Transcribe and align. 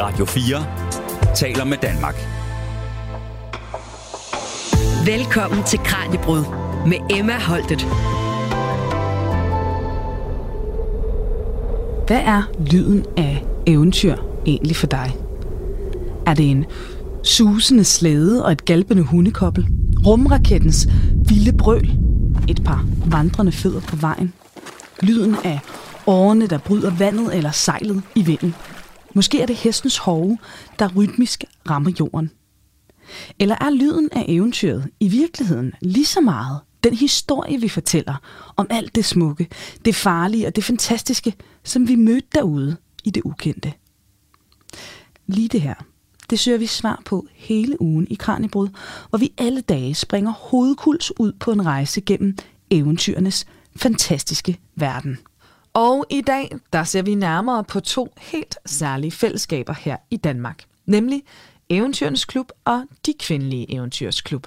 Radio 0.00 0.24
4 0.24 1.34
taler 1.34 1.64
med 1.64 1.78
Danmark. 1.82 2.14
Velkommen 5.06 5.64
til 5.64 5.78
Kranjebrud 5.78 6.44
med 6.86 7.18
Emma 7.18 7.38
Holtet. 7.40 7.82
Hvad 12.06 12.20
er 12.24 12.42
lyden 12.70 13.04
af 13.16 13.44
eventyr 13.66 14.16
egentlig 14.46 14.76
for 14.76 14.86
dig? 14.86 15.16
Er 16.26 16.34
det 16.34 16.50
en 16.50 16.64
susende 17.24 17.84
slæde 17.84 18.44
og 18.44 18.52
et 18.52 18.64
galpende 18.64 19.02
hundekobbel? 19.02 19.66
Rumrakettens 20.06 20.88
vilde 21.28 21.52
brøl? 21.52 21.90
Et 22.48 22.64
par 22.64 22.86
vandrende 23.06 23.52
fødder 23.52 23.80
på 23.80 23.96
vejen? 23.96 24.32
Lyden 25.02 25.36
af 25.44 25.60
årene, 26.06 26.46
der 26.46 26.58
bryder 26.58 26.90
vandet 26.90 27.36
eller 27.36 27.50
sejlet 27.50 28.02
i 28.14 28.22
vinden? 28.22 28.54
Måske 29.14 29.40
er 29.40 29.46
det 29.46 29.56
hestens 29.56 29.98
hove, 29.98 30.38
der 30.78 30.88
rytmisk 30.96 31.44
rammer 31.70 31.92
jorden. 32.00 32.30
Eller 33.38 33.56
er 33.60 33.70
lyden 33.70 34.08
af 34.12 34.24
eventyret 34.28 34.88
i 35.00 35.08
virkeligheden 35.08 35.72
lige 35.80 36.06
så 36.06 36.20
meget 36.20 36.60
den 36.84 36.94
historie, 36.94 37.60
vi 37.60 37.68
fortæller 37.68 38.14
om 38.56 38.66
alt 38.70 38.94
det 38.94 39.04
smukke, 39.04 39.48
det 39.84 39.94
farlige 39.94 40.46
og 40.46 40.56
det 40.56 40.64
fantastiske, 40.64 41.34
som 41.64 41.88
vi 41.88 41.94
mødte 41.94 42.28
derude 42.34 42.76
i 43.04 43.10
det 43.10 43.22
ukendte? 43.24 43.72
Lige 45.26 45.48
det 45.48 45.60
her, 45.60 45.74
det 46.30 46.38
søger 46.38 46.58
vi 46.58 46.66
svar 46.66 47.02
på 47.04 47.26
hele 47.34 47.82
ugen 47.82 48.06
i 48.10 48.14
Kranjebrud, 48.14 48.68
hvor 49.08 49.18
vi 49.18 49.32
alle 49.38 49.60
dage 49.60 49.94
springer 49.94 50.32
hovedkuls 50.32 51.20
ud 51.20 51.32
på 51.32 51.52
en 51.52 51.66
rejse 51.66 52.00
gennem 52.00 52.36
eventyrenes 52.70 53.46
fantastiske 53.76 54.58
verden. 54.74 55.18
Og 55.72 56.06
i 56.10 56.20
dag, 56.20 56.50
der 56.72 56.84
ser 56.84 57.02
vi 57.02 57.14
nærmere 57.14 57.64
på 57.64 57.80
to 57.80 58.12
helt 58.18 58.58
særlige 58.66 59.12
fællesskaber 59.12 59.72
her 59.72 59.96
i 60.10 60.16
Danmark. 60.16 60.64
Nemlig 60.86 61.22
Eventyrens 61.68 62.24
Klub 62.24 62.52
og 62.64 62.84
De 63.06 63.14
Kvindelige 63.20 63.74
Eventyrs 63.74 64.20
Klub. 64.20 64.46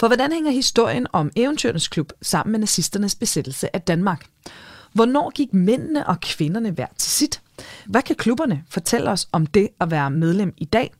For 0.00 0.06
hvordan 0.06 0.32
hænger 0.32 0.50
historien 0.50 1.06
om 1.12 1.30
Eventyrens 1.36 1.88
Klub 1.88 2.12
sammen 2.22 2.52
med 2.52 2.60
nazisternes 2.60 3.14
besættelse 3.14 3.76
af 3.76 3.82
Danmark? 3.82 4.26
Hvornår 4.92 5.30
gik 5.30 5.54
mændene 5.54 6.06
og 6.06 6.20
kvinderne 6.20 6.70
hver 6.70 6.86
til 6.98 7.10
sit? 7.10 7.42
Hvad 7.86 8.02
kan 8.02 8.16
klubberne 8.16 8.64
fortælle 8.68 9.10
os 9.10 9.28
om 9.32 9.46
det 9.46 9.68
at 9.80 9.90
være 9.90 10.10
medlem 10.10 10.54
i 10.56 10.64
dag? 10.64 10.92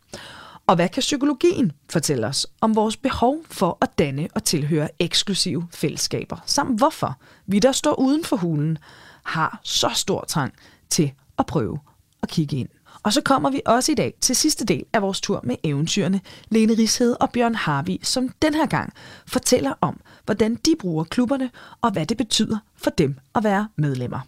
Og 0.66 0.76
hvad 0.76 0.88
kan 0.88 1.00
psykologien 1.00 1.72
fortælle 1.90 2.26
os 2.26 2.46
om 2.60 2.76
vores 2.76 2.96
behov 2.96 3.38
for 3.50 3.78
at 3.80 3.98
danne 3.98 4.28
og 4.34 4.44
tilhøre 4.44 4.88
eksklusive 4.98 5.68
fællesskaber? 5.70 6.36
Samt 6.46 6.78
hvorfor 6.78 7.18
vi, 7.46 7.58
der 7.58 7.72
står 7.72 7.94
uden 7.94 8.24
for 8.24 8.36
hulen, 8.36 8.78
har 9.26 9.60
så 9.62 9.90
stor 9.94 10.24
trang 10.28 10.52
til 10.90 11.12
at 11.38 11.46
prøve 11.46 11.78
at 12.22 12.28
kigge 12.28 12.56
ind. 12.56 12.68
Og 13.02 13.12
så 13.12 13.20
kommer 13.20 13.50
vi 13.50 13.60
også 13.66 13.92
i 13.92 13.94
dag 13.94 14.14
til 14.20 14.36
sidste 14.36 14.64
del 14.64 14.84
af 14.92 15.02
vores 15.02 15.20
tur 15.20 15.40
med 15.44 15.56
eventyrene, 15.62 16.20
Lene 16.48 16.72
Rigshed 16.72 17.16
og 17.20 17.30
Bjørn 17.30 17.54
Harvi, 17.54 18.00
som 18.02 18.28
den 18.42 18.54
her 18.54 18.66
gang 18.66 18.92
fortæller 19.26 19.72
om, 19.80 20.00
hvordan 20.24 20.54
de 20.54 20.74
bruger 20.78 21.04
klubberne 21.04 21.50
og 21.80 21.90
hvad 21.90 22.06
det 22.06 22.16
betyder 22.16 22.58
for 22.76 22.90
dem 22.90 23.18
at 23.34 23.44
være 23.44 23.68
medlemmer. 23.76 24.20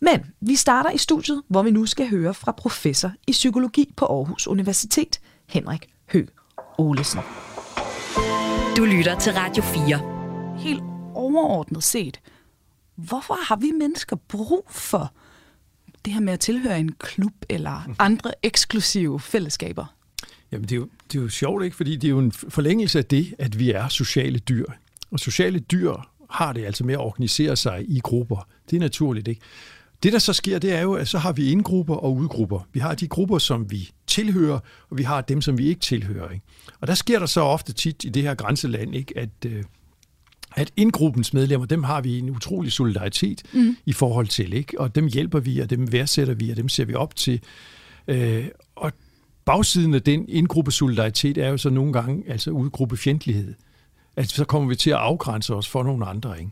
Men 0.00 0.20
vi 0.40 0.56
starter 0.56 0.90
i 0.90 0.98
studiet, 0.98 1.42
hvor 1.48 1.62
vi 1.62 1.70
nu 1.70 1.86
skal 1.86 2.10
høre 2.10 2.34
fra 2.34 2.52
professor 2.52 3.12
i 3.26 3.32
psykologi 3.32 3.92
på 3.96 4.06
Aarhus 4.06 4.46
Universitet, 4.46 5.20
Henrik 5.48 5.86
Hø 6.12 6.26
Olesen. 6.78 7.20
Du 8.76 8.84
lytter 8.84 9.18
til 9.18 9.32
Radio 9.32 9.62
4. 9.62 10.58
Helt 10.58 10.82
overordnet 11.14 11.84
set, 11.84 12.20
hvorfor 12.96 13.34
har 13.48 13.56
vi 13.56 13.70
mennesker 13.70 14.16
brug 14.16 14.66
for 14.70 15.12
det 16.04 16.12
her 16.12 16.20
med 16.20 16.32
at 16.32 16.40
tilhøre 16.40 16.80
en 16.80 16.92
klub 16.92 17.32
eller 17.48 17.94
andre 17.98 18.32
eksklusive 18.42 19.20
fællesskaber? 19.20 19.86
Jamen, 20.52 20.68
det 20.68 20.72
er, 20.72 20.76
jo, 20.76 20.88
det 21.12 21.18
er 21.18 21.22
jo 21.22 21.28
sjovt, 21.28 21.64
ikke? 21.64 21.76
Fordi 21.76 21.96
det 21.96 22.04
er 22.04 22.10
jo 22.10 22.18
en 22.18 22.32
forlængelse 22.32 22.98
af 22.98 23.04
det, 23.04 23.34
at 23.38 23.58
vi 23.58 23.70
er 23.70 23.88
sociale 23.88 24.38
dyr. 24.38 24.64
Og 25.10 25.20
sociale 25.20 25.58
dyr 25.58 25.92
har 26.30 26.52
det 26.52 26.64
altså 26.64 26.84
med 26.84 26.94
at 26.94 27.00
organisere 27.00 27.56
sig 27.56 27.84
i 27.88 28.00
grupper. 28.00 28.48
Det 28.70 28.76
er 28.76 28.80
naturligt, 28.80 29.28
ikke? 29.28 29.40
Det, 30.02 30.12
der 30.12 30.18
så 30.18 30.32
sker, 30.32 30.58
det 30.58 30.72
er 30.72 30.82
jo, 30.82 30.92
at 30.92 31.08
så 31.08 31.18
har 31.18 31.32
vi 31.32 31.50
indgrupper 31.50 31.94
og 31.94 32.14
udgrupper. 32.14 32.60
Vi 32.72 32.80
har 32.80 32.94
de 32.94 33.08
grupper, 33.08 33.38
som 33.38 33.70
vi 33.70 33.90
tilhører, 34.06 34.58
og 34.90 34.98
vi 34.98 35.02
har 35.02 35.20
dem, 35.20 35.42
som 35.42 35.58
vi 35.58 35.66
ikke 35.66 35.80
tilhører. 35.80 36.30
Ikke? 36.30 36.44
Og 36.80 36.86
der 36.86 36.94
sker 36.94 37.18
der 37.18 37.26
så 37.26 37.40
ofte 37.40 37.72
tit 37.72 38.04
i 38.04 38.08
det 38.08 38.22
her 38.22 38.34
grænseland, 38.34 38.94
ikke, 38.94 39.18
at, 39.18 39.28
øh, 39.46 39.64
at 40.56 40.72
indgruppens 40.76 41.34
medlemmer, 41.34 41.66
dem 41.66 41.84
har 41.84 42.00
vi 42.00 42.18
en 42.18 42.30
utrolig 42.30 42.72
solidaritet 42.72 43.42
mm. 43.52 43.76
i 43.86 43.92
forhold 43.92 44.26
til, 44.26 44.52
ikke? 44.52 44.80
og 44.80 44.94
dem 44.94 45.06
hjælper 45.06 45.40
vi, 45.40 45.58
og 45.58 45.70
dem 45.70 45.92
værdsætter 45.92 46.34
vi, 46.34 46.50
og 46.50 46.56
dem 46.56 46.68
ser 46.68 46.84
vi 46.84 46.94
op 46.94 47.16
til. 47.16 47.40
Øh, 48.08 48.44
og 48.76 48.92
bagsiden 49.44 49.94
af 49.94 50.02
den 50.02 50.28
indgruppe 50.28 50.72
solidaritet 50.72 51.38
er 51.38 51.48
jo 51.48 51.56
så 51.56 51.70
nogle 51.70 51.92
gange 51.92 52.24
altså 52.28 52.50
udgruppe 52.50 52.96
fjendtlighed. 52.96 53.54
Altså 54.16 54.36
så 54.36 54.44
kommer 54.44 54.68
vi 54.68 54.76
til 54.76 54.90
at 54.90 54.96
afgrænse 54.96 55.54
os 55.54 55.68
for 55.68 55.82
nogle 55.82 56.06
andre. 56.06 56.38
Ikke? 56.38 56.50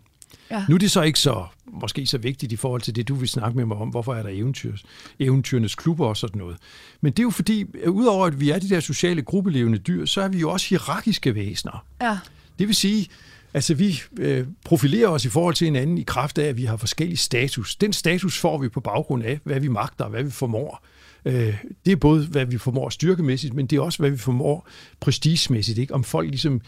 Ja. 0.50 0.64
Nu 0.68 0.74
er 0.74 0.78
det 0.78 0.90
så 0.90 1.02
ikke 1.02 1.18
så 1.18 1.44
måske 1.66 2.06
så 2.06 2.18
vigtigt 2.18 2.52
i 2.52 2.56
forhold 2.56 2.80
til 2.80 2.96
det, 2.96 3.08
du 3.08 3.14
vil 3.14 3.28
snakke 3.28 3.56
med 3.56 3.64
mig 3.66 3.76
om, 3.76 3.88
hvorfor 3.88 4.14
er 4.14 4.22
der 4.22 4.30
eventyrs, 4.32 4.84
eventyrenes 5.18 5.74
klubber 5.74 6.06
og 6.06 6.16
sådan 6.16 6.38
noget. 6.38 6.56
Men 7.00 7.12
det 7.12 7.18
er 7.18 7.22
jo 7.22 7.30
fordi, 7.30 7.64
udover 7.88 8.26
at 8.26 8.40
vi 8.40 8.50
er 8.50 8.58
de 8.58 8.68
der 8.68 8.80
sociale 8.80 9.22
gruppelevende 9.22 9.78
dyr, 9.78 10.06
så 10.06 10.20
er 10.20 10.28
vi 10.28 10.38
jo 10.38 10.50
også 10.50 10.68
hierarkiske 10.68 11.34
væsener. 11.34 11.84
Ja. 12.02 12.18
Det 12.58 12.66
vil 12.66 12.74
sige, 12.74 13.08
Altså, 13.54 13.74
vi 13.74 14.02
øh, 14.18 14.46
profilerer 14.64 15.08
os 15.08 15.24
i 15.24 15.28
forhold 15.28 15.54
til 15.54 15.64
hinanden 15.64 15.98
i 15.98 16.02
kraft 16.02 16.38
af, 16.38 16.48
at 16.48 16.56
vi 16.56 16.64
har 16.64 16.76
forskellige 16.76 17.16
status. 17.16 17.76
Den 17.76 17.92
status 17.92 18.38
får 18.38 18.58
vi 18.58 18.68
på 18.68 18.80
baggrund 18.80 19.22
af, 19.22 19.40
hvad 19.44 19.60
vi 19.60 19.68
magter 19.68 20.04
og 20.04 20.10
hvad 20.10 20.22
vi 20.22 20.30
formår. 20.30 20.84
Øh, 21.24 21.56
det 21.86 21.92
er 21.92 21.96
både, 21.96 22.26
hvad 22.26 22.44
vi 22.44 22.58
formår 22.58 22.88
styrkemæssigt, 22.88 23.54
men 23.54 23.66
det 23.66 23.76
er 23.76 23.80
også, 23.80 23.98
hvad 23.98 24.10
vi 24.10 24.16
formår 24.16 24.68
prestigemæssigt. 25.00 25.78
Ikke? 25.78 25.94
Om 25.94 26.04
folk 26.04 26.28
ligesom 26.28 26.60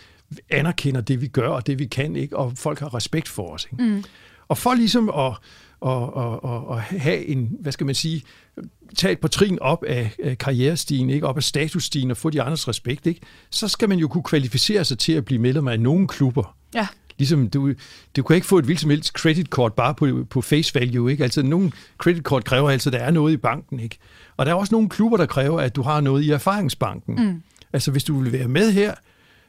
anerkender 0.50 1.00
det, 1.00 1.20
vi 1.20 1.26
gør 1.26 1.48
og 1.48 1.66
det, 1.66 1.78
vi 1.78 1.86
kan, 1.86 2.16
ikke? 2.16 2.36
og 2.36 2.52
folk 2.56 2.78
har 2.78 2.94
respekt 2.94 3.28
for 3.28 3.52
os. 3.52 3.68
Ikke? 3.72 3.84
Mm. 3.84 4.04
Og 4.48 4.58
for 4.58 4.74
ligesom 4.74 5.08
at, 5.08 5.32
at, 5.86 6.02
at, 6.16 6.50
at, 6.50 6.76
at 6.76 7.00
have 7.00 7.26
en, 7.26 7.56
hvad 7.60 7.72
skal 7.72 7.86
man 7.86 7.94
sige, 7.94 8.22
tage 8.96 9.12
et 9.12 9.18
par 9.18 9.28
trin 9.28 9.58
op 9.60 9.84
af, 9.84 10.36
karrierestigen, 10.38 11.10
ikke? 11.10 11.26
op 11.26 11.36
af 11.36 11.42
statusstigen 11.42 12.10
og 12.10 12.16
få 12.16 12.30
de 12.30 12.42
andres 12.42 12.68
respekt, 12.68 13.06
ikke? 13.06 13.20
så 13.50 13.68
skal 13.68 13.88
man 13.88 13.98
jo 13.98 14.08
kunne 14.08 14.22
kvalificere 14.22 14.84
sig 14.84 14.98
til 14.98 15.12
at 15.12 15.24
blive 15.24 15.40
medlem 15.40 15.68
af 15.68 15.80
nogle 15.80 16.08
klubber. 16.08 16.56
Ja. 16.74 16.86
Ligesom 17.18 17.50
du, 17.50 17.72
du 18.16 18.22
kan 18.22 18.36
ikke 18.36 18.46
få 18.46 18.58
et 18.58 18.64
hvilket 18.64 18.80
som 18.80 18.90
helst 18.90 19.12
credit 19.12 19.46
card 19.46 19.76
bare 19.76 19.94
på, 19.94 20.24
på 20.30 20.40
face 20.40 20.74
value, 20.74 21.10
ikke? 21.10 21.24
Altså 21.24 21.42
nogle 21.42 21.72
credit 21.98 22.22
card 22.22 22.42
kræver 22.42 22.70
altså, 22.70 22.88
at 22.88 22.92
der 22.92 22.98
er 22.98 23.10
noget 23.10 23.32
i 23.32 23.36
banken, 23.36 23.80
ikke? 23.80 23.98
Og 24.36 24.46
der 24.46 24.52
er 24.52 24.56
også 24.56 24.74
nogle 24.74 24.88
klubber, 24.88 25.16
der 25.16 25.26
kræver, 25.26 25.60
at 25.60 25.76
du 25.76 25.82
har 25.82 26.00
noget 26.00 26.22
i 26.22 26.30
erfaringsbanken. 26.30 27.14
Mm. 27.14 27.42
Altså 27.72 27.90
hvis 27.90 28.04
du 28.04 28.20
vil 28.20 28.32
være 28.32 28.48
med 28.48 28.72
her, 28.72 28.94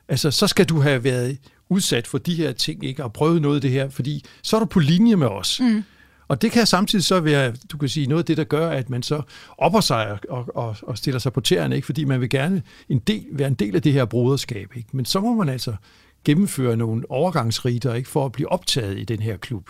altså 0.07 0.31
så 0.31 0.47
skal 0.47 0.65
du 0.65 0.81
have 0.81 1.03
været 1.03 1.37
udsat 1.69 2.07
for 2.07 2.17
de 2.17 2.35
her 2.35 2.51
ting, 2.51 2.85
ikke? 2.85 3.03
Og 3.03 3.13
prøvet 3.13 3.41
noget 3.41 3.55
af 3.55 3.61
det 3.61 3.71
her, 3.71 3.89
fordi 3.89 4.25
så 4.41 4.55
er 4.55 4.59
du 4.59 4.65
på 4.65 4.79
linje 4.79 5.15
med 5.15 5.27
os. 5.27 5.59
Mm. 5.59 5.83
Og 6.27 6.41
det 6.41 6.51
kan 6.51 6.65
samtidig 6.65 7.05
så 7.05 7.19
være, 7.19 7.53
du 7.71 7.77
kan 7.77 7.89
sige, 7.89 8.07
noget 8.07 8.21
af 8.21 8.25
det, 8.25 8.37
der 8.37 8.43
gør, 8.43 8.69
at 8.69 8.89
man 8.89 9.03
så 9.03 9.21
opper 9.57 9.79
sig 9.79 10.17
og, 10.29 10.45
og, 10.55 10.75
og 10.81 10.97
stiller 10.97 11.19
sig 11.19 11.33
på 11.33 11.41
tæerne, 11.41 11.75
ikke? 11.75 11.85
fordi 11.85 12.03
man 12.03 12.21
vil 12.21 12.29
gerne 12.29 12.63
en 12.89 12.99
del, 12.99 13.25
være 13.31 13.47
en 13.47 13.53
del 13.53 13.75
af 13.75 13.81
det 13.81 13.93
her 13.93 14.05
broderskab. 14.05 14.71
Ikke? 14.75 14.89
Men 14.91 15.05
så 15.05 15.19
må 15.19 15.33
man 15.33 15.49
altså 15.49 15.75
gennemføre 16.25 16.77
nogle 16.77 17.11
overgangsriter 17.11 17.93
ikke? 17.93 18.09
for 18.09 18.25
at 18.25 18.31
blive 18.31 18.51
optaget 18.51 18.99
i 18.99 19.03
den 19.03 19.19
her 19.19 19.37
klub. 19.37 19.69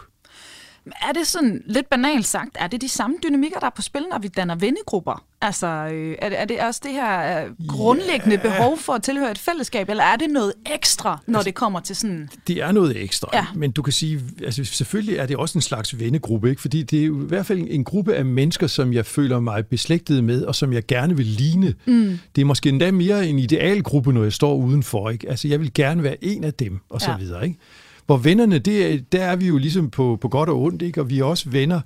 Er 1.09 1.11
det 1.13 1.27
sådan 1.27 1.63
lidt 1.65 1.89
banalt 1.89 2.25
sagt, 2.25 2.49
er 2.59 2.67
det 2.67 2.81
de 2.81 2.89
samme 2.89 3.17
dynamikker, 3.23 3.59
der 3.59 3.65
er 3.65 3.71
på 3.75 3.81
spil, 3.81 4.05
når 4.11 4.19
vi 4.19 4.27
danner 4.27 4.55
vennegrupper? 4.55 5.23
Altså, 5.41 5.67
øh, 5.67 6.15
er, 6.21 6.29
det, 6.29 6.39
er 6.39 6.45
det 6.45 6.59
også 6.59 6.81
det 6.83 6.91
her 6.91 7.43
øh, 7.45 7.67
grundlæggende 7.67 8.35
yeah. 8.35 8.41
behov 8.41 8.77
for 8.77 8.93
at 8.93 9.03
tilhøre 9.03 9.31
et 9.31 9.37
fællesskab, 9.37 9.89
eller 9.89 10.03
er 10.03 10.15
det 10.15 10.29
noget 10.29 10.53
ekstra, 10.73 11.19
når 11.27 11.39
altså, 11.39 11.45
det 11.45 11.55
kommer 11.55 11.79
til 11.79 11.95
sådan... 11.95 12.29
Det 12.47 12.57
er 12.57 12.71
noget 12.71 13.03
ekstra, 13.03 13.29
ja. 13.33 13.45
men 13.55 13.71
du 13.71 13.81
kan 13.81 13.93
sige, 13.93 14.21
altså 14.43 14.63
selvfølgelig 14.63 15.17
er 15.17 15.25
det 15.25 15.37
også 15.37 15.57
en 15.57 15.61
slags 15.61 15.99
vennegruppe, 15.99 16.49
ikke? 16.49 16.61
fordi 16.61 16.83
det 16.83 17.01
er 17.01 17.05
jo 17.05 17.23
i 17.23 17.27
hvert 17.27 17.45
fald 17.45 17.67
en 17.69 17.83
gruppe 17.83 18.15
af 18.15 18.25
mennesker, 18.25 18.67
som 18.67 18.93
jeg 18.93 19.05
føler 19.05 19.39
mig 19.39 19.67
beslægtet 19.67 20.23
med, 20.23 20.43
og 20.43 20.55
som 20.55 20.73
jeg 20.73 20.85
gerne 20.85 21.17
vil 21.17 21.25
ligne. 21.25 21.73
Mm. 21.85 22.19
Det 22.35 22.41
er 22.41 22.45
måske 22.45 22.69
endda 22.69 22.91
mere 22.91 23.27
en 23.27 23.39
idealgruppe, 23.39 24.13
når 24.13 24.23
jeg 24.23 24.33
står 24.33 24.55
udenfor. 24.55 25.09
Ikke? 25.09 25.29
Altså, 25.29 25.47
jeg 25.47 25.59
vil 25.59 25.73
gerne 25.73 26.03
være 26.03 26.23
en 26.23 26.43
af 26.43 26.53
dem, 26.53 26.79
og 26.89 27.01
så 27.01 27.11
ja. 27.11 27.17
videre. 27.17 27.47
Ikke? 27.47 27.59
Hvor 28.07 28.17
vennerne, 28.17 28.59
det, 28.59 29.11
der 29.11 29.23
er 29.23 29.35
vi 29.35 29.47
jo 29.47 29.57
ligesom 29.57 29.89
på, 29.89 30.17
på 30.21 30.27
godt 30.27 30.49
og 30.49 30.61
ondt, 30.61 30.81
ikke? 30.81 31.01
og 31.01 31.09
vi 31.09 31.19
er 31.19 31.23
også 31.23 31.49
venner, 31.49 31.81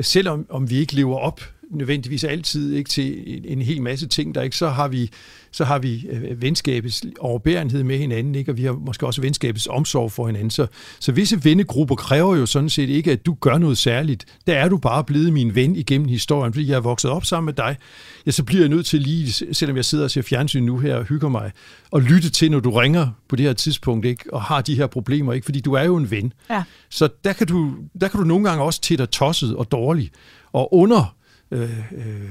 selvom 0.00 0.46
om 0.50 0.70
vi 0.70 0.76
ikke 0.76 0.94
lever 0.94 1.18
op 1.18 1.40
nødvendigvis 1.70 2.24
altid 2.24 2.72
ikke 2.72 2.90
til 2.90 3.36
en, 3.36 3.44
en 3.44 3.62
hel 3.62 3.82
masse 3.82 4.08
ting, 4.08 4.34
der 4.34 4.42
ikke 4.42 4.56
så 4.56 4.68
har 4.68 4.88
vi 4.88 5.10
så 5.50 5.64
har 5.64 5.78
vi 5.78 6.06
øh, 6.10 6.42
venskabets 6.42 7.04
overbærenhed 7.18 7.82
med 7.82 7.98
hinanden, 7.98 8.34
ikke? 8.34 8.52
og 8.52 8.56
vi 8.56 8.64
har 8.64 8.72
måske 8.72 9.06
også 9.06 9.20
venskabets 9.20 9.66
omsorg 9.66 10.12
for 10.12 10.26
hinanden. 10.26 10.50
Så, 10.50 10.66
så 11.00 11.12
visse 11.12 11.44
vennegrupper 11.44 11.94
kræver 11.94 12.36
jo 12.36 12.46
sådan 12.46 12.68
set 12.68 12.88
ikke, 12.88 13.12
at 13.12 13.26
du 13.26 13.36
gør 13.40 13.58
noget 13.58 13.78
særligt. 13.78 14.24
Der 14.46 14.52
er 14.52 14.68
du 14.68 14.76
bare 14.76 15.04
blevet 15.04 15.32
min 15.32 15.54
ven 15.54 15.76
igennem 15.76 16.08
historien, 16.08 16.52
fordi 16.52 16.68
jeg 16.68 16.76
er 16.76 16.80
vokset 16.80 17.10
op 17.10 17.24
sammen 17.24 17.46
med 17.46 17.52
dig. 17.52 17.76
Ja, 18.26 18.30
så 18.30 18.44
bliver 18.44 18.62
jeg 18.62 18.68
nødt 18.68 18.86
til 18.86 19.00
lige, 19.00 19.32
selvom 19.54 19.76
jeg 19.76 19.84
sidder 19.84 20.04
og 20.04 20.10
ser 20.10 20.22
fjernsyn 20.22 20.62
nu 20.62 20.78
her 20.78 20.96
og 20.96 21.04
hygger 21.04 21.28
mig, 21.28 21.52
og 21.90 22.02
lytte 22.02 22.30
til, 22.30 22.50
når 22.50 22.60
du 22.60 22.70
ringer 22.70 23.08
på 23.28 23.36
det 23.36 23.46
her 23.46 23.52
tidspunkt, 23.52 24.06
ikke? 24.06 24.34
og 24.34 24.42
har 24.42 24.60
de 24.60 24.74
her 24.74 24.86
problemer, 24.86 25.32
ikke? 25.32 25.44
fordi 25.44 25.60
du 25.60 25.72
er 25.72 25.82
jo 25.82 25.96
en 25.96 26.10
ven. 26.10 26.32
Ja. 26.50 26.62
Så 26.90 27.08
der 27.24 27.32
kan, 27.32 27.46
du, 27.46 27.74
der 28.00 28.08
kan 28.08 28.20
du 28.20 28.26
nogle 28.26 28.48
gange 28.48 28.64
også 28.64 28.80
til 28.80 28.98
dig 28.98 29.10
tosset 29.10 29.56
og 29.56 29.72
dårlig, 29.72 30.10
og 30.52 30.74
under 30.74 31.14
øh, 31.50 31.78
øh, 31.92 32.30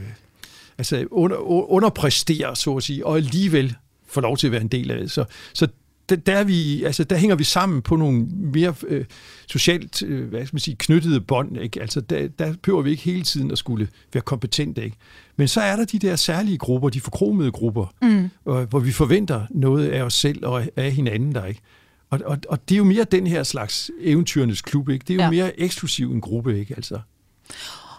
altså 0.77 1.07
under, 1.11 1.37
underpræsterer, 1.71 2.53
så 2.53 2.75
at 2.75 2.83
sige, 2.83 3.05
og 3.05 3.17
alligevel 3.17 3.75
får 4.07 4.21
lov 4.21 4.37
til 4.37 4.47
at 4.47 4.51
være 4.51 4.61
en 4.61 4.67
del 4.67 4.91
af 4.91 4.99
det. 4.99 5.11
Så, 5.11 5.25
så 5.53 5.67
der, 6.09 6.15
der, 6.15 6.35
er 6.35 6.43
vi, 6.43 6.83
altså, 6.83 7.03
der 7.03 7.17
hænger 7.17 7.35
vi 7.35 7.43
sammen 7.43 7.81
på 7.81 7.95
nogle 7.95 8.25
mere 8.53 8.73
øh, 8.87 9.05
socialt 9.47 10.03
øh, 10.03 10.29
hvad 10.29 10.45
skal 10.45 10.55
man 10.55 10.59
sige, 10.59 10.75
knyttede 10.79 11.21
bånd. 11.21 11.57
Ikke? 11.57 11.81
Altså, 11.81 12.01
der, 12.01 12.27
der 12.27 12.53
behøver 12.63 12.81
vi 12.81 12.91
ikke 12.91 13.03
hele 13.03 13.23
tiden 13.23 13.51
at 13.51 13.57
skulle 13.57 13.87
være 14.13 14.21
kompetente. 14.21 14.83
Ikke? 14.83 14.97
Men 15.35 15.47
så 15.47 15.61
er 15.61 15.75
der 15.75 15.85
de 15.85 15.99
der 15.99 16.15
særlige 16.15 16.57
grupper, 16.57 16.89
de 16.89 17.01
forkromede 17.01 17.51
grupper, 17.51 17.93
mm. 18.01 18.29
hvor, 18.43 18.65
hvor 18.65 18.79
vi 18.79 18.91
forventer 18.91 19.45
noget 19.49 19.87
af 19.87 20.01
os 20.01 20.13
selv 20.13 20.45
og 20.45 20.63
af 20.75 20.91
hinanden 20.91 21.35
der. 21.35 21.45
Ikke? 21.45 21.61
Og, 22.09 22.19
og, 22.25 22.37
og 22.49 22.69
det 22.69 22.75
er 22.75 22.77
jo 22.77 22.83
mere 22.83 23.03
den 23.03 23.27
her 23.27 23.43
slags 23.43 23.91
eventyrenes 24.01 24.61
klub. 24.61 24.89
Ikke? 24.89 25.03
Det 25.07 25.13
er 25.13 25.15
jo 25.15 25.21
ja. 25.21 25.29
mere 25.29 25.59
eksklusiv 25.59 26.11
en 26.11 26.21
gruppe. 26.21 26.59
Ikke? 26.59 26.73
Altså. 26.77 26.99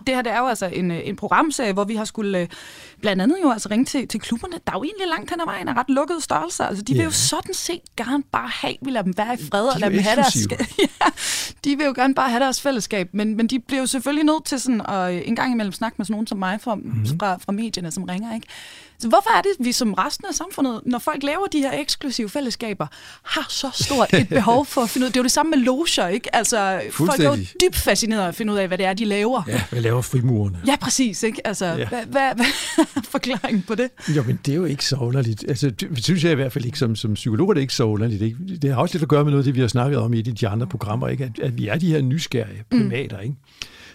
Det 0.06 0.14
her 0.14 0.22
det 0.22 0.32
er 0.32 0.38
jo 0.38 0.46
altså 0.46 0.66
en, 0.66 0.90
øh, 0.90 1.00
en 1.04 1.16
programserie, 1.16 1.72
hvor 1.72 1.84
vi 1.84 1.94
har 1.94 2.04
skulle 2.04 2.38
øh, 2.38 2.48
blandt 3.00 3.22
andet 3.22 3.36
jo 3.42 3.50
altså 3.50 3.68
ringe 3.70 3.84
til, 3.84 4.08
til 4.08 4.20
klubberne, 4.20 4.54
der 4.66 4.72
er 4.72 4.76
jo 4.76 4.82
egentlig 4.82 5.06
langt 5.08 5.30
hen 5.30 5.40
ad 5.40 5.44
vejen 5.46 5.68
af 5.68 5.74
ret 5.74 5.90
lukkede 5.90 6.20
størrelser. 6.20 6.64
Altså, 6.64 6.82
de 6.82 6.94
vil 6.94 7.04
jo 7.04 7.10
sådan 7.10 7.54
set 7.54 7.80
gerne 7.96 8.22
bare 8.22 8.48
have, 8.48 8.74
vi 8.82 8.90
lader 8.90 9.02
dem 9.02 9.14
være 9.16 9.34
i 9.34 9.44
fred 9.50 9.66
og 9.66 9.80
lade 9.80 9.92
dem 9.92 10.02
have 10.02 10.16
deres... 10.16 10.36
ja, 10.78 11.06
de 11.64 11.76
vil 11.76 11.86
jo 11.86 11.92
gerne 11.96 12.14
bare 12.14 12.30
have 12.30 12.40
deres 12.40 12.60
fællesskab, 12.60 13.08
men, 13.12 13.36
men 13.36 13.46
de 13.46 13.60
bliver 13.60 13.80
jo 13.80 13.86
selvfølgelig 13.86 14.24
nødt 14.24 14.44
til 14.44 14.60
sådan 14.60 14.80
at 14.88 15.14
øh, 15.14 15.22
en 15.24 15.36
gang 15.36 15.52
imellem 15.52 15.72
snakke 15.72 15.94
med 15.98 16.06
sådan 16.06 16.12
nogen 16.12 16.26
som 16.26 16.38
mig 16.38 16.60
fra, 16.60 16.74
mm-hmm. 16.74 17.06
fra, 17.20 17.36
fra 17.36 17.52
medierne, 17.52 17.90
som 17.90 18.04
ringer, 18.04 18.34
ikke? 18.34 18.46
Så 19.00 19.08
hvorfor 19.08 19.38
er 19.38 19.42
det, 19.42 19.66
vi 19.66 19.72
som 19.72 19.94
resten 19.94 20.26
af 20.28 20.34
samfundet, 20.34 20.80
når 20.86 20.98
folk 20.98 21.22
laver 21.22 21.46
de 21.52 21.58
her 21.58 21.80
eksklusive 21.80 22.28
fællesskaber, 22.28 22.86
har 23.22 23.46
så 23.48 23.70
stort 23.74 24.14
et 24.14 24.28
behov 24.28 24.66
for 24.66 24.80
at 24.80 24.90
finde 24.90 25.04
ud 25.04 25.06
af? 25.06 25.12
Det 25.12 25.18
er 25.18 25.20
jo 25.20 25.24
det 25.24 25.32
samme 25.32 25.50
med 25.50 25.58
loger, 25.58 26.08
ikke? 26.08 26.36
Altså, 26.36 26.80
folk 26.90 27.20
er 27.20 27.24
jo 27.24 27.36
dybt 27.62 27.76
fascineret 27.76 28.22
af 28.22 28.28
at 28.28 28.34
finde 28.34 28.52
ud 28.52 28.58
af, 28.58 28.68
hvad 28.68 28.78
det 28.78 28.86
er, 28.86 28.94
de 28.94 29.04
laver. 29.04 29.42
Ja, 29.48 29.62
hvad 29.70 29.80
laver 29.80 30.02
frimurerne? 30.02 30.60
Ja, 30.66 30.76
præcis, 30.76 31.22
ikke? 31.22 31.46
Altså, 31.46 31.66
ja. 31.66 31.88
hvad, 31.88 32.04
hvad, 32.06 32.34
hvad 32.34 32.46
er 32.78 33.00
forklaringen 33.10 33.62
på 33.62 33.74
det? 33.74 33.90
Jo, 34.16 34.22
men 34.22 34.40
det 34.46 34.52
er 34.52 34.56
jo 34.56 34.64
ikke 34.64 34.84
så 34.84 34.96
underligt. 34.96 35.44
Altså, 35.48 35.70
det 35.70 36.04
synes 36.04 36.24
jeg 36.24 36.32
i 36.32 36.34
hvert 36.34 36.52
fald 36.52 36.64
ikke, 36.64 36.78
som, 36.78 36.96
som 36.96 37.14
psykolog 37.14 37.50
er 37.50 37.54
det 37.54 37.60
ikke 37.60 37.74
så 37.74 37.84
underligt. 37.84 38.22
Ikke? 38.22 38.36
Det 38.62 38.74
har 38.74 38.80
også 38.80 38.94
lidt 38.94 39.02
at 39.02 39.08
gøre 39.08 39.24
med 39.24 39.30
noget 39.30 39.42
af 39.42 39.44
det, 39.44 39.54
vi 39.54 39.60
har 39.60 39.68
snakket 39.68 39.98
om 39.98 40.14
i 40.14 40.22
de 40.22 40.48
andre 40.48 40.66
programmer, 40.66 41.08
ikke? 41.08 41.24
At, 41.24 41.38
at 41.38 41.58
vi 41.58 41.68
er 41.68 41.78
de 41.78 41.86
her 41.86 42.02
nysgerrige 42.02 42.64
primater, 42.70 43.16
mm. 43.16 43.22
ikke? 43.22 43.36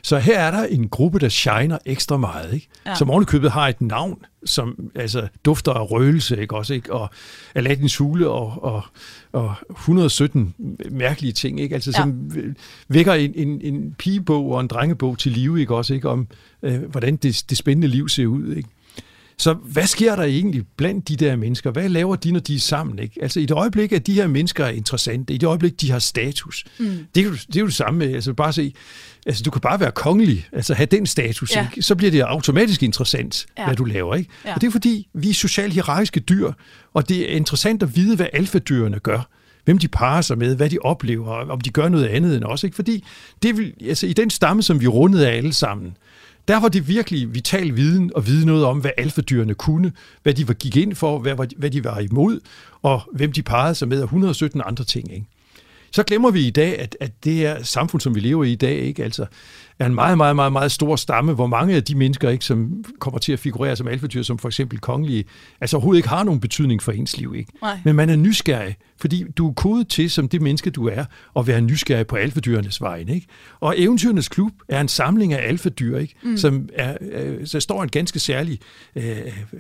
Så 0.03 0.17
her 0.17 0.39
er 0.39 0.51
der 0.51 0.63
en 0.63 0.89
gruppe, 0.89 1.19
der 1.19 1.29
shiner 1.29 1.77
ekstra 1.85 2.17
meget, 2.17 2.53
ikke? 2.53 2.67
Ja. 2.85 2.95
som 2.95 3.09
ovenikøbet 3.09 3.51
har 3.51 3.67
et 3.67 3.81
navn, 3.81 4.25
som 4.45 4.91
altså, 4.95 5.27
dufter 5.45 5.71
af 5.71 5.91
røgelse, 5.91 6.41
ikke? 6.41 6.55
Også, 6.55 6.73
ikke? 6.73 6.93
og 6.93 7.09
Aladdins 7.55 7.97
hule 7.97 8.29
og, 8.29 8.63
og, 8.63 8.83
og 9.31 9.55
117 9.71 10.53
mærkelige 10.91 11.33
ting, 11.33 11.59
ikke? 11.59 11.75
Altså, 11.75 11.91
som 11.91 12.29
ja. 12.35 12.41
vækker 12.87 13.13
en, 13.13 13.33
en, 13.35 13.61
en 13.61 13.95
pigebog 13.97 14.51
og 14.51 14.61
en 14.61 14.67
drengebog 14.67 15.17
til 15.17 15.31
live, 15.31 15.61
ikke? 15.61 15.75
Også, 15.75 15.93
ikke? 15.93 16.09
om 16.09 16.27
øh, 16.63 16.83
hvordan 16.83 17.15
det, 17.15 17.43
det 17.49 17.57
spændende 17.57 17.87
liv 17.87 18.09
ser 18.09 18.25
ud. 18.25 18.55
Ikke? 18.55 18.69
Så 19.37 19.53
hvad 19.53 19.87
sker 19.87 20.15
der 20.15 20.23
egentlig 20.23 20.63
blandt 20.77 21.07
de 21.07 21.15
der 21.15 21.35
mennesker? 21.35 21.71
Hvad 21.71 21.89
laver 21.89 22.15
de, 22.15 22.31
når 22.31 22.39
de 22.39 22.55
er 22.55 22.59
sammen? 22.59 22.99
Ikke? 22.99 23.19
Altså 23.21 23.39
i 23.39 23.45
det 23.45 23.55
øjeblik, 23.55 23.91
at 23.91 24.07
de 24.07 24.13
her 24.13 24.27
mennesker 24.27 24.65
er 24.65 24.69
interessante, 24.69 25.33
i 25.33 25.37
det 25.37 25.47
øjeblik, 25.47 25.81
de 25.81 25.91
har 25.91 25.99
status, 25.99 26.65
mm. 26.79 26.97
det, 27.15 27.21
er 27.21 27.25
jo, 27.25 27.31
det 27.31 27.55
er 27.55 27.59
jo 27.59 27.65
det 27.65 27.75
samme 27.75 27.99
med, 27.99 28.13
altså 28.13 28.33
bare 28.33 28.53
se, 28.53 28.73
altså 29.25 29.43
du 29.43 29.51
kan 29.51 29.61
bare 29.61 29.79
være 29.79 29.91
kongelig, 29.91 30.47
altså 30.51 30.73
have 30.73 30.85
den 30.85 31.05
status, 31.05 31.55
ja. 31.55 31.67
ikke? 31.71 31.81
så 31.81 31.95
bliver 31.95 32.11
det 32.11 32.21
automatisk 32.21 32.83
interessant, 32.83 33.45
ja. 33.57 33.65
hvad 33.65 33.75
du 33.75 33.83
laver. 33.83 34.15
Ikke? 34.15 34.29
Ja. 34.45 34.53
Og 34.55 34.61
det 34.61 34.67
er 34.67 34.71
fordi, 34.71 35.07
vi 35.13 35.29
er 35.29 35.33
socialt 35.33 35.73
hierarkiske 35.73 36.19
dyr, 36.19 36.51
og 36.93 37.09
det 37.09 37.31
er 37.31 37.35
interessant 37.35 37.83
at 37.83 37.95
vide, 37.95 38.15
hvad 38.15 38.27
alfadyrene 38.33 38.99
gør 38.99 39.29
hvem 39.65 39.77
de 39.77 39.87
parer 39.87 40.21
sig 40.21 40.37
med, 40.37 40.55
hvad 40.55 40.69
de 40.69 40.77
oplever, 40.81 41.31
om 41.31 41.61
de 41.61 41.69
gør 41.69 41.89
noget 41.89 42.05
andet 42.05 42.35
end 42.35 42.43
os. 42.43 42.63
Ikke? 42.63 42.75
Fordi 42.75 43.03
det 43.43 43.57
vil, 43.57 43.73
altså, 43.87 44.07
i 44.07 44.13
den 44.13 44.29
stamme, 44.29 44.63
som 44.63 44.81
vi 44.81 44.87
rundede 44.87 45.27
af 45.27 45.37
alle 45.37 45.53
sammen, 45.53 45.97
der 46.47 46.59
var 46.59 46.67
det 46.67 46.87
virkelig 46.87 47.33
vital 47.33 47.75
viden 47.75 48.11
at 48.17 48.27
vide 48.27 48.45
noget 48.45 48.65
om, 48.65 48.79
hvad 48.79 48.91
alfadyrene 48.97 49.53
kunne, 49.53 49.91
hvad 50.23 50.33
de 50.33 50.53
gik 50.53 50.77
ind 50.77 50.95
for, 50.95 51.19
hvad, 51.19 51.35
hvad 51.57 51.71
de 51.71 51.83
var 51.83 51.99
imod, 51.99 52.39
og 52.81 53.01
hvem 53.13 53.31
de 53.31 53.43
parrede 53.43 53.75
sig 53.75 53.87
med, 53.87 53.97
og 53.97 54.03
117 54.03 54.61
andre 54.65 54.83
ting. 54.83 55.13
Ikke? 55.13 55.25
Så 55.93 56.03
glemmer 56.03 56.31
vi 56.31 56.47
i 56.47 56.49
dag, 56.49 56.79
at, 56.79 56.97
at 56.99 57.11
det 57.23 57.33
her 57.33 57.63
samfund, 57.63 58.01
som 58.01 58.15
vi 58.15 58.19
lever 58.19 58.43
i 58.43 58.51
i 58.51 58.55
dag, 58.55 58.77
ikke? 58.77 59.03
Altså, 59.03 59.25
er 59.79 59.85
en 59.85 59.95
meget, 59.95 60.17
meget, 60.17 60.35
meget, 60.35 60.51
meget 60.51 60.71
stor 60.71 60.95
stamme, 60.95 61.33
hvor 61.33 61.47
mange 61.47 61.75
af 61.75 61.83
de 61.83 61.95
mennesker, 61.95 62.29
ikke, 62.29 62.45
som 62.45 62.83
kommer 62.99 63.19
til 63.19 63.33
at 63.33 63.39
figurere 63.39 63.75
som 63.75 63.87
alfadyr, 63.87 64.23
som 64.23 64.37
for 64.37 64.49
eksempel 64.49 64.79
kongelige, 64.79 65.25
altså 65.61 65.77
overhovedet 65.77 65.99
ikke 65.99 66.09
har 66.09 66.23
nogen 66.23 66.39
betydning 66.39 66.83
for 66.83 66.91
ens 66.91 67.17
liv. 67.17 67.33
Ikke? 67.37 67.51
Nej. 67.61 67.79
Men 67.83 67.95
man 67.95 68.09
er 68.09 68.15
nysgerrig, 68.15 68.75
fordi 68.97 69.23
du 69.37 69.49
er 69.49 69.53
kodet 69.53 69.87
til, 69.87 70.09
som 70.09 70.29
det 70.29 70.41
menneske, 70.41 70.69
du 70.69 70.87
er, 70.87 71.05
at 71.39 71.47
være 71.47 71.61
nysgerrig 71.61 72.07
på 72.07 72.15
alfadyrenes 72.15 72.81
vegne. 72.81 73.15
Ikke? 73.15 73.27
Og 73.59 73.75
Eventyrenes 73.77 74.29
Klub 74.29 74.51
er 74.69 74.81
en 74.81 74.87
samling 74.87 75.33
af 75.33 75.47
alfadyr, 75.47 75.97
ikke? 75.97 76.15
Mm. 76.23 76.37
som 76.37 76.69
er, 76.73 76.97
øh, 77.01 77.47
så 77.47 77.59
står 77.59 77.83
en 77.83 77.89
ganske 77.89 78.19
særlig 78.19 78.59
øh, 78.95 79.17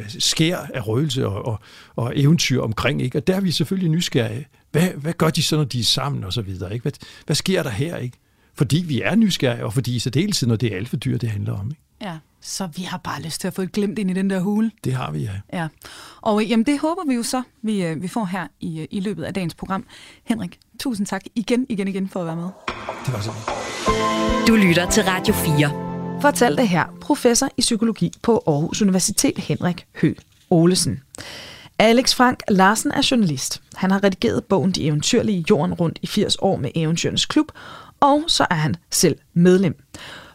skær 0.07 0.57
af 0.73 0.87
røgelse 0.87 1.27
og, 1.27 1.45
og, 1.45 1.59
og 1.95 2.13
eventyr 2.15 2.61
omkring. 2.61 3.01
Ikke? 3.01 3.17
Og 3.17 3.27
der 3.27 3.35
er 3.35 3.41
vi 3.41 3.51
selvfølgelig 3.51 3.89
nysgerrige. 3.89 4.47
Hvad, 4.73 4.89
hvad 4.89 5.13
gør 5.13 5.29
de 5.29 5.43
så, 5.43 5.57
når 5.57 5.63
de 5.63 5.79
er 5.79 5.83
sammen 5.83 6.23
og 6.23 6.33
så 6.33 6.41
videre? 6.41 6.73
Ikke? 6.73 6.83
Hvad, 6.83 6.91
hvad 7.25 7.35
sker 7.35 7.63
der 7.63 7.69
her? 7.69 7.97
Ikke? 7.97 8.17
Fordi 8.53 8.83
vi 8.87 9.01
er 9.01 9.15
nysgerrige, 9.15 9.65
og 9.65 9.73
fordi 9.73 9.95
i 9.95 9.99
særdeleshed, 9.99 10.49
når 10.49 10.55
det 10.55 10.73
er 10.73 10.77
alfadyr, 10.77 11.17
det 11.17 11.29
handler 11.29 11.53
om. 11.53 11.67
Ikke? 11.67 11.81
Ja, 12.01 12.17
så 12.41 12.69
vi 12.75 12.83
har 12.83 12.97
bare 12.97 13.21
lyst 13.21 13.41
til 13.41 13.47
at 13.47 13.53
få 13.53 13.61
et 13.61 13.71
glemt 13.71 13.99
ind 13.99 14.11
i 14.11 14.13
den 14.13 14.29
der 14.29 14.39
hule. 14.39 14.71
Det 14.83 14.93
har 14.93 15.11
vi, 15.11 15.19
ja. 15.19 15.31
ja. 15.53 15.67
Og 16.21 16.45
jamen, 16.45 16.65
det 16.65 16.79
håber 16.79 17.01
vi 17.07 17.13
jo 17.13 17.23
så, 17.23 17.43
vi, 17.61 17.83
øh, 17.83 18.01
vi 18.01 18.07
får 18.07 18.25
her 18.25 18.47
i, 18.59 18.79
øh, 18.79 18.87
i 18.91 18.99
løbet 18.99 19.23
af 19.23 19.33
dagens 19.33 19.55
program. 19.55 19.85
Henrik, 20.23 20.59
tusind 20.79 21.07
tak 21.07 21.21
igen, 21.35 21.65
igen, 21.69 21.87
igen 21.87 22.09
for 22.09 22.19
at 22.19 22.25
være 22.25 22.35
med. 22.35 22.49
Det 23.05 23.13
var 23.13 23.21
så. 23.21 23.31
Du 24.47 24.55
lytter 24.55 24.89
til 24.89 25.03
Radio 25.03 25.33
4. 25.33 26.21
Fortalte 26.21 26.65
her 26.65 26.85
professor 27.01 27.49
i 27.57 27.61
psykologi 27.61 28.11
på 28.21 28.43
Aarhus 28.47 28.81
Universitet, 28.81 29.37
Henrik 29.37 29.85
Hø 30.01 30.13
Olesen. 30.49 30.99
Alex 31.79 32.15
Frank 32.15 32.39
Larsen 32.49 32.91
er 32.91 33.07
journalist. 33.11 33.61
Han 33.75 33.91
har 33.91 34.03
redigeret 34.03 34.45
bogen 34.45 34.71
De 34.71 34.85
Eventyrlige 34.87 35.45
Jorden 35.49 35.73
rundt 35.73 35.99
i 36.01 36.07
80 36.07 36.35
år 36.39 36.55
med 36.55 36.71
Eventyrens 36.75 37.25
Klub, 37.25 37.51
og 37.99 38.23
så 38.27 38.47
er 38.49 38.55
han 38.55 38.75
selv 38.91 39.17
medlem. 39.33 39.83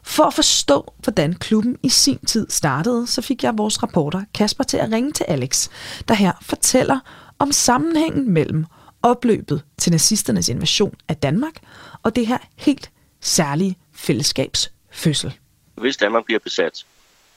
For 0.03 0.25
at 0.25 0.35
forstå, 0.35 0.95
hvordan 1.03 1.35
klubben 1.35 1.77
i 1.83 1.89
sin 1.89 2.19
tid 2.19 2.47
startede, 2.51 3.07
så 3.07 3.23
fik 3.23 3.45
jeg 3.45 3.59
vores 3.59 3.83
reporter 3.83 4.23
Kasper 4.35 4.65
til 4.65 4.77
at 4.77 4.93
ringe 4.93 5.13
til 5.13 5.25
Alex, 5.29 5.69
der 6.09 6.15
her 6.15 6.33
fortæller 6.43 7.01
om 7.39 7.53
sammenhængen 7.53 8.31
mellem 8.31 8.65
opløbet 9.03 9.63
til 9.79 9.93
nazisternes 9.93 10.49
invasion 10.49 10.95
af 11.09 11.17
Danmark 11.17 11.55
og 12.03 12.17
det 12.17 12.27
her 12.27 12.39
helt 12.57 12.91
særlige 13.21 13.77
fællesskabs 13.93 14.73
fødsel. 14.91 15.35
Hvis 15.75 15.97
Danmark 15.97 16.25
bliver 16.25 16.41
besat, 16.45 16.85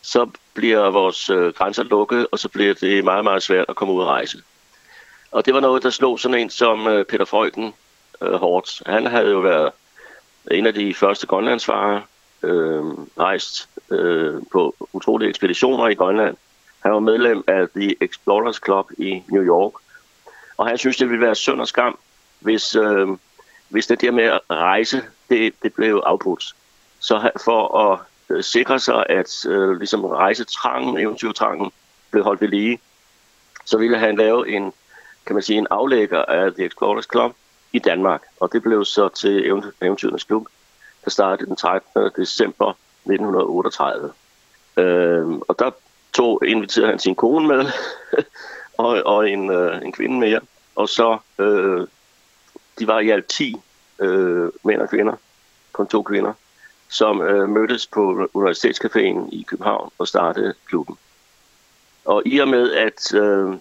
så 0.01 0.30
bliver 0.53 0.89
vores 0.89 1.30
øh, 1.30 1.53
grænser 1.53 1.83
lukket, 1.83 2.27
og 2.31 2.40
så 2.40 2.49
bliver 2.49 2.73
det 2.73 3.04
meget, 3.04 3.23
meget 3.23 3.44
svært 3.44 3.66
at 3.69 3.76
komme 3.76 3.94
ud 3.94 4.02
og 4.02 4.07
rejse. 4.07 4.37
Og 5.31 5.45
det 5.45 5.54
var 5.54 5.59
noget, 5.59 5.83
der 5.83 5.90
slog 5.90 6.19
sådan 6.19 6.40
en 6.40 6.49
som 6.49 6.87
øh, 6.87 7.06
Peter 7.06 7.26
Frøken 7.26 7.73
øh, 8.21 8.33
hårdt. 8.33 8.83
Han 8.85 9.06
havde 9.06 9.30
jo 9.30 9.40
været 9.40 9.71
en 10.52 10.68
af 10.68 10.73
de 10.73 10.94
første 10.94 11.28
grønlandsfarer, 11.28 12.02
øh, 12.44 12.83
rejst 13.19 13.69
øh, 13.92 14.42
på 14.52 14.76
utrolige 14.94 15.30
ekspeditioner 15.30 15.87
i 15.87 15.94
Grønland. 15.94 16.37
Han 16.80 16.92
var 16.92 16.99
medlem 16.99 17.44
af 17.47 17.68
The 17.76 18.04
Explorers 18.04 18.59
Club 18.66 18.92
i 18.97 19.23
New 19.28 19.44
York. 19.44 19.73
Og 20.57 20.68
han 20.68 20.78
synes, 20.78 20.97
det 20.97 21.09
ville 21.09 21.26
være 21.26 21.35
synd 21.35 21.61
og 21.61 21.68
skam, 21.68 21.97
hvis, 22.40 22.76
øh, 22.76 23.07
hvis 23.69 23.87
det 23.87 24.02
der 24.02 24.11
med 24.11 24.23
at 24.23 24.42
rejse, 24.49 25.02
det, 25.30 25.54
det 25.64 25.73
blev 25.73 26.04
afbrudt. 26.06 26.44
Så 26.99 27.31
for 27.45 27.78
at 27.78 27.99
øh, 28.31 28.44
sikre 28.44 28.80
sig, 28.80 29.06
at 29.09 29.45
øh, 29.45 29.78
ligesom 29.78 30.06
rejsetrangen, 30.06 30.97
eventyrtrangen, 30.97 31.71
blev 32.11 32.23
holdt 32.23 32.42
ved 32.42 32.47
lige, 32.47 32.80
så 33.66 33.78
ville 33.78 33.97
han 33.97 34.16
lave 34.16 34.50
en, 34.50 34.73
kan 35.26 35.35
man 35.35 35.44
sige, 35.44 35.57
en 35.57 35.68
aflægger 35.69 36.26
af 36.26 36.54
The 36.54 36.66
Explorers 36.66 37.07
Club, 37.11 37.35
i 37.73 37.80
Danmark. 37.80 38.21
Og 38.40 38.54
det 38.54 38.64
blev 38.64 38.85
så 38.85 39.09
til 39.09 39.45
Eventyrernes 39.81 40.23
Klub, 40.23 40.45
der 41.04 41.09
startede 41.09 41.47
den 41.47 41.56
13. 41.56 42.11
december 42.16 42.69
1938. 42.69 44.11
Øh, 44.78 45.28
og 45.28 45.59
der 45.59 45.71
tog, 46.14 46.42
inviterede 46.47 46.90
han 46.90 47.00
sin 47.00 47.16
kone 47.16 47.47
med, 47.47 47.66
og, 48.78 49.04
og 49.06 49.30
en, 49.30 49.52
øh, 49.52 49.81
en 49.81 49.92
kvinde 49.92 50.19
mere. 50.19 50.40
Og 50.76 50.90
så, 50.90 51.18
øh, 51.40 51.88
de 52.80 52.88
var 52.88 53.00
i 53.00 53.09
alt 53.09 53.28
10 53.28 53.56
øh, 54.00 54.50
mænd 54.64 54.81
og 54.81 54.90
kvinder, 54.90 55.14
kun 55.71 55.88
to 55.88 56.04
kvinder, 56.04 56.33
som 56.92 57.21
øh, 57.21 57.50
mødtes 57.50 57.88
på 57.88 58.28
Universitetscaféen 58.33 59.30
i 59.31 59.45
København 59.48 59.92
og 59.98 60.07
startede 60.07 60.54
klubben. 60.66 60.98
Og 62.06 62.21
i 62.26 62.38
og 62.40 62.48
med, 62.48 62.71
at, 62.71 63.14
øh, 63.14 63.56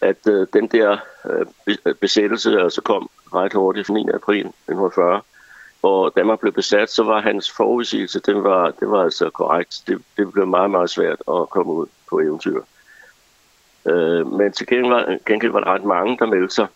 at 0.00 0.28
øh, 0.28 0.46
den 0.52 0.66
der 0.66 0.98
øh, 1.30 1.94
besættelse 2.00 2.60
altså 2.60 2.82
kom 2.82 3.10
ret 3.34 3.52
hurtigt, 3.52 3.88
9. 3.88 4.00
april 4.14 4.46
1940, 4.46 5.20
hvor 5.80 6.08
Danmark 6.08 6.40
blev 6.40 6.52
besat, 6.52 6.90
så 6.90 7.02
var 7.02 7.20
hans 7.20 7.50
forudsigelse, 7.50 8.20
den 8.20 8.44
var, 8.44 8.70
det 8.70 8.90
var 8.90 9.02
altså 9.02 9.30
korrekt. 9.30 9.82
Det, 9.86 10.02
det 10.16 10.32
blev 10.32 10.46
meget, 10.46 10.70
meget 10.70 10.90
svært 10.90 11.22
at 11.28 11.50
komme 11.50 11.72
ud 11.72 11.86
på 12.10 12.20
eventyr. 12.20 12.60
Øh, 13.86 14.32
men 14.32 14.52
til 14.52 14.66
gengæld 14.66 14.92
var, 14.92 15.18
gengæld 15.26 15.52
var 15.52 15.60
der 15.60 15.74
ret 15.74 15.84
mange, 15.84 16.18
der 16.18 16.26
meldte 16.26 16.54
sig. 16.54 16.66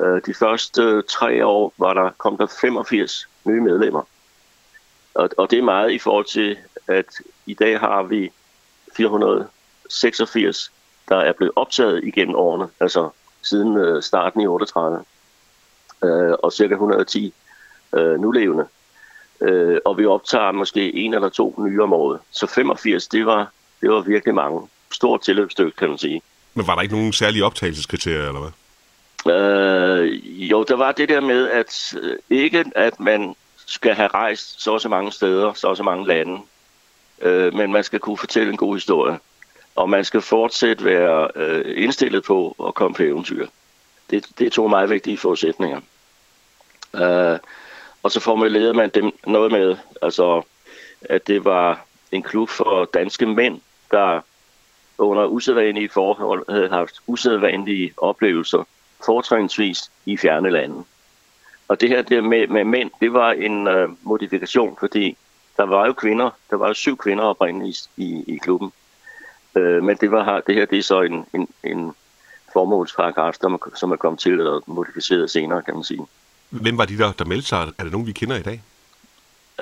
Øh, 0.00 0.20
de 0.26 0.34
første 0.34 1.02
tre 1.02 1.46
år 1.46 1.72
var 1.78 1.94
der, 1.94 2.10
kom 2.18 2.36
der 2.36 2.46
85 2.60 3.28
nye 3.44 3.60
medlemmer. 3.60 4.02
Og, 5.14 5.30
og 5.38 5.50
det 5.50 5.58
er 5.58 5.62
meget 5.62 5.92
i 5.92 5.98
forhold 5.98 6.24
til, 6.24 6.56
at 6.88 7.06
i 7.46 7.54
dag 7.54 7.80
har 7.80 8.02
vi 8.02 8.30
400 8.96 9.48
86, 9.90 10.72
der 11.08 11.16
er 11.16 11.32
blevet 11.32 11.52
optaget 11.56 12.04
igennem 12.04 12.34
årene, 12.34 12.68
altså 12.80 13.10
siden 13.42 13.76
øh, 13.76 14.02
starten 14.02 14.40
i 14.40 14.46
38, 14.46 15.04
øh, 16.04 16.32
og 16.42 16.52
cirka 16.52 16.74
110 16.74 17.34
øh, 17.94 18.20
nulevende. 18.20 18.66
Øh, 19.40 19.78
og 19.84 19.98
vi 19.98 20.06
optager 20.06 20.52
måske 20.52 20.94
en 20.94 21.14
eller 21.14 21.28
to 21.28 21.54
nye 21.58 21.82
om 21.82 21.92
året. 21.92 22.20
Så 22.30 22.46
85, 22.46 23.08
det 23.08 23.26
var, 23.26 23.50
det 23.80 23.90
var 23.90 24.00
virkelig 24.00 24.34
mange. 24.34 24.68
Stort 24.92 25.20
tilløbsstykke, 25.20 25.76
kan 25.76 25.88
man 25.88 25.98
sige. 25.98 26.22
Men 26.54 26.66
var 26.66 26.74
der 26.74 26.82
ikke 26.82 26.94
nogen 26.94 27.12
særlige 27.12 27.44
optagelseskriterier, 27.44 28.28
eller 28.28 28.40
hvad? 28.40 28.52
Øh, 29.26 30.50
jo, 30.50 30.62
der 30.62 30.76
var 30.76 30.92
det 30.92 31.08
der 31.08 31.20
med, 31.20 31.48
at 31.48 31.94
øh, 32.02 32.16
ikke 32.30 32.64
at 32.76 33.00
man 33.00 33.34
skal 33.70 33.94
have 33.94 34.08
rejst 34.08 34.62
så 34.62 34.72
og 34.72 34.80
så 34.80 34.88
mange 34.88 35.12
steder, 35.12 35.52
så 35.52 35.68
og 35.68 35.76
så 35.76 35.82
mange 35.82 36.06
lande, 36.06 36.40
øh, 37.20 37.54
men 37.54 37.72
man 37.72 37.84
skal 37.84 38.00
kunne 38.00 38.18
fortælle 38.18 38.50
en 38.50 38.56
god 38.56 38.76
historie. 38.76 39.18
Og 39.76 39.90
man 39.90 40.04
skal 40.04 40.20
fortsat 40.20 40.84
være 40.84 41.28
øh, 41.36 41.82
indstillet 41.84 42.24
på 42.24 42.56
at 42.66 42.74
komme 42.74 42.94
på 42.94 43.02
eventyr. 43.02 43.46
Det, 44.10 44.26
det 44.38 44.46
er 44.46 44.50
to 44.50 44.68
meget 44.68 44.90
vigtige 44.90 45.18
forudsætninger. 45.18 45.80
Øh, 46.94 47.38
og 48.02 48.10
så 48.10 48.20
formulerede 48.20 48.74
man 48.74 48.90
dem 48.90 49.12
noget 49.26 49.52
med, 49.52 49.76
altså, 50.02 50.42
at 51.00 51.26
det 51.26 51.44
var 51.44 51.86
en 52.12 52.22
klub 52.22 52.48
for 52.48 52.84
danske 52.84 53.26
mænd, 53.26 53.60
der 53.90 54.20
under 54.98 55.26
usædvanlige 55.26 55.88
forhold 55.88 56.52
havde 56.52 56.68
haft 56.68 56.94
usædvanlige 57.06 57.92
oplevelser, 57.96 58.64
fortrinsvis 59.06 59.90
i 60.06 60.16
fjerne 60.16 60.50
lande. 60.50 60.84
Og 61.70 61.80
det 61.80 61.88
her 61.88 62.02
der 62.02 62.20
med, 62.20 62.46
med 62.46 62.64
mænd, 62.64 62.90
det 63.00 63.12
var 63.12 63.32
en 63.32 63.66
øh, 63.68 63.88
modifikation, 64.02 64.76
fordi 64.80 65.16
der 65.56 65.66
var 65.66 65.86
jo 65.86 65.92
kvinder, 65.92 66.30
der 66.50 66.56
var 66.56 66.68
jo 66.68 66.74
syv 66.74 66.96
kvinder 66.96 67.24
oprindeligt 67.24 67.90
i, 67.96 68.24
i 68.26 68.36
klubben. 68.36 68.72
Øh, 69.54 69.82
men 69.82 69.96
det, 69.96 70.10
var, 70.10 70.40
det 70.40 70.54
her 70.54 70.66
det 70.66 70.78
er 70.78 70.82
så 70.82 71.02
en, 71.02 71.26
en, 71.34 71.48
en 71.64 71.92
formålsparagraf, 72.52 73.34
som 73.74 73.92
er 73.92 73.96
kommet 73.96 74.20
til 74.20 74.40
at 74.40 74.68
modificeret 74.68 75.30
senere, 75.30 75.62
kan 75.62 75.74
man 75.74 75.84
sige. 75.84 76.06
Hvem 76.50 76.78
var 76.78 76.84
de 76.84 76.98
der, 76.98 77.12
der 77.12 77.24
meldte 77.24 77.48
sig? 77.48 77.68
Er 77.78 77.82
det 77.82 77.92
nogen, 77.92 78.06
vi 78.06 78.12
kender 78.12 78.36
i 78.36 78.42
dag? 78.42 78.62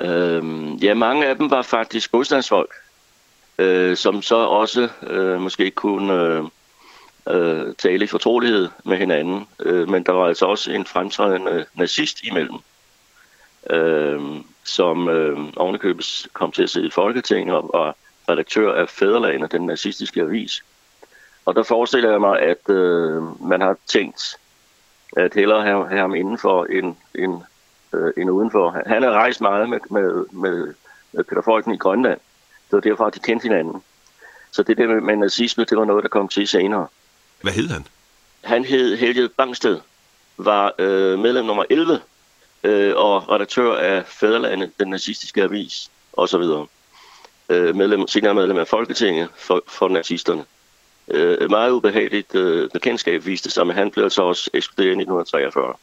Øhm, 0.01 0.75
ja, 0.75 0.93
mange 0.93 1.25
af 1.25 1.35
dem 1.35 1.51
var 1.51 1.61
faktisk 1.61 2.13
modstandsfolk, 2.13 2.73
øh, 3.57 3.97
som 3.97 4.21
så 4.21 4.35
også 4.35 4.89
øh, 5.03 5.41
måske 5.41 5.71
kunne 5.71 6.49
øh, 7.29 7.75
tale 7.75 8.03
i 8.03 8.07
fortrolighed 8.07 8.69
med 8.85 8.97
hinanden. 8.97 9.47
Øh, 9.59 9.89
men 9.89 10.03
der 10.03 10.11
var 10.11 10.27
altså 10.27 10.45
også 10.45 10.71
en 10.71 10.85
fremtrædende 10.85 11.65
nazist 11.73 12.23
imellem, 12.23 12.57
øh, 13.69 14.21
som 14.63 15.09
øh, 15.09 15.37
ovenikøbet 15.55 16.27
kom 16.33 16.51
til 16.51 16.63
at 16.63 16.69
sidde 16.69 16.87
i 16.87 16.91
Folketinget 16.91 17.55
og 17.55 17.69
var 17.73 17.95
redaktør 18.29 18.73
af 18.73 18.89
Fæderlagene, 18.89 19.47
den 19.47 19.65
nazistiske 19.65 20.21
avis. 20.21 20.63
Og 21.45 21.55
der 21.55 21.63
forestiller 21.63 22.11
jeg 22.11 22.21
mig, 22.21 22.39
at 22.39 22.69
øh, 22.69 23.43
man 23.47 23.61
har 23.61 23.77
tænkt, 23.87 24.37
at 25.17 25.33
hellere 25.33 25.63
have, 25.63 25.87
have 25.87 25.99
ham 26.01 26.15
indenfor 26.15 26.65
end, 26.65 26.95
end, 27.15 27.41
øh, 27.93 28.13
end 28.17 28.29
udenfor. 28.29 28.81
Han 28.85 29.03
har 29.03 29.11
rejst 29.11 29.41
meget 29.41 29.69
med, 29.69 29.79
med, 29.89 30.25
med, 30.31 30.73
med 31.11 31.23
Peter 31.23 31.41
Folken 31.41 31.73
i 31.73 31.77
Grønland. 31.77 32.19
Det 32.67 32.73
var 32.73 32.79
derfor, 32.79 33.05
at 33.05 33.15
de 33.15 33.19
kendte 33.19 33.43
hinanden. 33.43 33.83
Så 34.51 34.63
det 34.63 34.77
der 34.77 34.87
med, 34.87 35.01
med 35.01 35.15
nazisme, 35.15 35.63
det 35.63 35.77
var 35.77 35.85
noget, 35.85 36.03
der 36.03 36.09
kom 36.09 36.27
til 36.27 36.47
senere. 36.47 36.87
Hvad 37.41 37.53
hed 37.53 37.69
han? 37.69 37.87
Han 38.43 38.65
hed 38.65 38.97
Helge 38.97 39.29
Bangsted, 39.29 39.79
var 40.37 40.73
øh, 40.79 41.19
medlem 41.19 41.45
nummer 41.45 41.63
11 41.69 41.99
øh, 42.63 42.95
og 42.95 43.29
redaktør 43.29 43.75
af 43.75 44.05
Fæderlandet, 44.05 44.71
den 44.79 44.87
nazistiske 44.87 45.43
avis 45.43 45.91
osv. 46.13 46.43
Øh, 47.49 47.75
medlem, 47.75 48.07
senere 48.07 48.33
medlem 48.33 48.57
af 48.57 48.67
Folketinget 48.67 49.29
for, 49.37 49.63
for 49.67 49.87
nazisterne. 49.87 50.45
Øh, 51.07 51.49
meget 51.49 51.71
ubehageligt 51.71 52.35
øh, 52.35 52.69
bekendtskab 52.69 53.25
viste 53.25 53.49
sig, 53.51 53.67
men 53.67 53.75
han 53.75 53.91
blev 53.91 54.03
altså 54.03 54.21
også 54.21 54.49
ekskluderet 54.53 54.87
i 54.87 55.01
1943. 55.01 55.73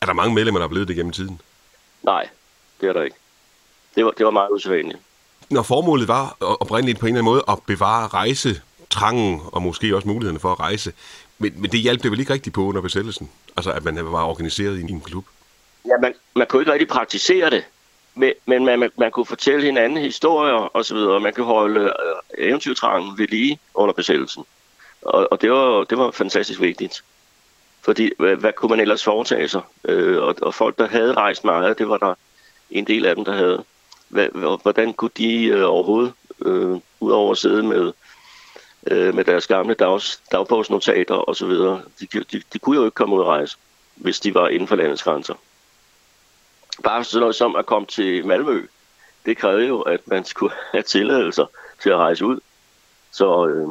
Er 0.00 0.06
der 0.06 0.12
mange 0.12 0.34
medlemmer, 0.34 0.58
der 0.58 0.64
er 0.64 0.68
blevet 0.68 0.88
det 0.88 0.96
gennem 0.96 1.12
tiden? 1.12 1.40
Nej, 2.02 2.28
det 2.80 2.88
er 2.88 2.92
der 2.92 3.02
ikke. 3.02 3.16
Det 3.94 4.04
var, 4.04 4.10
det 4.10 4.26
var 4.26 4.32
meget 4.32 4.50
usædvanligt. 4.50 4.98
Når 5.50 5.62
formålet 5.62 6.08
var 6.08 6.36
oprindeligt 6.40 6.98
på 6.98 7.06
en 7.06 7.12
eller 7.16 7.20
anden 7.20 7.32
måde 7.32 7.44
at 7.48 7.58
bevare 7.66 8.06
trangen 8.90 9.40
og 9.52 9.62
måske 9.62 9.96
også 9.96 10.08
muligheden 10.08 10.40
for 10.40 10.52
at 10.52 10.60
rejse, 10.60 10.92
men, 11.38 11.52
men 11.60 11.70
det 11.70 11.80
hjalp 11.80 12.02
det 12.02 12.10
vel 12.10 12.20
ikke 12.20 12.32
rigtigt 12.32 12.54
på 12.54 12.64
under 12.64 12.80
besættelsen? 12.80 13.30
Altså 13.56 13.72
at 13.72 13.84
man 13.84 13.96
var 13.96 14.24
organiseret 14.24 14.78
i 14.78 14.80
en 14.80 15.00
klub? 15.00 15.24
Ja, 15.86 15.92
man, 16.02 16.14
man 16.36 16.46
kunne 16.46 16.62
ikke 16.62 16.72
rigtig 16.72 16.88
praktisere 16.88 17.50
det, 17.50 17.64
men, 18.16 18.32
men 18.46 18.64
man, 18.64 18.78
man, 18.78 18.90
man 18.98 19.10
kunne 19.10 19.26
fortælle 19.26 19.64
hinanden 19.64 19.98
historier 19.98 20.54
og 20.54 20.84
så 20.84 20.94
videre. 20.94 21.20
Man 21.20 21.32
kunne 21.32 21.46
holde 21.46 21.80
øh, 21.80 22.46
eventyrtrangen 22.46 23.18
ved 23.18 23.28
lige 23.28 23.58
under 23.74 23.92
besættelsen. 23.92 24.44
Og, 25.02 25.28
og 25.30 25.42
det, 25.42 25.50
var, 25.50 25.84
det 25.84 25.98
var 25.98 26.10
fantastisk 26.10 26.60
vigtigt. 26.60 27.04
Fordi 27.82 28.10
hvad, 28.18 28.36
hvad 28.36 28.52
kunne 28.52 28.70
man 28.70 28.80
ellers 28.80 29.04
foretage 29.04 29.48
sig? 29.48 29.60
Øh, 29.84 30.22
og, 30.22 30.34
og 30.42 30.54
folk, 30.54 30.78
der 30.78 30.88
havde 30.88 31.14
rejst 31.14 31.44
meget, 31.44 31.78
det 31.78 31.88
var 31.88 31.96
der 31.98 32.14
en 32.70 32.86
del 32.86 33.06
af 33.06 33.14
dem, 33.14 33.24
der 33.24 33.32
havde. 33.32 33.64
Hvad, 34.08 34.58
hvordan 34.62 34.92
kunne 34.92 35.10
de 35.16 35.44
øh, 35.44 35.64
overhovedet, 35.64 36.12
øh, 36.44 36.76
udover 37.00 37.32
at 37.32 37.38
sidde 37.38 37.62
med, 37.62 37.92
øh, 38.90 39.14
med 39.14 39.24
deres 39.24 39.46
gamle 39.46 39.74
dags, 39.74 40.22
dagbogsnotater 40.32 41.30
osv., 41.30 41.50
de, 41.50 42.06
de, 42.32 42.42
de 42.52 42.58
kunne 42.58 42.76
jo 42.76 42.84
ikke 42.84 42.94
komme 42.94 43.14
ud 43.14 43.20
og 43.20 43.26
rejse, 43.26 43.56
hvis 43.94 44.20
de 44.20 44.34
var 44.34 44.48
inden 44.48 44.68
for 44.68 44.76
landets 44.76 45.02
grænser. 45.02 45.34
Bare 46.82 47.04
sådan 47.04 47.20
noget 47.20 47.34
som 47.34 47.56
at 47.56 47.66
komme 47.66 47.86
til 47.86 48.26
Malmø, 48.26 48.66
det 49.26 49.36
krævede 49.36 49.66
jo, 49.66 49.80
at 49.80 50.00
man 50.06 50.24
skulle 50.24 50.54
have 50.72 50.82
tilladelser 50.82 51.46
til 51.82 51.90
at 51.90 51.96
rejse 51.96 52.24
ud. 52.24 52.40
Så 53.10 53.46
øh, 53.46 53.68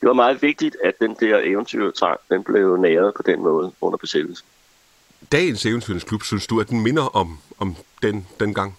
det 0.00 0.06
var 0.08 0.12
meget 0.12 0.42
vigtigt, 0.42 0.76
at 0.84 0.94
den 1.00 1.16
der 1.20 1.38
eventyrtrang, 1.38 2.20
den 2.28 2.44
blev 2.44 2.76
næret 2.76 3.14
på 3.14 3.22
den 3.22 3.42
måde 3.42 3.72
under 3.80 3.98
besættelsen. 3.98 4.46
Dagens 5.32 5.66
eventyrens 5.66 6.06
synes 6.24 6.46
du, 6.46 6.60
at 6.60 6.68
den 6.68 6.80
minder 6.80 7.16
om, 7.16 7.38
om 7.58 7.76
den, 8.02 8.26
den 8.40 8.54
gang? 8.54 8.78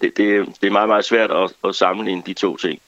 Det, 0.00 0.16
det, 0.16 0.46
det 0.60 0.66
er 0.66 0.70
meget, 0.70 0.88
meget 0.88 1.04
svært 1.04 1.30
at, 1.30 1.52
at 1.64 1.74
sammenligne 1.74 2.22
de 2.26 2.34
to 2.34 2.56
ting. 2.56 2.80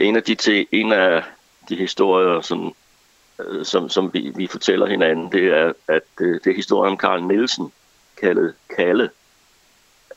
En 0.00 0.16
af 0.16 0.22
de, 0.22 0.34
te, 0.34 0.74
en 0.74 0.92
af 0.92 1.22
de 1.68 1.76
historier, 1.76 2.40
som, 2.40 2.74
øh, 3.38 3.64
som, 3.64 3.88
som 3.88 4.14
vi, 4.14 4.32
vi 4.36 4.46
fortæller 4.46 4.86
hinanden, 4.86 5.32
det 5.32 5.44
er, 5.44 5.72
at 5.88 6.02
det, 6.18 6.44
det 6.44 6.50
er 6.50 6.56
historien 6.56 6.92
om 6.92 6.96
Karl 6.96 7.22
Nielsen, 7.22 7.72
kaldet 8.20 8.54
Kalle. 8.76 9.10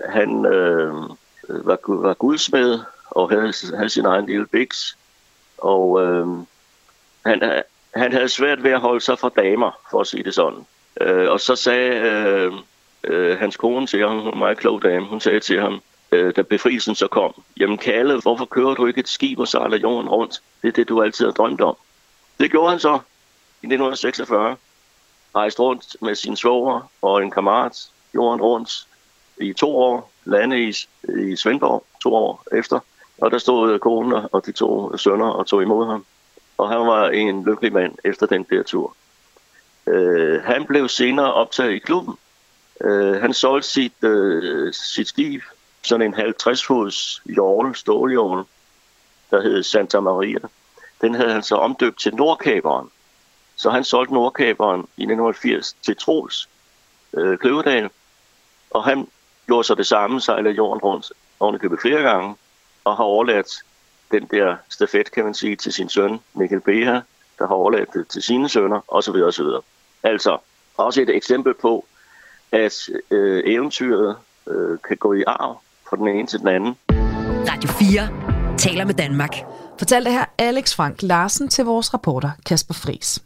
Han 0.10 0.46
øh, 0.46 0.94
var, 1.50 1.80
var 1.88 2.14
guldsmed 2.14 2.80
og 3.10 3.30
havde, 3.30 3.54
havde 3.76 3.90
sin 3.90 4.06
egen 4.06 4.26
lille 4.26 4.48
biks. 4.48 4.98
Og 5.58 6.02
øh, 6.02 6.28
han, 7.26 7.64
han 7.96 8.12
havde 8.12 8.30
svært 8.30 8.64
ved 8.64 8.72
at 8.72 8.80
holde 8.80 9.02
sig 9.02 9.20
fra 9.20 9.30
damer, 9.30 9.72
for 9.92 10.02
at 10.02 10.08
sige 10.08 10.24
det 10.24 10.34
sådan. 10.34 10.66
Øh, 11.02 11.30
og 11.30 11.40
så 11.40 11.56
sagde 11.56 11.92
øh, 11.92 12.54
øh, 13.04 13.40
hans 13.40 13.58
kone 13.58 13.88
til 13.88 14.08
ham, 14.08 14.28
en 14.28 14.40
meget 14.40 14.58
klog 14.58 14.84
dame, 14.84 15.06
hun 15.06 15.20
sagde 15.20 15.40
til 15.40 15.62
ham, 15.62 15.82
øh, 16.14 16.36
da 16.36 16.42
befrielsen 16.42 16.96
så 16.96 17.08
kom, 17.08 17.34
jamen 17.60 17.78
Kalle, 17.78 18.22
hvorfor 18.22 18.46
kører 18.46 18.74
du 18.74 18.86
ikke 18.86 19.00
et 19.00 19.08
skib 19.08 19.40
og 19.40 19.48
sejler 19.48 19.78
jorden 19.78 20.10
rundt? 20.10 20.42
Det 20.62 20.68
er 20.68 20.72
det, 20.72 20.90
du 20.90 21.02
altid 21.02 21.26
har 21.26 21.32
drømt 21.32 21.62
om. 21.62 21.76
Det 22.40 22.52
gjorde 22.52 22.70
han 22.70 22.80
så 22.80 22.94
i 23.62 23.66
1946. 23.66 24.56
Rejste 25.36 25.62
rundt 25.62 25.96
med 26.02 26.16
sin 26.16 26.36
svoger 26.36 26.92
og 27.02 27.24
en 27.24 27.32
kammerat 27.32 27.90
jorden 28.16 28.42
rundt 28.42 28.88
i 29.42 29.54
to 29.54 29.78
år, 29.78 30.12
lande 30.26 30.64
i, 30.64 30.74
i 31.32 31.36
Svendborg 31.36 31.86
to 32.04 32.16
år 32.16 32.44
efter. 32.52 32.80
Og 33.18 33.32
der 33.32 33.38
stod 33.38 33.80
konen 33.80 34.26
og 34.32 34.46
de 34.46 34.52
to 34.52 34.98
sønner 34.98 35.30
og 35.30 35.48
tog 35.48 35.62
imod 35.62 35.88
ham. 35.88 36.06
Og 36.58 36.70
han 36.70 36.80
var 36.80 37.10
en 37.10 37.44
lykkelig 37.46 37.74
mand 37.74 37.96
efter 38.04 38.26
den 38.26 38.46
der 38.50 38.64
tur. 38.64 38.96
Øh, 39.88 40.44
han 40.44 40.66
blev 40.66 40.90
senere 40.90 41.34
optaget 41.34 41.72
i 41.72 41.80
klubben. 41.80 42.16
Øh, 42.82 43.22
han 43.22 43.34
solgte 43.34 43.70
sit, 43.70 44.04
øh, 44.04 44.74
sit 44.74 45.08
skib, 45.08 45.42
sådan 45.84 46.06
en 46.06 46.14
50 46.14 46.66
fods 46.66 47.22
jordel, 47.26 47.76
ståljorl, 47.76 48.46
der 49.32 49.42
hed 49.42 49.64
Santa 49.64 50.00
Maria. 50.00 50.40
Den 51.02 51.16
havde 51.16 51.32
han 51.32 51.44
så 51.44 51.56
omdøbt 51.56 52.00
til 52.00 52.16
Nordkaberen. 52.16 52.90
Så 53.56 53.70
han 53.70 53.84
solgte 53.84 54.14
Nordkaberen 54.14 54.80
i 54.80 55.04
1980 55.04 55.76
til 55.82 55.98
Troels 55.98 56.50
øh, 57.14 57.38
Kløvedal. 57.38 57.90
Og 58.70 58.84
han 58.84 59.08
gjorde 59.46 59.64
så 59.64 59.76
det 59.76 59.88
samme, 59.88 60.22
sejlede 60.22 60.56
jorden 60.56 60.82
rundt 60.82 61.12
ovenikøbet 61.40 61.80
flere 61.82 62.02
gange 62.02 62.36
og 62.84 62.98
har 62.98 63.04
overladt 63.04 63.48
den 64.12 64.28
der 64.32 64.56
stafet, 64.70 65.12
kan 65.12 65.24
man 65.24 65.34
sige, 65.34 65.56
til 65.56 65.74
sin 65.74 65.90
søn, 65.90 66.20
Mikkel 66.34 66.62
Beha, 66.62 67.00
der 67.40 67.48
har 67.48 67.56
overladt 67.56 67.94
det 67.94 68.08
til 68.08 68.24
sine 68.24 68.50
sønner, 68.50 68.82
osv. 68.88 69.16
osv. 69.16 69.46
Altså, 70.04 70.38
også 70.78 71.02
et 71.02 71.10
eksempel 71.10 71.54
på, 71.54 71.86
at 72.52 72.90
øh, 73.12 73.44
eventyret 73.46 74.18
øh, 74.48 74.78
kan 74.88 74.98
gå 74.98 75.14
i 75.14 75.24
arv 75.28 75.62
fra 75.94 75.98
den 75.98 76.08
ene 76.08 76.28
til 76.28 76.40
den 76.40 76.48
anden. 76.48 76.76
Radio 77.50 77.70
4 77.70 78.58
taler 78.58 78.86
med 78.86 78.94
Danmark. 78.94 79.36
Fortalte 79.80 80.12
her 80.12 80.26
Alex 80.38 80.76
Frank 80.76 81.02
Larsen 81.02 81.48
til 81.48 81.66
vores 81.66 81.94
reporter 81.94 82.32
Kasper 82.46 82.74
Fris. 82.74 83.24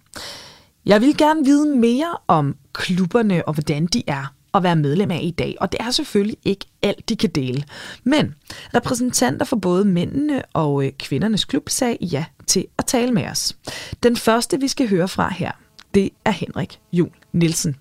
Jeg 0.86 1.02
vil 1.02 1.18
gerne 1.18 1.46
vide 1.46 1.78
mere 1.78 2.18
om 2.28 2.56
klubberne 2.74 3.48
og 3.48 3.54
hvordan 3.54 3.86
de 3.86 4.04
er. 4.08 4.34
at 4.54 4.64
være 4.64 4.76
medlem 4.76 5.12
af 5.12 5.20
i 5.24 5.32
dag, 5.32 5.56
og 5.60 5.72
det 5.72 5.82
er 5.82 5.92
selvfølgelig 5.92 6.38
ikke 6.46 6.66
alt, 6.82 7.10
de 7.10 7.16
kan 7.16 7.30
dele. 7.30 7.64
Men 8.04 8.36
repræsentanter 8.76 9.46
for 9.46 9.56
både 9.56 9.86
mændene 9.86 10.44
og 10.54 10.86
øh, 10.86 10.92
kvindernes 11.00 11.46
klub 11.46 11.70
sagde 11.70 11.98
ja 12.02 12.26
til 12.48 12.66
at 12.78 12.86
tale 12.86 13.12
med 13.12 13.28
os. 13.28 13.58
Den 14.04 14.16
første, 14.16 14.60
vi 14.60 14.68
skal 14.68 14.90
høre 14.90 15.08
fra 15.08 15.34
her, 15.34 15.52
det 15.94 16.10
er 16.26 16.32
Henrik 16.32 16.80
Jul 16.94 17.10
Nielsen. 17.34 17.76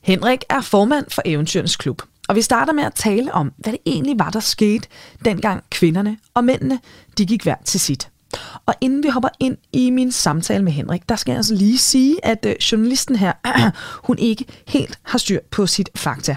Henrik 0.00 0.44
er 0.48 0.60
formand 0.60 1.06
for 1.10 1.22
Eventyrens 1.24 1.76
Klub, 1.76 2.02
og 2.32 2.36
vi 2.36 2.42
starter 2.42 2.72
med 2.72 2.84
at 2.84 2.94
tale 2.94 3.34
om, 3.34 3.52
hvad 3.56 3.72
det 3.72 3.80
egentlig 3.86 4.18
var, 4.18 4.30
der 4.30 4.40
skete, 4.40 4.88
dengang 5.24 5.64
kvinderne 5.70 6.16
og 6.34 6.44
mændene 6.44 6.80
de 7.18 7.26
gik 7.26 7.42
hver 7.42 7.54
til 7.64 7.80
sit. 7.80 8.08
Og 8.66 8.74
inden 8.80 9.02
vi 9.02 9.08
hopper 9.08 9.28
ind 9.40 9.56
i 9.72 9.90
min 9.90 10.12
samtale 10.12 10.64
med 10.64 10.72
Henrik, 10.72 11.08
der 11.08 11.16
skal 11.16 11.32
jeg 11.32 11.36
altså 11.36 11.54
lige 11.54 11.78
sige, 11.78 12.26
at 12.26 12.46
øh, 12.46 12.54
journalisten 12.56 13.16
her, 13.16 13.32
hun 14.06 14.18
ikke 14.18 14.44
helt 14.68 14.98
har 15.02 15.18
styr 15.18 15.40
på 15.50 15.66
sit 15.66 15.90
fakta. 15.94 16.36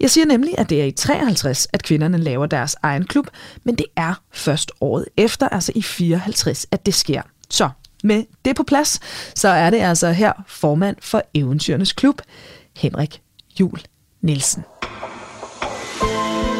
Jeg 0.00 0.10
siger 0.10 0.26
nemlig, 0.26 0.54
at 0.58 0.70
det 0.70 0.80
er 0.80 0.84
i 0.84 0.92
53, 0.92 1.68
at 1.72 1.82
kvinderne 1.82 2.18
laver 2.18 2.46
deres 2.46 2.76
egen 2.82 3.04
klub, 3.04 3.26
men 3.64 3.74
det 3.74 3.86
er 3.96 4.14
først 4.32 4.72
året 4.80 5.04
efter, 5.16 5.48
altså 5.48 5.72
i 5.74 5.82
54, 5.82 6.66
at 6.70 6.86
det 6.86 6.94
sker. 6.94 7.22
Så 7.50 7.70
med 8.04 8.24
det 8.44 8.56
på 8.56 8.62
plads, 8.62 9.00
så 9.34 9.48
er 9.48 9.70
det 9.70 9.78
altså 9.78 10.12
her 10.12 10.32
formand 10.46 10.96
for 11.00 11.22
Eventyrenes 11.34 11.92
Klub, 11.92 12.20
Henrik 12.76 13.22
Jul 13.60 13.80
Nielsen. 14.20 14.64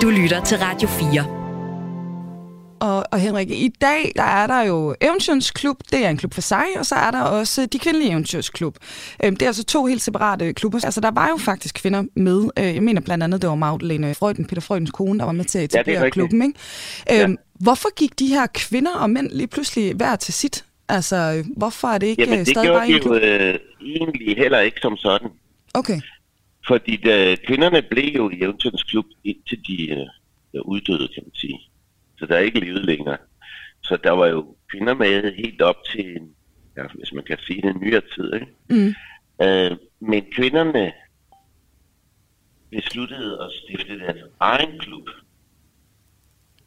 Du 0.04 0.10
lytter 0.10 0.44
til 0.44 0.58
Radio 0.58 0.88
4. 0.88 1.24
Og, 2.80 3.04
og 3.12 3.18
Henrik, 3.18 3.50
i 3.50 3.68
dag 3.80 4.12
der 4.16 4.22
er 4.22 4.46
der 4.46 4.62
jo 4.62 4.94
Eventyrens 5.00 5.50
Klub, 5.50 5.76
det 5.92 6.04
er 6.04 6.10
en 6.10 6.16
klub 6.16 6.34
for 6.34 6.40
sig, 6.40 6.64
og 6.78 6.86
så 6.86 6.94
er 6.94 7.10
der 7.10 7.22
også 7.22 7.66
de 7.66 7.78
kvindelige 7.78 8.10
Eventyrsklub. 8.10 8.76
Øhm, 9.24 9.36
det 9.36 9.42
er 9.42 9.46
altså 9.46 9.64
to 9.64 9.86
helt 9.86 10.02
separate 10.02 10.52
klubber. 10.52 10.84
Altså 10.84 11.00
der 11.00 11.10
var 11.10 11.28
jo 11.28 11.36
faktisk 11.36 11.74
kvinder 11.74 12.04
med. 12.16 12.50
Øh, 12.58 12.74
jeg 12.74 12.82
mener 12.82 13.00
blandt 13.00 13.24
andet, 13.24 13.42
det 13.42 13.50
var 13.50 13.54
Magdalene 13.54 14.14
Freuden, 14.14 14.44
Peter 14.44 14.62
Freudens 14.62 14.90
kone, 14.90 15.18
der 15.18 15.24
var 15.24 15.32
med 15.32 15.44
til 15.44 15.58
at 15.58 15.64
etablere 15.64 16.02
ja, 16.02 16.10
klubben. 16.10 16.42
Ikke? 16.42 17.22
Øhm, 17.22 17.30
ja. 17.30 17.36
Hvorfor 17.60 17.94
gik 17.94 18.18
de 18.18 18.26
her 18.26 18.46
kvinder 18.54 18.94
og 18.94 19.10
mænd 19.10 19.30
lige 19.30 19.46
pludselig 19.46 19.94
hver 19.94 20.16
til 20.16 20.34
sit? 20.34 20.64
Altså, 20.88 21.44
hvorfor 21.56 21.88
er 21.88 21.98
det 21.98 22.06
ikke 22.06 22.22
Jamen, 22.22 22.38
det 22.38 22.48
stadig 22.48 22.68
bare 22.68 22.88
en 22.88 23.00
klub? 23.00 23.14
det 23.14 23.20
jo 23.20 23.26
øh, 23.26 23.58
egentlig 23.84 24.36
heller 24.36 24.60
ikke 24.60 24.76
som 24.82 24.96
sådan. 24.96 25.28
Okay. 25.74 26.00
Fordi 26.66 26.96
da, 26.96 27.36
kvinderne 27.46 27.82
blev 27.82 28.14
jo 28.16 28.30
i 28.30 28.40
Eventyrens 28.42 28.82
Klub 28.82 29.04
indtil 29.24 29.66
de 29.66 29.90
øh, 30.54 30.60
uddøde, 30.64 31.08
kan 31.14 31.22
man 31.26 31.34
sige. 31.34 31.60
Så 32.18 32.26
der 32.26 32.34
er 32.34 32.40
ikke 32.40 32.60
levet 32.60 32.84
længere. 32.84 33.16
Så 33.82 33.96
der 34.04 34.10
var 34.10 34.26
jo 34.26 34.56
kvinder 34.70 34.94
med 34.94 35.34
helt 35.36 35.62
op 35.62 35.76
til, 35.92 36.18
ja, 36.76 36.82
hvis 36.94 37.12
man 37.12 37.24
kan 37.24 37.38
sige 37.46 37.62
det, 37.62 37.70
en 37.70 37.80
nyere 37.80 38.02
tid. 38.14 38.34
Ikke? 38.34 38.46
Mm. 38.70 38.94
Øh, 39.46 39.76
men 40.00 40.24
kvinderne 40.32 40.92
besluttede 42.70 43.38
at 43.44 43.50
stifte 43.62 43.98
deres 43.98 44.20
egen 44.40 44.78
klub. 44.78 45.08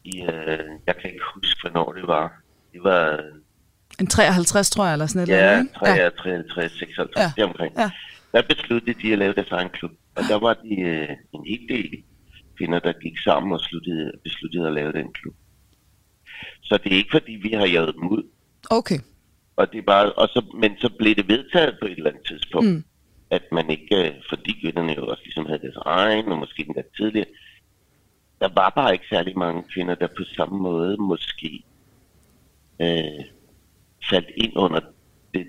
I, 0.04 0.20
øh, 0.22 0.58
jeg 0.86 0.96
kan 0.96 1.10
ikke 1.10 1.24
huske, 1.34 1.60
hvornår 1.60 1.92
det 1.92 2.06
var. 2.06 2.40
Det 2.72 2.82
var 2.82 3.20
En 4.00 4.06
53, 4.06 4.70
tror 4.70 4.84
jeg, 4.84 4.92
eller 4.92 5.06
sådan 5.06 5.22
et 5.22 5.28
eller 5.28 5.44
ja, 5.44 5.52
andet, 5.52 5.64
ikke? 5.64 5.78
53, 5.78 6.52
53, 6.52 6.72
56, 6.78 7.10
Ja. 7.16 7.22
ja. 7.22 7.32
deromkring. 7.36 7.74
Ja. 7.78 7.90
Der 8.32 8.42
besluttede 8.42 9.02
de 9.02 9.12
at 9.12 9.18
lave 9.18 9.34
deres 9.34 9.50
egen 9.50 9.68
klub. 9.68 9.90
Og 10.16 10.22
der 10.28 10.38
var 10.38 10.54
de 10.54 10.80
øh, 10.80 11.08
en 11.34 11.44
hel 11.46 11.68
del 11.68 12.04
kvinder, 12.56 12.78
der 12.78 12.92
gik 12.92 13.18
sammen 13.18 13.52
og 13.52 13.60
sluttede, 13.60 14.12
besluttede 14.24 14.66
at 14.66 14.72
lave 14.72 14.92
den 14.92 15.12
klub. 15.12 15.34
Så 16.62 16.78
det 16.84 16.92
er 16.92 16.96
ikke 16.96 17.10
fordi, 17.12 17.32
vi 17.32 17.48
har 17.52 17.66
jaget 17.66 17.94
dem 17.94 18.08
ud. 18.08 18.22
Okay. 18.70 18.98
Og 19.56 19.72
det 19.72 19.78
er 19.78 19.82
bare, 19.82 20.12
og 20.12 20.28
så, 20.28 20.44
men 20.60 20.78
så 20.78 20.90
blev 20.98 21.14
det 21.14 21.28
vedtaget 21.28 21.76
på 21.80 21.86
et 21.86 21.96
eller 21.96 22.10
andet 22.10 22.26
tidspunkt, 22.26 22.68
Mm. 22.68 22.84
at 23.30 23.42
man 23.52 23.70
ikke, 23.70 24.08
øh, 24.08 24.14
fordi 24.28 24.52
kvinderne 24.60 24.92
jo 24.96 25.06
også 25.06 25.22
ligesom 25.24 25.46
havde 25.46 25.58
deres 25.58 25.76
egen, 25.76 26.26
og 26.32 26.38
måske 26.38 26.64
endda 26.66 26.82
tidligere, 26.96 27.26
der 28.40 28.48
var 28.54 28.70
bare 28.70 28.92
ikke 28.92 29.04
særlig 29.10 29.38
mange 29.38 29.62
kvinder, 29.74 29.94
der 29.94 30.06
på 30.06 30.24
samme 30.36 30.58
måde 30.58 30.96
måske 30.96 31.62
øh, 32.82 33.24
faldt 34.10 34.30
ind 34.36 34.52
under 34.56 34.80
det, 35.34 35.46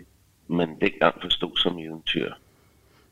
man 0.47 0.79
dengang 0.81 1.21
forstod 1.21 1.57
som 1.57 1.79
eventyr. 1.79 2.33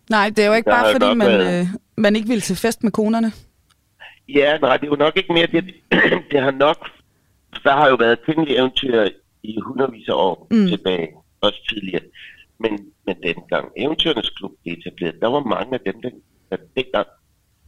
Nej, 0.10 0.30
det 0.30 0.40
er 0.44 0.48
jo 0.48 0.54
ikke 0.54 0.70
bare 0.70 0.92
fordi, 0.92 1.14
man, 1.14 1.28
været- 1.28 1.62
øh, 1.62 1.68
man 1.98 2.16
ikke 2.16 2.28
vil 2.28 2.42
til 2.42 2.56
fest 2.56 2.84
med 2.84 2.92
konerne. 2.92 3.32
Ja, 4.30 4.58
nej, 4.58 4.78
det 4.78 4.84
er 4.84 4.88
jo 4.92 4.96
nok 4.96 5.18
ikke 5.18 5.34
mere 5.34 5.48
det. 5.48 5.74
det 6.32 6.42
har 6.42 6.52
nok... 6.52 6.90
Der 7.64 7.72
har 7.72 7.90
jo 7.90 7.96
været 7.96 8.22
kvindelige 8.26 8.58
eventyr 8.58 9.08
i 9.44 9.60
hundredvis 9.66 10.08
af 10.10 10.14
år 10.14 10.48
Mm. 10.52 10.68
tilbage, 10.68 11.08
også 11.42 11.60
tidligere. 11.70 12.04
Men, 12.60 12.72
men 13.06 13.16
dengang 13.24 13.66
Eventyrernes 13.78 14.30
Klub 14.30 14.52
blev 14.64 14.74
etableret, 14.78 15.16
der 15.22 15.28
var 15.28 15.44
mange 15.56 15.74
af 15.74 15.80
dem, 15.86 16.02
der, 16.02 16.10
der 16.52 16.58
dengang 16.76 17.08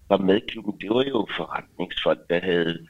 var 0.10 0.18
med 0.18 0.36
i 0.36 0.46
klubben, 0.52 0.74
det 0.82 0.90
var 0.90 1.04
jo 1.04 1.28
forretningsfolk, 1.38 2.20
der 2.30 2.40
havde 2.44 2.88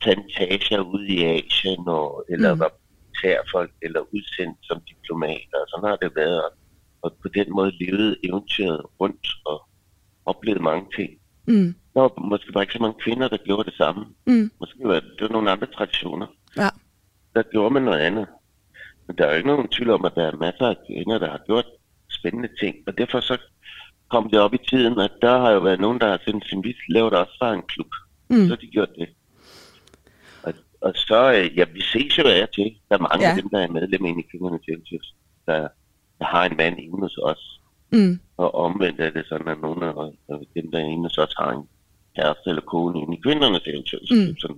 plantager 0.00 0.80
ude 0.80 1.06
i 1.08 1.24
Asien, 1.24 1.82
og, 1.88 2.24
eller 2.28 2.50
Mm. 2.52 2.56
mm. 2.56 2.60
var 2.60 2.70
militærfolk, 2.96 3.70
eller 3.82 4.00
udsendt 4.14 4.58
som 4.62 4.80
diplomater, 4.88 5.58
og 5.62 5.66
sådan 5.68 5.88
har 5.88 5.96
det 5.96 6.12
været. 6.16 6.42
Og 6.44 6.50
på 7.22 7.28
den 7.28 7.46
måde 7.52 7.72
levede 7.84 8.16
eventyret 8.24 8.80
rundt 9.00 9.26
og 9.46 9.68
oplevede 10.26 10.62
mange 10.62 10.86
ting. 10.96 11.10
Mm. 11.46 11.74
Der 11.94 12.00
var 12.00 12.12
måske 12.28 12.52
bare 12.52 12.62
ikke 12.62 12.72
så 12.72 12.78
mange 12.82 13.00
kvinder, 13.00 13.28
der 13.28 13.36
gjorde 13.36 13.70
det 13.70 13.76
samme. 13.76 14.04
Mm. 14.26 14.50
Måske 14.60 14.78
var 14.82 14.94
det, 14.94 15.02
det 15.18 15.22
var 15.22 15.28
nogle 15.32 15.50
andre 15.50 15.66
traditioner. 15.66 16.26
Ja. 16.56 16.68
Der 17.34 17.42
gjorde 17.42 17.74
man 17.74 17.82
noget 17.82 18.00
andet. 18.00 18.26
Men 19.06 19.16
der 19.18 19.24
er 19.24 19.30
jo 19.30 19.36
ikke 19.36 19.48
nogen 19.48 19.68
tvivl 19.68 19.90
om, 19.90 20.04
at 20.04 20.12
der 20.14 20.22
er 20.26 20.36
masser 20.36 20.66
af 20.66 20.76
kvinder, 20.86 21.18
der 21.18 21.30
har 21.30 21.40
gjort 21.46 21.66
spændende 22.10 22.48
ting. 22.60 22.76
Og 22.86 22.98
derfor 22.98 23.20
så 23.20 23.38
kom 24.10 24.30
det 24.30 24.40
op 24.40 24.54
i 24.54 24.58
tiden, 24.68 24.98
at 25.00 25.12
der 25.22 25.38
har 25.38 25.50
jo 25.50 25.60
været 25.60 25.80
nogen, 25.80 26.00
der 26.00 26.08
har 26.08 26.20
sendt 26.24 26.48
sin 26.48 26.64
vis, 26.64 26.76
lavet 26.88 27.12
der 27.12 27.18
også 27.18 27.36
bare 27.40 27.54
en 27.54 27.62
klub. 27.62 27.90
Mm. 28.30 28.48
Så 28.48 28.56
de 28.56 28.66
gjort 28.66 28.88
det. 28.98 29.08
Og, 30.42 30.54
og 30.80 30.92
så, 30.94 31.32
øh, 31.32 31.58
ja, 31.58 31.64
vi 31.72 31.82
ses 31.82 32.18
jo 32.18 32.24
af 32.26 32.42
og 32.42 32.52
til. 32.54 32.76
Der 32.88 32.94
er 32.94 33.00
mange 33.08 33.24
Ja. 33.24 33.30
af 33.30 33.42
dem, 33.42 33.48
der 33.50 33.58
er 33.58 33.68
medlem 33.68 34.18
i 34.18 34.22
kvindernes 34.30 34.68
eventyr, 34.68 34.98
der, 35.46 35.60
der 35.60 35.68
har 36.24 36.44
en 36.44 36.56
mand 36.56 36.78
inde 36.78 37.00
hos 37.00 37.18
os. 37.22 37.60
Mm. 37.92 38.20
Og 38.36 38.54
omvendt 38.54 39.00
er 39.00 39.10
det 39.10 39.26
sådan, 39.28 39.48
at 39.48 39.60
nogle 39.60 39.86
af 39.86 39.94
dem, 40.54 40.70
der 40.70 40.78
er 40.78 40.84
inde 40.84 41.02
hos 41.02 41.18
os, 41.18 41.34
har 41.38 41.50
en 41.50 41.64
kæreste 42.16 42.42
eller 42.46 42.62
kone 42.62 43.00
inde 43.00 43.16
i 43.16 43.20
kvindernes 43.20 43.62
eventyr. 43.66 43.98
Mm. 44.10 44.36
Sådan 44.38 44.56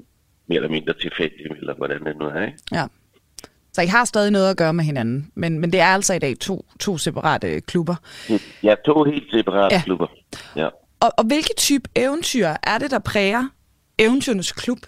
mere 0.49 0.57
eller 0.57 0.71
mindre 0.71 0.93
tilfældigt, 0.93 1.53
eller 1.59 1.75
hvordan 1.75 2.05
det 2.05 2.17
nu 2.19 2.25
er, 2.25 2.47
ikke? 2.47 2.59
Ja. 2.73 2.87
Så 3.73 3.83
I 3.83 3.87
har 3.87 4.05
stadig 4.05 4.31
noget 4.31 4.51
at 4.51 4.57
gøre 4.57 4.73
med 4.73 4.85
hinanden, 4.85 5.31
men, 5.35 5.59
men 5.59 5.73
det 5.73 5.81
er 5.81 5.87
altså 5.87 6.15
i 6.15 6.19
dag 6.19 6.39
to, 6.39 6.67
to 6.81 6.99
separate 6.99 7.61
klubber. 7.61 7.95
Ja, 8.63 8.75
to 8.85 9.05
helt 9.05 9.31
separate 9.31 9.75
Ja. 9.75 9.83
klubber. 9.83 10.07
Ja. 10.57 10.69
Og, 11.01 11.11
og 11.19 11.25
hvilke 11.25 11.55
type 11.57 11.89
eventyr 11.97 12.47
er 12.63 12.79
det, 12.79 12.91
der 12.91 12.99
præger 12.99 13.49
eventyrens 13.99 14.53
klub 14.53 14.79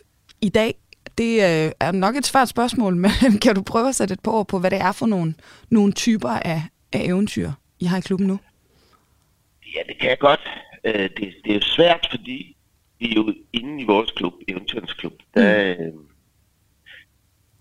i 0.40 0.48
dag? 0.48 0.74
Det 1.18 1.34
øh, 1.34 1.72
er 1.80 1.92
nok 1.92 2.16
et 2.16 2.26
svært 2.26 2.48
spørgsmål, 2.48 2.96
men 3.04 3.38
kan 3.42 3.54
du 3.54 3.62
prøve 3.62 3.88
at 3.88 3.94
sætte 3.94 4.12
et 4.14 4.20
par 4.20 4.32
ord 4.32 4.48
på, 4.48 4.58
hvad 4.58 4.70
det 4.70 4.80
er 4.80 4.92
for 4.92 5.06
nogle, 5.06 5.34
nogle 5.70 5.92
typer 5.92 6.28
af, 6.28 6.62
af 6.92 7.00
eventyr, 7.04 7.50
I 7.80 7.84
har 7.84 7.98
i 7.98 8.00
klubben 8.00 8.26
nu? 8.26 8.38
ja, 9.74 9.82
det 9.88 9.98
kan 10.00 10.10
jeg 10.10 10.18
godt. 10.18 10.40
Øh, 10.84 11.10
det, 11.16 11.34
det 11.44 11.56
er 11.56 11.60
svært, 11.60 12.08
fordi 12.10 12.56
vi 12.98 13.10
er 13.10 13.14
jo 13.14 13.34
inde 13.52 13.82
i 13.82 13.84
vores 13.84 14.10
klub, 14.10 14.32
Eventyrens 14.48 14.92
Klub, 14.92 15.12
der, 15.34 15.74
mm. 15.92 16.08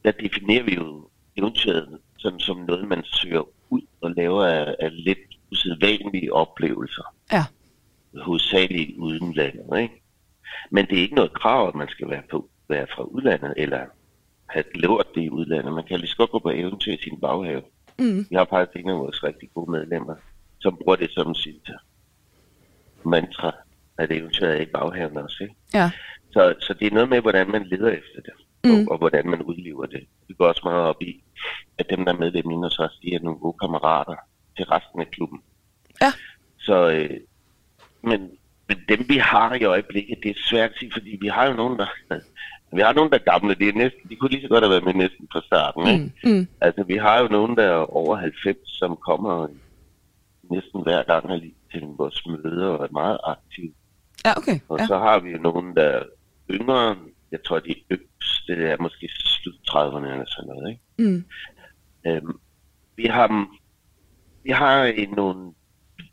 der 0.04 0.12
definerer 0.12 0.64
vi 0.64 0.76
jo 0.76 1.10
eventyret 1.36 2.00
sådan 2.18 2.40
som 2.40 2.58
noget, 2.58 2.88
man 2.88 3.04
søger 3.04 3.44
ud 3.70 3.82
og 4.02 4.12
laver 4.12 4.46
af, 4.46 4.76
af 4.80 4.90
lidt 5.04 5.20
usædvanlige 5.52 6.34
oplevelser. 6.34 7.14
Ja. 7.32 7.46
hovedsageligt 8.22 8.98
uden 8.98 9.34
landet, 9.34 9.82
ikke? 9.82 10.02
Men 10.72 10.86
det 10.86 10.98
er 10.98 11.02
ikke 11.02 11.16
noget 11.16 11.34
krav, 11.34 11.68
at 11.68 11.76
man 11.76 11.88
skal 11.88 12.10
være, 12.10 12.22
på, 12.32 12.50
være 12.70 12.88
fra 12.96 13.04
udlandet, 13.04 13.54
eller 13.58 13.86
have 14.50 14.64
gjort 14.74 15.08
det 15.16 15.22
i 15.22 15.30
udlandet. 15.30 15.74
Man 15.74 15.84
kan 15.84 16.00
lige 16.00 16.10
så 16.10 16.18
godt 16.18 16.32
gå 16.32 16.40
på 16.40 16.50
eventyr 16.50 16.94
i 16.94 17.02
sin 17.04 17.20
baghave. 17.22 17.62
Mm. 18.00 18.26
Vi 18.30 18.36
har 18.36 18.48
faktisk 18.50 18.84
en 18.84 18.90
af 18.90 18.96
vores 18.96 19.24
rigtig 19.24 19.50
gode 19.54 19.72
medlemmer, 19.72 20.16
som 20.60 20.78
bruger 20.78 20.96
det 20.96 21.12
som 21.12 21.36
sit 21.36 21.70
mantra, 23.06 23.52
at 23.98 24.12
eventyret 24.12 24.58
er 24.58 24.62
i 24.62 24.66
baghaven 24.66 25.18
også, 25.18 25.38
ikke? 25.44 25.56
Ja. 25.74 25.92
Så, 26.32 26.56
så 26.60 26.74
det 26.74 26.88
er 26.88 26.92
noget 26.92 27.10
med, 27.10 27.22
hvordan 27.22 27.52
man 27.52 27.68
leder 27.68 27.90
efter 27.90 28.22
det, 28.26 28.34
Mm. 28.64 28.72
og, 28.72 28.92
og 28.92 28.98
hvordan 28.98 29.30
man 29.30 29.42
udlever 29.42 29.86
det. 29.86 30.08
Vi 30.28 30.34
går 30.34 30.48
også 30.48 30.62
meget 30.64 30.82
op 30.82 31.02
i, 31.02 31.24
at 31.78 31.90
dem, 31.90 32.06
der 32.06 32.14
er 32.14 32.18
medlem 32.18 32.52
inde 32.52 32.64
hos 32.64 32.80
os, 32.80 33.00
de 33.02 33.14
er 33.14 33.20
nogle 33.20 33.40
gode 33.40 33.58
kammerater 33.62 34.16
til 34.58 34.66
resten 34.66 35.02
af 35.02 35.12
klubben. 35.12 35.42
Ja. 36.02 36.12
Så, 36.60 36.90
øh, 36.90 37.20
men, 38.02 38.32
men 38.68 38.78
dem, 38.90 39.10
vi 39.10 39.18
har 39.18 39.54
i 39.54 39.64
øjeblikket, 39.64 40.18
det 40.24 40.30
er 40.30 40.36
svært 40.50 40.70
at 40.70 40.78
sige, 40.80 40.92
fordi 40.94 41.18
vi 41.22 41.28
har 41.28 41.48
jo 41.48 41.54
nogen, 41.54 41.80
der... 41.80 41.88
Vi 42.74 42.82
har 42.82 42.94
nogen, 42.94 43.12
der 43.12 43.18
er 43.18 43.32
gamle. 43.32 43.56
Det 43.56 43.68
er 43.70 43.74
næsten, 43.74 44.10
de 44.10 44.16
kunne 44.16 44.30
lige 44.30 44.42
så 44.42 44.48
godt 44.48 44.64
have 44.64 44.72
været 44.72 44.86
med 44.86 44.94
næsten 44.94 45.28
fra 45.32 45.42
starten. 45.42 45.88
Ikke? 45.88 46.12
Mm. 46.24 46.30
Mm. 46.32 46.48
Altså, 46.62 46.84
vi 46.84 46.96
har 46.96 47.22
jo 47.22 47.28
nogen, 47.28 47.56
der 47.58 47.64
er 47.64 47.96
over 47.96 48.16
90, 48.16 48.58
som 48.66 48.98
kommer 49.06 49.48
næsten 50.52 50.82
hver 50.84 51.04
gang 51.04 51.28
her 51.30 51.36
lige 51.36 51.54
til 51.72 51.82
vores 51.82 52.26
møder 52.26 52.68
og 52.68 52.84
er 52.86 52.92
meget 52.92 53.18
aktive. 53.24 53.74
Ja, 54.26 54.38
okay. 54.38 54.60
Og 54.70 54.80
Ja. 54.80 54.88
så 54.88 54.98
har 54.98 55.20
vi 55.20 55.30
jo 55.30 55.38
nogen, 55.38 55.76
der 55.76 55.84
er 55.84 56.04
yngre. 56.52 56.96
Jeg 57.32 57.44
tror, 57.44 57.60
de 57.60 57.76
yngste 57.92 58.54
er 58.54 58.78
måske 58.80 59.10
slut 59.16 59.56
30'erne 59.72 60.08
eller 60.12 60.26
sådan 60.28 60.48
noget. 60.56 60.70
Ikke? 60.70 61.12
Mm. 61.12 61.24
Øhm, 62.08 62.40
vi 62.96 63.06
har, 63.06 63.48
vi 64.44 64.52
har 64.52 65.06
nogle 65.16 65.54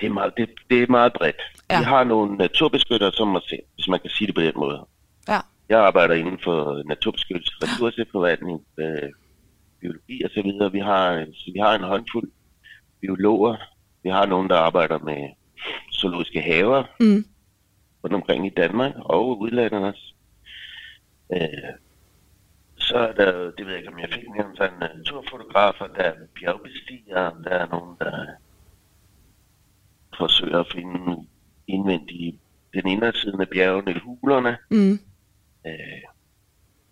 det, 0.00 0.06
er 0.06 0.10
meget, 0.12 0.32
det, 0.36 0.48
det 0.70 0.82
er 0.82 0.86
meget 0.90 1.12
bredt. 1.12 1.36
Ja. 1.70 1.78
Vi 1.78 1.84
har 1.84 2.04
nogle 2.04 2.36
naturbeskyttere 2.36 3.12
som 3.12 3.40
selv, 3.48 3.60
hvis 3.74 3.88
man 3.88 4.00
kan 4.00 4.10
sige 4.10 4.26
det 4.26 4.34
på 4.34 4.40
den 4.40 4.52
måde. 4.56 4.86
Jeg 5.68 5.80
arbejder 5.80 6.14
inden 6.14 6.38
for 6.44 6.82
naturbeskyttelse, 6.88 7.52
ressourceforvaltning, 7.62 8.60
øh, 8.78 9.10
biologi 9.80 10.22
og 10.22 10.30
så 10.30 10.42
videre. 10.42 10.72
Vi 10.72 10.78
har, 10.78 11.26
så 11.34 11.50
vi 11.54 11.58
har 11.58 11.74
en 11.74 11.82
håndfuld 11.82 12.30
biologer. 13.00 13.56
Vi 14.02 14.08
har 14.08 14.26
nogen, 14.26 14.50
der 14.50 14.56
arbejder 14.56 14.98
med 14.98 15.28
zoologiske 15.92 16.40
haver 16.40 16.84
Mm. 17.00 17.24
rundt 18.04 18.14
omkring 18.14 18.46
i 18.46 18.50
Danmark 18.56 18.92
og 18.96 19.40
udlandet 19.40 19.84
også. 19.84 20.14
Øh, 21.32 21.72
så 22.76 22.96
er 22.98 23.12
der, 23.12 23.50
det 23.50 23.66
ved 23.66 23.72
jeg 23.72 23.78
ikke, 23.78 23.92
om 23.92 23.98
jeg 23.98 24.08
fik 24.12 24.24
nævnt, 24.36 24.56
sådan 24.56 24.82
uh, 24.82 24.98
naturfotografer, 24.98 25.86
der 25.86 26.02
er 26.02 26.14
bjergbestigere, 26.40 27.34
der 27.44 27.50
er 27.50 27.66
nogen, 27.66 27.96
der 28.00 28.26
forsøger 30.18 30.60
at 30.60 30.72
finde 30.72 31.26
indvendigt 31.66 32.36
den 32.74 32.88
indre 32.88 33.12
siden 33.12 33.40
af 33.40 33.48
bjergene 33.48 34.00
hulerne. 34.00 34.56
Mm. 34.70 34.98
Øh, 35.66 36.02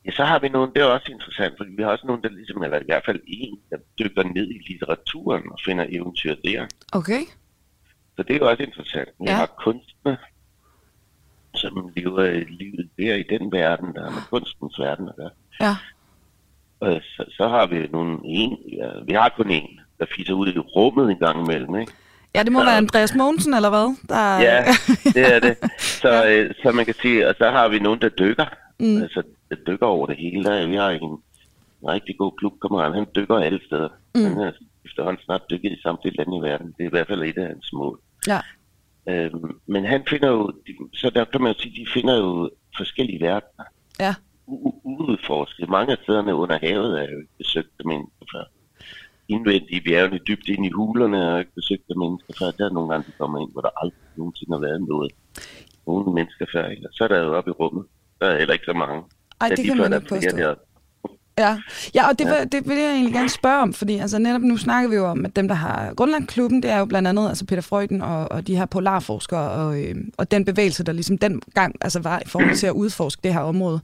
ja, 0.07 0.11
så 0.11 0.25
har 0.25 0.39
vi 0.39 0.49
nogen, 0.49 0.71
det 0.75 0.83
er 0.83 0.87
også 0.87 1.13
interessant, 1.13 1.55
fordi 1.57 1.71
vi 1.77 1.83
har 1.83 1.91
også 1.91 2.07
nogen, 2.07 2.23
der 2.23 2.29
ligesom, 2.29 2.63
eller 2.63 2.79
i 2.79 2.85
hvert 2.85 3.03
fald 3.07 3.21
en, 3.27 3.59
der 3.71 3.77
dykker 3.99 4.23
ned 4.23 4.51
i 4.51 4.59
litteraturen 4.69 5.43
og 5.53 5.59
finder 5.65 5.87
eventyr 5.89 6.35
der. 6.45 6.67
Okay. 6.93 7.21
Så 8.17 8.23
det 8.23 8.31
er 8.35 8.39
jo 8.39 8.49
også 8.51 8.63
interessant. 8.63 9.09
Vi 9.21 9.25
Ja. 9.27 9.31
ja. 9.31 9.37
har 9.37 9.47
kunstner, 9.65 10.17
som 11.55 11.91
lever 11.97 12.23
et 12.23 12.51
livet 12.51 12.89
der 12.99 13.15
i 13.15 13.23
den 13.23 13.53
verden, 13.53 13.95
der 13.95 14.03
har 14.05 14.11
med 14.11 14.23
kunstens 14.31 14.79
verden 14.79 15.09
at 15.09 15.17
gøre. 15.17 15.31
Ja. 15.61 15.77
Og 16.81 17.01
så, 17.03 17.25
så 17.37 17.49
har 17.49 17.67
vi 17.67 17.89
nogle 17.93 18.19
en, 18.25 18.59
ja, 18.73 18.89
vi 19.07 19.13
har 19.13 19.33
kun 19.37 19.51
en, 19.51 19.81
der 19.99 20.07
fiser 20.17 20.35
ud 20.35 20.49
i 20.49 20.59
rummet 20.59 21.11
en 21.11 21.19
gang 21.19 21.41
imellem, 21.45 21.77
ikke? 21.81 21.93
Ja, 22.35 22.43
det 22.43 22.53
må 22.53 22.65
være 22.65 22.77
Andreas 22.77 23.15
Mogensen, 23.15 23.55
eller 23.55 23.71
hvad? 23.71 23.97
Der... 24.09 24.39
Ja, 24.41 24.65
det 25.05 25.35
er 25.35 25.41
det. 25.41 25.57
Så, 26.03 26.27
øh, 26.29 26.55
så 26.63 26.73
man 26.73 26.85
kan 26.85 26.95
sige, 27.03 27.29
og 27.29 27.35
så 27.39 27.51
har 27.51 27.69
vi 27.69 27.79
nogen, 27.79 28.01
der 28.01 28.09
dykker. 28.09 28.47
Mm. 28.83 29.03
Altså, 29.03 29.23
der 29.51 29.57
dykker 29.67 29.87
over 29.87 30.07
det 30.07 30.17
hele. 30.17 30.45
Der, 30.45 30.67
vi 30.67 30.75
har 30.75 30.91
en, 30.91 31.03
en 31.83 31.89
rigtig 31.89 32.17
god 32.19 32.33
klubkammerat, 32.39 32.95
han 32.95 33.07
dykker 33.17 33.37
alle 33.37 33.61
steder. 33.67 33.89
Mm. 34.15 34.25
Han 34.25 34.37
har 34.37 34.53
efterhånden 34.85 35.23
snart 35.25 35.51
dykket 35.51 35.73
i 35.73 35.83
samtlige 35.83 36.17
lande 36.17 36.37
i 36.37 36.41
verden. 36.41 36.67
Det 36.67 36.83
er 36.83 36.89
i 36.89 36.97
hvert 36.97 37.07
fald 37.07 37.23
et 37.23 37.39
af 37.39 37.47
hans 37.47 37.73
mål. 37.73 38.01
Ja. 38.27 38.41
Øhm, 39.09 39.61
men 39.67 39.85
han 39.85 40.03
finder 40.09 40.29
jo, 40.29 40.53
så 40.95 41.11
der 41.11 41.25
kan 41.25 41.41
man 41.41 41.53
jo 41.53 41.59
sige, 41.61 41.85
de 41.85 41.91
finder 41.95 42.17
jo 42.17 42.51
forskellige 42.77 43.21
verdener. 43.21 43.65
Ja. 44.01 44.15
Uudforsket. 44.47 45.69
Mange 45.69 45.93
af 45.93 45.99
stederne 46.03 46.35
under 46.35 46.59
havet 46.63 47.01
er 47.01 47.11
jo 47.13 47.19
ikke 47.19 47.39
besøgt 47.39 47.73
af 47.79 47.87
mennesker 47.87 48.27
før. 48.33 48.45
Indvendigt 49.29 49.71
i 49.71 49.81
bjergene, 49.81 50.19
dybt 50.19 50.49
ind 50.49 50.67
i 50.67 50.71
hulerne 50.71 51.19
er 51.25 51.31
jo 51.33 51.39
ikke 51.39 51.55
besøgt 51.55 51.91
af 51.91 51.97
mennesker 51.97 52.35
før. 52.39 52.51
Der 52.51 52.65
er 52.65 52.73
nogle 52.73 52.91
gange, 52.91 53.07
de 53.07 53.13
kommer 53.19 53.39
ind, 53.41 53.53
hvor 53.53 53.61
der 53.61 53.71
aldrig 53.83 54.09
nogensinde 54.17 54.53
har 54.53 54.61
været 54.61 54.83
noget. 54.83 55.13
Nogle 55.87 56.13
mennesker 56.13 56.47
før, 56.53 56.69
ikke? 56.69 56.89
Og 56.89 56.93
så 56.93 57.05
er 57.05 57.09
der 57.09 57.19
jo 57.19 57.37
oppe 57.37 57.51
i 57.51 57.53
rummet. 57.61 57.85
Der 58.23 58.29
er 58.29 58.39
heller 58.39 58.53
ikke 58.53 58.65
så 58.65 58.73
mange. 58.73 59.03
Ej, 59.41 59.49
det 59.49 59.59
de 59.59 59.65
kan 59.65 59.77
man 59.77 59.93
ikke 59.93 60.09
påstå. 60.09 60.37
Ja, 61.39 61.59
ja 61.95 62.09
og 62.09 62.19
det, 62.19 62.25
ja. 62.25 62.45
det 62.45 62.69
vil 62.69 62.77
jeg 62.77 62.91
egentlig 62.91 63.15
gerne 63.15 63.29
spørge 63.29 63.63
om, 63.63 63.73
fordi 63.73 63.99
altså, 63.99 64.19
netop 64.19 64.41
nu 64.41 64.57
snakker 64.57 64.91
vi 64.91 64.97
jo 64.97 65.07
om, 65.07 65.25
at 65.25 65.37
dem, 65.37 65.49
der 65.49 65.55
har 65.55 65.95
grundlagt 65.95 66.29
klubben, 66.29 66.63
det 66.63 66.71
er 66.71 66.79
jo 66.79 66.85
blandt 66.85 67.09
andet 67.09 67.29
altså 67.29 67.47
Peter 67.47 67.63
Freuden 67.63 68.03
og, 68.03 68.33
og 68.33 68.47
de 68.47 68.57
her 68.57 68.67
polarforskere, 68.67 69.51
og, 69.51 69.83
øh, 69.83 69.95
og 70.17 70.31
den 70.31 70.45
bevægelse, 70.45 70.85
der 70.85 70.93
ligesom 70.93 71.19
dengang 71.19 71.75
altså, 71.81 72.01
var 72.01 72.19
i 72.19 72.29
forhold 72.29 72.57
til 72.57 72.67
at 72.67 72.73
udforske 72.73 73.21
det 73.25 73.35
her 73.35 73.41
område. 73.41 73.81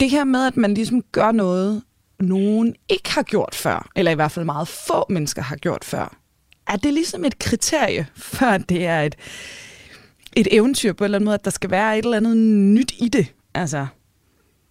Det 0.00 0.10
her 0.10 0.24
med, 0.24 0.46
at 0.46 0.56
man 0.56 0.74
ligesom 0.74 1.02
gør 1.12 1.32
noget, 1.32 1.82
nogen 2.20 2.74
ikke 2.88 3.14
har 3.14 3.22
gjort 3.22 3.54
før, 3.54 3.88
eller 3.96 4.12
i 4.12 4.14
hvert 4.14 4.32
fald 4.32 4.44
meget 4.44 4.68
få 4.68 5.06
mennesker 5.08 5.42
har 5.42 5.56
gjort 5.56 5.84
før, 5.84 6.16
er 6.66 6.76
det 6.76 6.94
ligesom 6.94 7.24
et 7.24 7.38
kriterie, 7.38 8.06
før 8.16 8.58
det 8.58 8.86
er 8.86 9.00
et, 9.00 9.16
et 10.40 10.48
eventyr 10.50 10.92
på 10.92 11.04
en 11.04 11.06
eller 11.06 11.18
anden 11.18 11.24
måde, 11.24 11.34
at 11.34 11.44
der 11.44 11.50
skal 11.50 11.70
være 11.70 11.98
et 11.98 12.04
eller 12.04 12.16
andet 12.16 12.36
nyt 12.76 12.92
i 12.92 13.08
det? 13.08 13.34
Altså, 13.54 13.86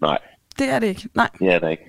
Nej, 0.01 0.17
det 0.59 0.69
er 0.69 0.79
det 0.79 0.87
ikke. 0.87 1.09
Nej. 1.15 1.29
det 1.39 1.47
er 1.53 1.59
der 1.59 1.69
ikke. 1.69 1.83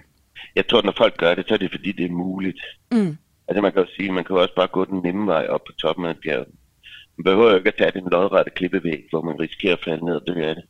Jeg 0.56 0.66
tror, 0.68 0.82
når 0.82 0.94
folk 0.96 1.16
gør 1.16 1.34
det, 1.34 1.44
så 1.48 1.54
er 1.54 1.58
det 1.58 1.70
fordi, 1.70 1.92
det 1.92 2.04
er 2.06 2.10
muligt. 2.10 2.60
Mm. 2.92 3.16
Altså 3.48 3.62
man 3.62 3.72
kan 3.72 3.82
jo 3.82 3.88
sige, 3.96 4.12
man 4.12 4.24
kan 4.24 4.36
jo 4.36 4.42
også 4.42 4.54
bare 4.54 4.66
gå 4.66 4.84
den 4.84 5.00
nemme 5.02 5.26
vej 5.26 5.46
op 5.46 5.60
på 5.66 5.72
toppen 5.72 6.04
af 6.04 6.10
et 6.10 6.16
bjerg. 6.22 6.46
Man 7.18 7.24
behøver 7.24 7.50
jo 7.50 7.56
ikke 7.56 7.68
at 7.68 7.74
tage 7.78 7.90
den 8.00 8.08
lodrette 8.12 8.50
klippevæg, 8.50 9.04
hvor 9.10 9.22
man 9.22 9.40
risikerer 9.40 9.72
at 9.72 9.84
falde 9.84 10.04
ned 10.04 10.14
og 10.14 10.22
dø 10.26 10.34
af 10.42 10.54
det. 10.54 10.64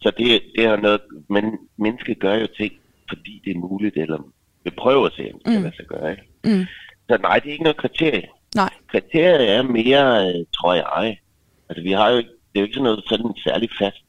Så 0.00 0.12
det, 0.18 0.42
det 0.58 0.68
har 0.68 0.76
noget, 0.76 1.00
men 1.28 1.44
mennesket 1.78 2.18
gør 2.18 2.34
jo 2.34 2.46
ting, 2.56 2.72
fordi 3.08 3.42
det 3.44 3.50
er 3.50 3.58
muligt, 3.58 3.96
eller 3.96 4.18
vil 4.64 4.70
prøve 4.78 5.06
at 5.06 5.12
se, 5.12 5.30
om 5.34 5.38
det 5.38 5.44
kan 5.44 5.56
Mm. 5.56 5.62
lade 5.62 5.76
sig 5.76 5.86
gøre. 5.86 6.10
Ikke? 6.10 6.22
Mm. 6.44 6.64
Så 7.08 7.18
nej, 7.22 7.38
det 7.38 7.48
er 7.48 7.52
ikke 7.52 7.64
noget 7.64 7.76
kriterie. 7.76 8.28
Nej. 8.54 8.70
Kriteriet 8.90 9.50
er 9.50 9.62
mere, 9.62 10.28
øh, 10.28 10.44
tror 10.56 10.74
jeg, 10.74 11.16
altså 11.68 11.82
vi 11.82 11.92
har 11.92 12.10
jo 12.10 12.16
ikke, 12.16 12.30
det 12.56 12.60
er 12.60 12.64
jo 12.64 12.66
ikke 12.66 12.74
sådan 12.74 12.90
noget 12.90 13.04
sådan 13.08 13.34
særligt 13.46 13.72
fast. 13.78 14.04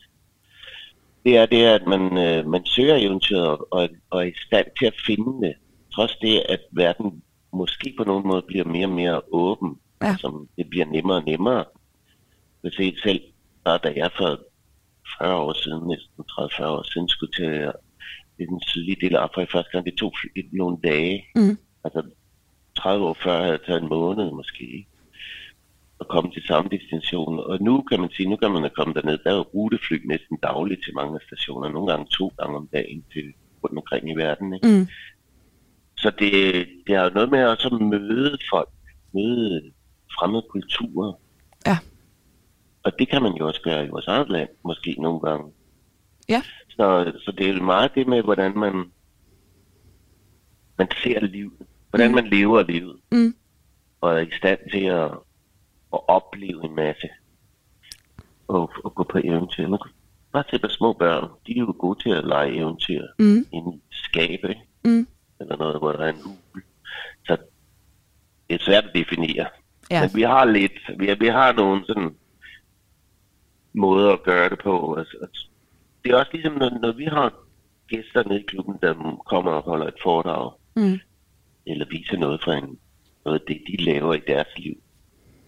Det 1.25 1.37
er 1.37 1.45
det, 1.45 1.63
at 1.65 1.87
man, 1.87 2.17
øh, 2.17 2.47
man 2.47 2.65
søger 2.65 2.95
eventyret 2.95 3.57
og, 3.71 3.89
og, 4.09 4.21
er 4.21 4.27
i 4.27 4.33
stand 4.47 4.67
til 4.79 4.85
at 4.85 4.93
finde 5.05 5.47
det. 5.47 5.55
Trods 5.93 6.15
det, 6.15 6.43
at 6.49 6.59
verden 6.71 7.23
måske 7.53 7.93
på 7.97 8.03
nogen 8.03 8.27
måde 8.27 8.41
bliver 8.41 8.65
mere 8.65 8.85
og 8.85 8.91
mere 8.91 9.21
åben. 9.31 9.79
Ja. 10.01 10.15
Som 10.19 10.49
det 10.57 10.69
bliver 10.69 10.85
nemmere 10.85 11.17
og 11.17 11.23
nemmere. 11.23 11.65
Jeg 12.63 12.71
se 12.73 12.95
selv, 13.03 13.21
da 13.65 13.93
jeg 13.95 14.11
for 14.17 14.39
40 15.19 15.35
år 15.35 15.53
siden, 15.53 15.87
næsten 15.87 16.23
30-40 16.31 16.65
år 16.65 16.91
siden, 16.93 17.09
skulle 17.09 17.31
til 17.31 17.71
i 18.39 18.45
den 18.45 18.61
sydlige 18.67 19.01
del 19.01 19.15
af 19.15 19.21
Afrika 19.21 19.57
første 19.57 19.71
gang, 19.71 19.85
det 19.85 19.97
tog 19.97 20.13
nogle 20.51 20.77
dage. 20.83 21.25
Mm. 21.35 21.57
Altså 21.83 22.01
30 22.77 23.05
år 23.05 23.17
før 23.23 23.41
havde 23.41 23.57
det 23.57 23.65
taget 23.65 23.81
en 23.81 23.89
måned 23.89 24.31
måske. 24.31 24.87
At 25.99 26.07
komme 26.07 26.31
til 26.31 26.43
samme 26.47 26.69
destination. 26.69 27.39
Og 27.39 27.57
nu 27.61 27.81
kan 27.81 27.99
man 27.99 28.09
sige, 28.09 28.29
nu 28.29 28.35
kan 28.35 28.51
man 28.51 28.63
da 28.63 28.69
komme 28.69 28.93
derned. 28.93 29.17
Der 29.17 29.31
er 29.31 29.35
jo 29.35 29.41
rutefly 29.41 29.97
næsten 30.05 30.37
dagligt 30.43 30.83
til 30.83 30.95
mange 30.95 31.19
stationer. 31.27 31.69
Nogle 31.69 31.91
gange 31.91 32.05
to 32.17 32.33
gange 32.39 32.55
om 32.57 32.69
dagen 32.73 33.03
til 33.13 33.33
rundt 33.63 33.77
omkring 33.77 34.09
i 34.11 34.15
verden. 34.15 34.53
Ikke? 34.53 34.67
Mm. 34.67 34.87
Så 35.97 36.09
det, 36.19 36.31
det 36.87 36.95
er 36.95 37.03
jo 37.03 37.09
noget 37.09 37.31
med 37.31 37.45
også 37.45 37.67
at 37.67 37.81
møde 37.81 38.37
folk, 38.51 38.69
møde 39.13 39.71
fremmede 40.19 40.45
kulturer. 40.49 41.13
Ja. 41.67 41.77
Og 42.83 42.99
det 42.99 43.09
kan 43.09 43.21
man 43.21 43.33
jo 43.33 43.47
også 43.47 43.61
gøre 43.61 43.85
i 43.85 43.89
vores 43.89 44.07
eget 44.07 44.29
land, 44.29 44.49
måske 44.65 44.95
nogle 44.99 45.19
gange. 45.19 45.51
Ja. 46.29 46.41
Så, 46.69 47.13
så 47.25 47.31
det 47.37 47.49
er 47.49 47.53
jo 47.53 47.63
meget 47.63 47.91
det 47.95 48.07
med, 48.07 48.23
hvordan 48.23 48.57
man, 48.57 48.91
man 50.77 50.87
ser 51.03 51.19
livet. 51.19 51.53
Hvordan 51.89 52.09
Mm. 52.09 52.15
man 52.15 52.27
lever 52.27 52.63
livet. 52.63 52.95
Mm. 53.11 53.35
Og 54.01 54.13
er 54.13 54.19
i 54.19 54.31
stand 54.37 54.59
til 54.71 54.83
at, 54.83 55.11
at 55.93 55.99
opleve 56.07 56.65
en 56.65 56.75
masse. 56.75 57.09
Og, 58.47 58.71
og 58.83 58.95
gå 58.95 59.03
på 59.03 59.17
eventyr. 59.23 59.67
Man 59.67 59.79
kan 59.79 59.91
bare 60.33 60.43
se 60.51 60.59
på 60.59 60.67
små 60.69 60.93
børn. 60.93 61.29
De 61.47 61.51
er 61.51 61.59
jo 61.59 61.75
gode 61.79 62.03
til 62.03 62.09
at 62.09 62.27
lege 62.27 62.55
eventyr. 62.55 63.01
Mm. 63.19 63.45
I 63.53 63.59
skabe? 63.91 64.55
Mm. 64.83 65.07
eller 65.39 65.57
noget, 65.57 65.77
hvor 65.79 65.91
der 65.91 65.99
er 65.99 66.09
en 66.09 66.21
hul. 66.25 66.63
Så 67.25 67.37
det 68.49 68.55
er 68.55 68.63
svært 68.63 68.83
at 68.83 68.95
definere. 68.95 69.47
Ja. 69.91 70.01
Men 70.01 70.09
vi 70.15 70.21
har 70.21 70.45
lidt, 70.45 70.71
vi, 70.99 71.13
vi 71.19 71.27
har 71.27 71.51
nogle 71.53 71.85
sådan 71.85 72.15
måder 73.73 74.13
at 74.13 74.23
gøre 74.23 74.49
det 74.49 74.59
på. 74.59 74.95
Altså, 74.95 75.27
det 76.03 76.11
er 76.11 76.15
også 76.17 76.31
ligesom, 76.33 76.53
når, 76.53 76.69
når 76.81 76.91
vi 76.91 77.05
har 77.05 77.33
gæster 77.87 78.23
nede 78.27 78.39
i 78.39 78.45
klubben, 78.47 78.75
der 78.81 79.21
kommer 79.25 79.51
og 79.51 79.63
holder 79.63 79.87
et 79.87 80.01
foredrag, 80.03 80.51
Mm. 80.75 80.99
eller 81.65 81.85
viser 81.89 82.17
noget 82.17 82.43
fra 82.43 82.53
en, 82.57 82.79
noget 83.25 83.39
af 83.39 83.45
det, 83.47 83.61
de 83.67 83.83
laver 83.83 84.13
i 84.13 84.19
deres 84.27 84.47
liv, 84.57 84.73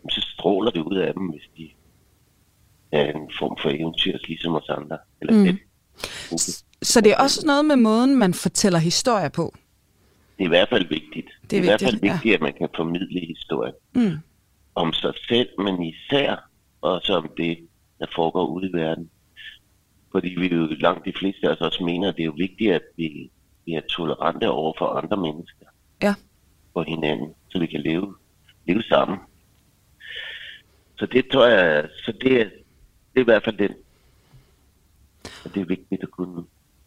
så 0.09 0.21
stråler 0.33 0.71
det 0.71 0.81
ud 0.81 0.97
af 0.97 1.13
dem, 1.13 1.23
hvis 1.27 1.43
de 1.57 1.69
er 2.91 3.05
en 3.05 3.31
form 3.39 3.57
for 3.61 3.69
eventyr, 3.69 4.17
ligesom 4.27 4.55
os 4.55 4.69
andre. 4.69 4.97
Eller 5.21 5.33
Mm. 5.33 5.43
det. 5.43 5.57
Så 6.81 7.01
det 7.01 7.11
er 7.11 7.17
også 7.17 7.45
noget 7.45 7.65
med 7.65 7.75
måden, 7.75 8.15
man 8.19 8.33
fortæller 8.33 8.79
historier 8.79 9.29
på. 9.29 9.55
Det 10.37 10.43
er 10.43 10.47
i 10.47 10.49
hvert 10.49 10.69
fald 10.69 10.87
vigtigt. 10.89 11.27
Det 11.49 11.57
er, 11.57 11.61
i 11.61 11.65
hvert 11.65 11.81
fald 11.81 11.91
vigtigt, 11.93 12.09
ja. 12.09 12.13
vigtigt, 12.13 12.35
at 12.35 12.41
man 12.41 12.53
kan 12.53 12.69
formidle 12.75 13.19
historie. 13.27 13.71
Mm. 13.95 14.17
om 14.75 14.93
sig 14.93 15.13
selv, 15.27 15.49
men 15.57 15.83
især 15.83 16.49
også 16.81 17.13
om 17.13 17.29
det, 17.37 17.57
der 17.99 18.05
foregår 18.15 18.45
ude 18.47 18.69
i 18.69 18.73
verden. 18.73 19.09
Fordi 20.11 20.29
vi 20.39 20.47
jo 20.47 20.65
langt 20.65 21.05
de 21.05 21.13
fleste 21.19 21.47
af 21.47 21.51
os 21.51 21.61
også 21.61 21.83
mener, 21.83 22.09
at 22.09 22.15
det 22.15 22.21
er 22.21 22.25
jo 22.25 22.33
vigtigt, 22.37 22.71
at 22.73 22.81
vi, 22.97 23.31
vi 23.65 23.73
er 23.73 23.81
tolerante 23.81 24.49
over 24.49 24.73
for 24.77 24.85
andre 24.85 25.17
mennesker. 25.17 25.65
Ja. 26.03 26.13
For 26.73 26.83
hinanden, 26.83 27.33
så 27.49 27.59
vi 27.59 27.65
kan 27.65 27.81
leve, 27.81 28.15
leve 28.67 28.83
sammen. 28.83 29.17
Så 30.99 31.05
det 31.05 31.25
tror 31.31 31.45
jeg, 31.47 31.85
så 32.05 32.13
det 32.21 32.41
er, 32.41 32.45
det 33.13 33.15
er 33.15 33.19
i 33.21 33.23
hvert 33.23 33.43
fald 33.43 33.57
den. 33.57 33.71
Og 35.45 35.53
det 35.55 35.61
er 35.61 35.65
vigtigt 35.65 36.03
at 36.03 36.11
kunne 36.11 36.43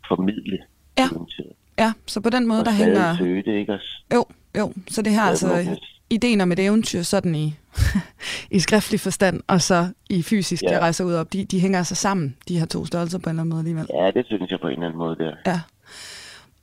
formidle 0.08 0.58
Ja. 0.98 1.08
eventyret. 1.12 1.52
Ja, 1.78 1.92
så 2.06 2.20
på 2.20 2.30
den 2.30 2.46
måde, 2.46 2.60
Og 2.60 2.64
der 2.66 2.72
hænger... 2.72 3.16
søge 3.16 3.42
det, 3.42 3.52
ikke 3.58 3.72
også? 3.72 4.02
Jo, 4.14 4.24
jo. 4.58 4.72
Så 4.90 5.02
det 5.02 5.12
her 5.12 5.22
altså 5.22 5.76
ideen 6.10 6.40
om 6.40 6.52
et 6.52 6.58
eventyr 6.58 7.02
sådan 7.02 7.34
i, 7.34 7.54
i 8.56 8.60
skriftlig 8.60 9.00
forstand, 9.00 9.40
og 9.46 9.62
så 9.62 9.88
i 10.10 10.22
fysisk. 10.22 10.62
Ja. 10.62 10.70
jeg 10.70 10.80
rejser 10.80 11.04
ud 11.04 11.14
op, 11.14 11.32
de, 11.32 11.44
de 11.44 11.60
hænger 11.60 11.78
altså 11.78 11.94
sammen, 11.94 12.36
de 12.48 12.58
her 12.58 12.66
to 12.66 12.86
størrelser 12.86 13.18
på 13.18 13.30
en 13.30 13.30
eller 13.30 13.40
anden 13.42 13.50
måde 13.50 13.60
alligevel. 13.60 13.86
Ja, 13.94 14.10
det 14.10 14.26
synes 14.26 14.50
jeg 14.50 14.60
på 14.60 14.66
en 14.66 14.72
eller 14.72 14.86
anden 14.86 14.98
måde, 14.98 15.16
der. 15.18 15.34
Ja. 15.46 15.60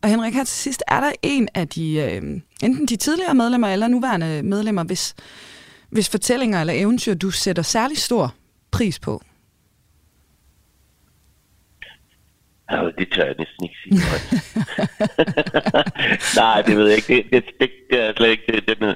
Og 0.01 0.09
Henrik, 0.09 0.33
her 0.33 0.43
til 0.43 0.55
sidst, 0.57 0.83
er 0.87 0.99
der 0.99 1.11
en 1.23 1.47
af 1.55 1.67
de, 1.67 1.93
øh, 1.95 2.21
enten 2.63 2.85
de 2.85 2.95
tidligere 2.95 3.33
medlemmer 3.35 3.67
eller 3.67 3.87
nuværende 3.87 4.43
medlemmer, 4.43 4.83
hvis, 4.83 5.15
hvis 5.89 6.09
fortællinger 6.09 6.61
eller 6.61 6.73
eventyr, 6.73 7.13
du 7.13 7.31
sætter 7.31 7.63
særlig 7.63 7.97
stor 7.97 8.33
pris 8.71 8.99
på? 8.99 9.21
Ja, 12.71 12.89
det 12.97 13.07
tør 13.13 13.25
jeg 13.25 13.35
næsten 13.39 13.63
ikke 13.63 13.75
sige. 13.83 14.01
Nej, 16.41 16.61
det 16.61 16.77
ved 16.77 16.87
jeg 16.87 16.95
ikke. 16.97 17.29
Det, 17.31 17.31
det, 17.31 17.43
det, 17.59 17.69
det 17.89 17.99
er 18.01 18.13
slet 18.17 18.29
ikke 18.29 18.43
det. 18.47 18.79
Den, 18.79 18.95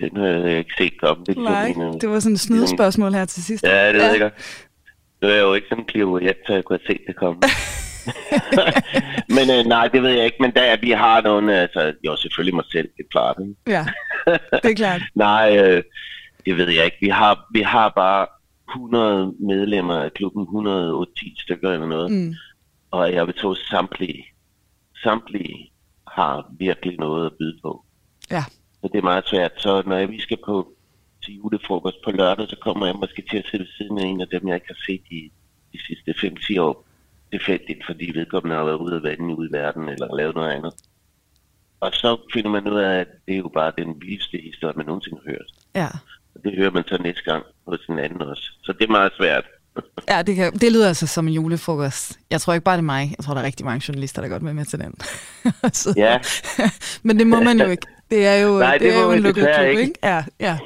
den 0.00 0.16
har 0.16 0.26
jeg 0.26 0.58
ikke 0.58 0.74
set 0.78 1.00
komme. 1.00 1.24
Det, 1.24 1.36
Nej, 1.36 1.74
det 2.00 2.08
var 2.08 2.20
sådan 2.20 2.34
et 2.34 2.40
snydespørgsmål 2.40 3.12
her 3.14 3.24
til 3.24 3.44
sidst. 3.44 3.64
Ja, 3.64 3.92
det 3.92 3.94
ved 3.94 4.10
jeg 4.10 4.20
godt. 4.20 4.34
Nu 5.22 5.28
er 5.28 5.32
jeg 5.32 5.42
jo 5.42 5.54
ikke 5.54 5.68
sådan 5.68 5.84
en 5.84 5.88
klaverjant, 5.88 6.38
så 6.46 6.52
jeg 6.52 6.64
kunne 6.64 6.78
have 6.78 6.94
set 6.94 7.00
det 7.06 7.16
komme. 7.16 7.40
men 9.36 9.50
øh, 9.50 9.64
nej, 9.66 9.88
det 9.88 10.02
ved 10.02 10.10
jeg 10.10 10.24
ikke. 10.24 10.36
Men 10.40 10.50
der 10.50 10.76
vi 10.80 10.90
har 10.90 11.20
nogle, 11.20 11.60
altså, 11.60 11.94
jo 12.06 12.16
selvfølgelig 12.16 12.54
mig 12.54 12.64
selv, 12.72 12.88
det 12.96 13.04
er 13.04 13.08
klart. 13.10 13.36
Ikke? 13.40 13.54
Ja, 13.66 13.86
det 14.62 14.70
er 14.70 14.74
klart. 14.74 15.02
nej, 15.14 15.58
øh, 15.58 15.82
det 16.46 16.56
ved 16.56 16.68
jeg 16.68 16.84
ikke. 16.84 16.96
Vi 17.00 17.08
har, 17.08 17.46
vi 17.52 17.60
har 17.60 17.88
bare 17.88 18.26
100 18.70 19.34
medlemmer 19.40 19.94
af 19.94 20.12
klubben, 20.12 20.42
110 20.42 21.34
stykker 21.38 21.72
eller 21.72 21.86
noget. 21.86 22.12
Mm. 22.12 22.34
Og 22.90 23.12
jeg 23.12 23.26
vil 23.26 23.34
tro, 23.34 23.54
samtlige, 23.54 24.24
samtlige 25.02 25.72
har 26.06 26.46
virkelig 26.58 26.98
noget 26.98 27.26
at 27.26 27.32
byde 27.38 27.58
på. 27.62 27.84
Ja. 28.30 28.44
Så 28.80 28.88
det 28.92 28.98
er 28.98 29.02
meget 29.02 29.28
svært. 29.28 29.52
Så 29.56 29.82
når 29.86 30.06
vi 30.06 30.20
skal 30.20 30.38
på 30.44 30.72
til 31.24 31.34
julefrokost 31.34 31.96
på 32.04 32.10
lørdag, 32.10 32.48
så 32.48 32.56
kommer 32.62 32.86
jeg 32.86 32.96
måske 32.96 33.22
til 33.30 33.38
at 33.38 33.46
sidde 33.50 33.64
ved 33.64 33.72
siden 33.78 33.98
af 33.98 34.04
en 34.04 34.20
af 34.20 34.28
dem, 34.28 34.48
jeg 34.48 34.54
ikke 34.54 34.66
har 34.68 34.82
set 34.86 35.02
i 35.10 35.32
de 35.72 35.78
sidste 35.86 36.10
5-10 36.10 36.60
år. 36.60 36.85
Tilfældigt, 37.36 37.86
fordi 37.86 38.10
vedkommende 38.14 38.56
har 38.56 38.64
været 38.64 38.76
ude 38.76 38.96
af 38.96 39.02
vandet 39.02 39.34
ude 39.34 39.48
i 39.48 39.52
verden, 39.52 39.88
eller 39.88 40.16
lavet 40.16 40.34
noget 40.34 40.50
andet. 40.50 40.72
Og 41.80 41.90
så 41.92 42.30
finder 42.32 42.50
man 42.50 42.68
ud 42.68 42.78
af, 42.78 43.00
at 43.00 43.06
det 43.26 43.34
er 43.34 43.38
jo 43.38 43.50
bare 43.54 43.72
den 43.78 44.00
vildeste 44.00 44.38
historie, 44.38 44.74
man 44.76 44.86
nogensinde 44.86 45.18
har 45.24 45.30
hørt. 45.32 45.50
Ja. 45.74 45.88
Og 46.34 46.40
det 46.44 46.56
hører 46.56 46.70
man 46.70 46.84
så 46.86 46.98
næste 47.02 47.22
gang 47.22 47.44
hos 47.66 47.86
en 47.88 47.98
anden 47.98 48.22
også. 48.22 48.50
Så 48.62 48.72
det 48.72 48.84
er 48.84 48.90
meget 48.90 49.12
svært. 49.18 49.44
Ja, 50.08 50.22
det, 50.22 50.36
kan, 50.36 50.52
det 50.52 50.72
lyder 50.72 50.88
altså 50.88 51.06
som 51.06 51.28
en 51.28 51.34
julefrokost. 51.34 52.18
Jeg 52.30 52.40
tror 52.40 52.52
ikke 52.54 52.64
bare, 52.64 52.76
det 52.76 52.82
er 52.82 52.84
mig. 52.84 53.14
Jeg 53.18 53.24
tror, 53.24 53.34
der 53.34 53.40
er 53.40 53.46
rigtig 53.46 53.66
mange 53.66 53.84
journalister, 53.88 54.22
der 54.22 54.28
godt 54.28 54.42
med 54.42 54.54
med 54.54 54.64
til 54.64 54.78
den. 54.78 54.94
så, 55.72 55.94
ja. 55.96 56.18
Men 57.06 57.18
det 57.18 57.26
må 57.26 57.40
man 57.40 57.60
jo 57.60 57.66
ikke. 57.66 57.86
Det 58.10 58.26
er 58.26 58.34
jo, 58.34 58.58
Nej, 58.58 58.72
det, 58.72 58.80
det 58.80 58.94
er 58.94 59.02
jo 59.02 59.12
en 59.12 59.20
lukket 59.20 59.48
klub, 59.56 59.68
ikke? 59.68 59.82
ikke? 59.82 59.98
Ja, 60.02 60.24
ja. 60.40 60.58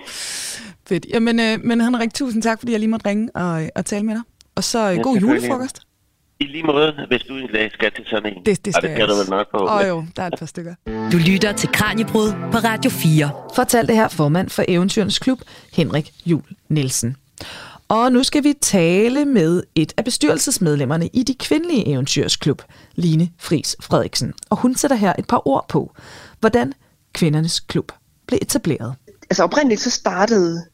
Fedt. 0.88 1.06
Jamen, 1.14 1.40
øh, 1.40 1.64
men 1.64 1.80
Henrik, 1.80 2.14
tusind 2.14 2.42
tak, 2.42 2.58
fordi 2.58 2.72
jeg 2.72 2.80
lige 2.80 2.90
måtte 2.90 3.08
ringe 3.08 3.30
og, 3.34 3.70
og 3.74 3.86
tale 3.86 4.06
med 4.06 4.14
dig. 4.14 4.22
Og 4.54 4.64
så 4.64 4.90
øh, 4.90 4.96
ja, 4.96 5.02
god 5.02 5.16
julefrokost. 5.16 5.80
I 6.40 6.46
lige 6.46 6.62
måde, 6.62 7.06
hvis 7.08 7.22
du 7.22 7.36
en 7.36 7.48
dag 7.52 7.70
skal 7.72 7.92
til 7.92 8.04
sådan 8.06 8.32
en. 8.36 8.44
Det, 8.46 8.64
det 8.64 8.74
skal, 8.74 8.88
det 8.88 8.96
skal 8.96 9.08
du 9.08 9.14
vel 9.14 9.30
nok 9.30 9.50
på. 9.50 9.58
Åh 9.58 9.74
oh, 9.74 9.88
jo, 9.88 10.04
der 10.16 10.22
er 10.22 10.26
et 10.26 10.34
par 10.38 10.46
stykker. 10.46 10.74
Du 11.12 11.16
lytter 11.16 11.52
til 11.52 11.68
Kranjebrud 11.72 12.32
på 12.52 12.58
Radio 12.58 12.90
4. 12.90 13.30
Fortalte 13.54 13.94
her 13.94 14.08
formand 14.08 14.50
for 14.50 14.64
Eventyrens 14.68 15.18
Klub, 15.18 15.38
Henrik 15.72 16.12
Jul 16.26 16.42
Nielsen. 16.68 17.16
Og 17.88 18.12
nu 18.12 18.22
skal 18.22 18.44
vi 18.44 18.54
tale 18.60 19.24
med 19.24 19.62
et 19.74 19.92
af 19.96 20.04
bestyrelsesmedlemmerne 20.04 21.06
i 21.12 21.22
de 21.22 21.34
kvindelige 21.34 21.88
eventyrsklub, 21.88 22.62
Line 22.94 23.30
Fris 23.38 23.76
Frederiksen. 23.80 24.34
Og 24.50 24.56
hun 24.56 24.74
sætter 24.74 24.96
her 24.96 25.12
et 25.18 25.26
par 25.26 25.48
ord 25.48 25.68
på, 25.68 25.92
hvordan 26.40 26.72
kvindernes 27.12 27.60
klub 27.60 27.92
blev 28.26 28.38
etableret. 28.42 28.94
Altså 29.30 29.44
oprindeligt 29.44 29.80
så 29.80 29.90
startede 29.90 30.64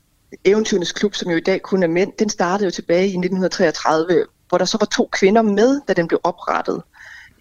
Eventyrens 0.44 0.92
Klub, 0.92 1.14
som 1.14 1.30
jo 1.30 1.36
i 1.36 1.40
dag 1.40 1.62
kun 1.62 1.82
er 1.82 1.86
mænd, 1.88 2.12
den 2.18 2.28
startede 2.28 2.64
jo 2.64 2.70
tilbage 2.70 3.02
i 3.02 3.16
1933, 3.18 4.24
hvor 4.48 4.58
der 4.58 4.64
så 4.64 4.78
var 4.80 4.86
to 4.86 5.08
kvinder 5.12 5.42
med, 5.42 5.80
da 5.88 5.92
den 5.92 6.08
blev 6.08 6.20
oprettet. 6.24 6.82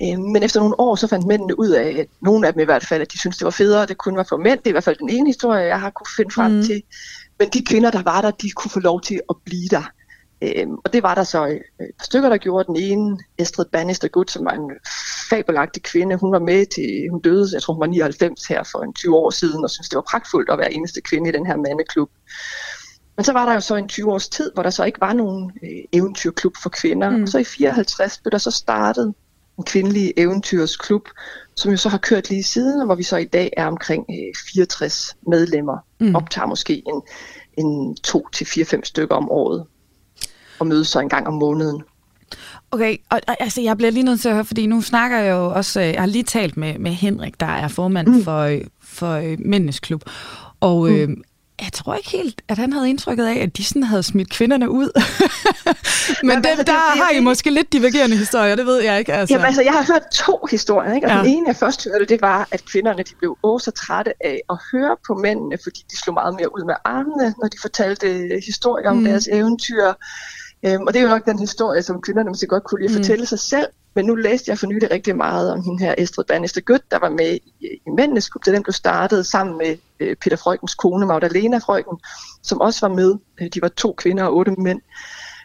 Øh, 0.01 0.19
men 0.19 0.43
efter 0.43 0.59
nogle 0.59 0.79
år, 0.79 0.95
så 0.95 1.07
fandt 1.07 1.27
mændene 1.27 1.59
ud 1.59 1.69
af, 1.69 1.95
at 1.99 2.07
nogle 2.21 2.47
af 2.47 2.53
dem 2.53 2.59
i 2.59 2.65
hvert 2.65 2.85
fald, 2.85 3.01
at 3.01 3.11
de 3.11 3.19
syntes, 3.19 3.37
det 3.37 3.45
var 3.45 3.51
federe, 3.51 3.83
at 3.83 3.89
det 3.89 3.97
kun 3.97 4.17
var 4.17 4.25
for 4.29 4.37
mænd. 4.37 4.59
Det 4.59 4.67
er 4.67 4.71
i 4.71 4.71
hvert 4.71 4.83
fald 4.83 4.97
den 4.97 5.09
ene 5.09 5.29
historie, 5.29 5.61
jeg 5.61 5.79
har 5.79 5.89
kunne 5.89 6.07
finde 6.17 6.33
frem 6.33 6.51
mm. 6.51 6.63
til. 6.63 6.83
Men 7.39 7.49
de 7.49 7.65
kvinder, 7.65 7.91
der 7.91 8.03
var 8.03 8.21
der, 8.21 8.31
de 8.31 8.49
kunne 8.51 8.71
få 8.71 8.79
lov 8.79 9.01
til 9.01 9.21
at 9.29 9.35
blive 9.45 9.67
der. 9.71 9.91
Øhm, 10.41 10.75
og 10.85 10.93
det 10.93 11.03
var 11.03 11.15
der 11.15 11.23
så 11.23 11.45
et 11.45 11.61
par 11.79 12.05
stykker, 12.05 12.29
der 12.29 12.37
gjorde. 12.37 12.67
Den 12.67 12.75
ene, 12.75 13.19
Estrid 13.37 13.65
Bannister 13.71 14.07
Good, 14.07 14.25
som 14.27 14.45
var 14.45 14.51
en 14.51 14.71
fabelagtig 15.29 15.83
kvinde, 15.83 16.15
hun 16.15 16.31
var 16.31 16.39
med 16.39 16.65
til, 16.65 17.09
hun 17.11 17.21
døde, 17.21 17.49
jeg 17.53 17.61
tror 17.61 17.73
hun 17.73 17.81
var 17.81 17.87
99 17.87 18.45
her 18.45 18.63
for 18.71 18.83
en 18.83 18.93
20 18.93 19.15
år 19.15 19.29
siden, 19.29 19.63
og 19.63 19.69
synes 19.69 19.89
det 19.89 19.95
var 19.95 20.05
pragtfuldt 20.09 20.49
at 20.49 20.57
være 20.57 20.73
eneste 20.73 21.01
kvinde 21.01 21.29
i 21.29 21.33
den 21.33 21.45
her 21.45 21.55
mandeklub. 21.55 22.09
Men 23.17 23.23
så 23.23 23.33
var 23.33 23.45
der 23.45 23.53
jo 23.53 23.59
så 23.59 23.75
en 23.75 23.87
20 23.87 24.11
års 24.11 24.29
tid, 24.29 24.51
hvor 24.53 24.63
der 24.63 24.69
så 24.69 24.83
ikke 24.83 25.01
var 25.01 25.13
nogen 25.13 25.51
øh, 25.63 25.83
eventyrklub 25.91 26.53
for 26.63 26.69
kvinder. 26.69 27.09
Mm. 27.09 27.23
Og 27.23 27.27
så 27.27 27.37
i 27.37 27.43
54 27.43 28.17
blev 28.17 28.31
der 28.31 28.37
så 28.37 28.51
startet 28.51 29.13
en 29.57 29.63
kvindelig 29.63 30.13
eventyrsklub, 30.17 31.09
som 31.55 31.71
jo 31.71 31.77
så 31.77 31.89
har 31.89 31.97
kørt 31.97 32.29
lige 32.29 32.43
siden, 32.43 32.79
og 32.79 32.85
hvor 32.85 32.95
vi 32.95 33.03
så 33.03 33.17
i 33.17 33.25
dag 33.25 33.53
er 33.57 33.67
omkring 33.67 34.05
øh, 34.09 34.33
64 34.53 35.17
medlemmer. 35.27 35.77
Mm. 35.99 36.15
Optager 36.15 36.47
måske 36.47 36.83
en, 36.87 37.01
en 37.57 37.97
2-4-5 38.07 38.79
stykker 38.83 39.15
om 39.15 39.31
året, 39.31 39.65
og 40.59 40.67
mødes 40.67 40.87
så 40.87 40.99
en 40.99 41.09
gang 41.09 41.27
om 41.27 41.33
måneden. 41.33 41.83
Okay, 42.71 42.97
og, 43.09 43.21
altså 43.39 43.61
jeg 43.61 43.77
bliver 43.77 43.91
lige 43.91 44.03
nødt 44.03 44.21
til 44.21 44.29
at 44.29 44.35
høre, 44.35 44.45
fordi 44.45 44.65
nu 44.65 44.81
snakker 44.81 45.17
jeg 45.17 45.31
jo 45.31 45.45
også, 45.45 45.81
øh, 45.81 45.87
jeg 45.87 46.01
har 46.01 46.07
lige 46.07 46.23
talt 46.23 46.57
med, 46.57 46.79
med 46.79 46.91
Henrik, 46.91 47.39
der 47.39 47.45
er 47.45 47.67
formand 47.67 48.07
mm. 48.07 48.23
for, 48.23 48.39
øh, 48.39 48.61
for 48.81 49.11
øh, 49.11 49.37
Mændenes 49.39 49.79
Klub, 49.79 50.03
og 50.59 50.89
mm. 50.89 50.95
øh, 50.95 51.09
jeg 51.61 51.73
tror 51.73 51.95
ikke 51.95 52.09
helt, 52.09 52.41
at 52.47 52.57
han 52.57 52.73
havde 52.73 52.89
indtrykket 52.89 53.25
af, 53.25 53.35
at 53.35 53.57
de 53.57 53.63
sådan 53.63 53.83
havde 53.83 54.03
smidt 54.03 54.29
kvinderne 54.29 54.69
ud. 54.69 54.89
Men 56.23 56.31
Jamen, 56.31 56.45
altså, 56.45 56.63
der 56.63 56.71
det, 56.71 57.03
har 57.03 57.11
I 57.11 57.19
måske 57.19 57.49
lidt 57.49 57.73
divergerende 57.73 58.17
historier, 58.17 58.55
det 58.55 58.65
ved 58.65 58.81
jeg 58.81 58.99
ikke. 58.99 59.13
Altså. 59.13 59.33
Jamen 59.33 59.45
altså, 59.45 59.61
jeg 59.61 59.73
har 59.73 59.93
hørt 59.93 60.01
to 60.13 60.47
historier, 60.51 60.93
ikke? 60.93 61.07
og 61.07 61.11
ja. 61.11 61.17
den 61.17 61.25
ene, 61.25 61.47
jeg 61.47 61.55
først 61.55 61.83
hørte, 61.83 62.05
det 62.05 62.21
var, 62.21 62.47
at 62.51 62.65
kvinderne 62.65 63.03
de 63.03 63.15
blev 63.19 63.37
også 63.43 63.65
så 63.65 63.71
trætte 63.71 64.13
af 64.25 64.41
at 64.49 64.57
høre 64.71 64.95
på 65.07 65.13
mændene, 65.13 65.57
fordi 65.63 65.85
de 65.91 65.97
slog 65.97 66.13
meget 66.13 66.35
mere 66.35 66.55
ud 66.55 66.65
med 66.65 66.75
armene, 66.85 67.33
når 67.41 67.47
de 67.47 67.57
fortalte 67.61 68.41
historier 68.45 68.89
om 68.89 68.97
mm. 68.97 69.03
deres 69.03 69.27
eventyr. 69.31 69.93
Øhm, 70.65 70.83
og 70.87 70.93
det 70.93 70.99
er 70.99 71.03
jo 71.03 71.09
nok 71.09 71.25
den 71.25 71.39
historie, 71.39 71.81
som 71.81 72.01
kvinderne 72.01 72.29
måske 72.29 72.47
godt 72.47 72.63
kunne 72.63 72.81
lide 72.81 72.89
at 72.89 72.97
mm. 72.97 73.03
fortælle 73.03 73.25
sig 73.25 73.39
selv. 73.39 73.67
Men 73.95 74.05
nu 74.05 74.15
læste 74.15 74.51
jeg 74.51 74.59
for 74.59 74.67
nylig 74.67 74.91
rigtig 74.91 75.15
meget 75.15 75.51
om 75.51 75.63
hende 75.63 75.83
her 75.83 75.95
Estrid 75.97 76.25
Bannister 76.25 76.61
Gødt, 76.61 76.91
der 76.91 76.99
var 76.99 77.09
med 77.09 77.33
i, 77.33 77.65
i 77.87 77.89
Mændenes 77.97 78.29
Klub, 78.29 78.45
da 78.45 78.51
den 78.51 78.63
blev 78.63 78.73
startet 78.73 79.25
sammen 79.25 79.57
med 79.57 79.77
øh, 79.99 80.15
Peter 80.15 80.37
Frøkens 80.37 80.75
kone, 80.75 81.05
Magdalena 81.05 81.57
Frøken, 81.57 81.97
som 82.43 82.61
også 82.61 82.87
var 82.87 82.95
med. 82.95 83.15
Øh, 83.41 83.47
de 83.53 83.61
var 83.61 83.67
to 83.67 83.93
kvinder 83.97 84.23
og 84.23 84.35
otte 84.35 84.51
mænd. 84.51 84.81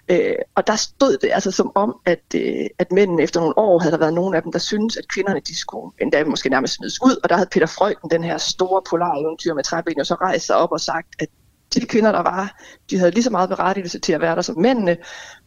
Øh, 0.09 0.35
og 0.55 0.67
der 0.67 0.77
stod 0.77 1.17
det 1.23 1.31
altså 1.33 1.51
som 1.51 1.73
om, 1.75 1.97
at, 2.07 2.25
øh, 2.35 2.67
at 2.79 2.93
mændene 2.93 3.23
efter 3.23 3.41
nogle 3.41 3.59
år 3.59 3.79
havde 3.79 3.93
der 3.93 3.99
været 3.99 4.15
nogle 4.15 4.37
af 4.37 4.43
dem, 4.43 4.53
der 4.53 4.59
syntes, 4.59 4.97
at 4.97 5.09
kvinderne 5.09 5.41
de 5.41 5.59
skulle 5.59 5.93
endda 6.01 6.25
måske 6.25 6.49
nærmest 6.49 6.75
smides 6.75 7.03
ud. 7.03 7.17
Og 7.23 7.29
der 7.29 7.35
havde 7.35 7.49
Peter 7.53 7.67
Frøken, 7.67 8.11
den 8.11 8.25
her 8.25 8.39
store 8.39 8.83
polar 8.91 9.15
eventyr 9.15 9.55
med 9.55 9.65
træben, 9.65 10.01
og 10.01 10.07
så 10.07 10.15
rejst 10.15 10.47
sig 10.47 10.57
op 10.57 10.73
og 10.73 10.81
sagt, 10.81 11.09
at 11.19 11.29
de 11.75 11.87
kvinder, 11.87 12.13
der 12.13 12.23
var, 12.23 12.61
de 12.91 12.99
havde 12.99 13.11
lige 13.11 13.25
så 13.25 13.31
meget 13.31 13.49
berettigelse 13.49 13.99
til 13.99 14.13
at 14.13 14.21
være 14.21 14.37
der 14.37 14.43
som 14.43 14.59
mændene, 14.59 14.97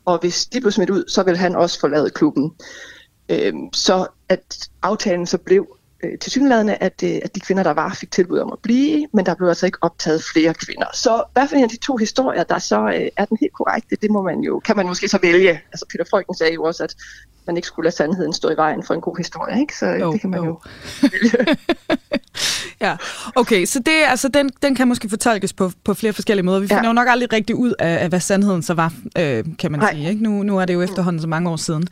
og 0.06 0.20
hvis 0.20 0.46
de 0.46 0.60
blev 0.60 0.72
smidt 0.72 0.90
ud, 0.90 1.04
så 1.10 1.24
ville 1.24 1.38
han 1.38 1.56
også 1.56 1.80
forlade 1.80 2.10
klubben. 2.10 2.52
Øh, 3.30 3.54
så 3.74 4.08
at 4.30 4.70
aftalen 4.82 5.26
så 5.26 5.38
blev 5.38 5.78
øh, 6.04 6.20
til 6.20 6.32
synlædende, 6.32 6.76
at, 6.76 7.04
øh, 7.04 7.20
at 7.24 7.36
de 7.36 7.40
kvinder, 7.40 7.64
der 7.64 7.74
var, 7.74 7.94
fik 7.94 8.12
tilbud 8.12 8.40
om 8.40 8.52
at 8.54 8.60
blive, 8.60 9.08
men 9.14 9.26
der 9.26 9.36
blev 9.36 9.48
altså 9.48 9.66
ikke 9.66 9.78
optaget 9.82 10.24
flere 10.34 10.54
kvinder. 10.54 10.86
Så 10.94 11.24
hvad 11.34 11.48
for 11.48 11.56
en 11.56 11.64
af 11.64 11.70
de 11.70 11.78
to 11.78 11.98
historier, 11.98 12.44
der 12.44 12.60
så 12.60 12.80
øh, 12.80 13.08
er 13.18 13.26
den 13.26 13.38
helt 13.42 13.54
korrekte, 13.54 13.96
det 14.02 14.12
må 14.12 14.22
man 14.22 14.40
jo, 14.40 14.60
kan 14.60 14.76
man 14.76 14.88
måske 14.88 15.08
så 15.08 15.20
vælge. 15.22 15.62
Altså 15.72 15.86
Peter 15.92 16.04
Frøken 16.10 16.36
sagde 16.36 16.54
jo 16.54 16.64
også, 16.64 16.84
at 16.84 16.96
man 17.48 17.58
ikke 17.58 17.68
skulle 17.68 17.84
lade 17.84 17.96
sandheden 17.96 18.34
stå 18.34 18.50
i 18.50 18.58
vejen 18.58 18.84
for 18.84 18.94
en 18.94 19.02
god 19.02 19.18
historie, 19.18 19.60
ikke? 19.60 19.78
så 19.78 19.86
jo, 19.86 20.12
det 20.14 20.22
kan 20.22 20.30
man 20.30 20.40
jo, 20.40 20.46
jo 20.46 20.60
vælge. 21.12 21.58
ja, 22.82 22.98
okay, 23.36 23.66
så 23.66 23.80
det, 23.80 23.92
altså, 24.08 24.28
den, 24.28 24.50
den 24.62 24.76
kan 24.76 24.88
måske 24.88 25.10
fortolkes 25.10 25.54
på, 25.54 25.72
på 25.84 25.94
flere 25.94 26.14
forskellige 26.14 26.46
måder. 26.46 26.60
Vi 26.60 26.68
finder 26.68 26.84
ja. 26.84 26.88
jo 26.88 26.94
nok 26.94 27.08
aldrig 27.08 27.34
rigtig 27.34 27.56
ud 27.56 27.74
af, 27.80 28.04
af 28.04 28.10
hvad 28.10 28.20
sandheden 28.20 28.64
så 28.64 28.74
var, 28.74 28.94
øh, 29.18 29.44
kan 29.60 29.72
man 29.72 29.80
Nej. 29.80 29.94
sige. 29.94 30.10
Ikke? 30.10 30.24
Nu, 30.24 30.44
nu 30.44 30.60
er 30.60 30.66
det 30.66 30.74
jo 30.74 30.82
efterhånden 30.82 31.22
så 31.22 31.28
mange 31.28 31.50
år 31.50 31.56
siden. 31.56 31.88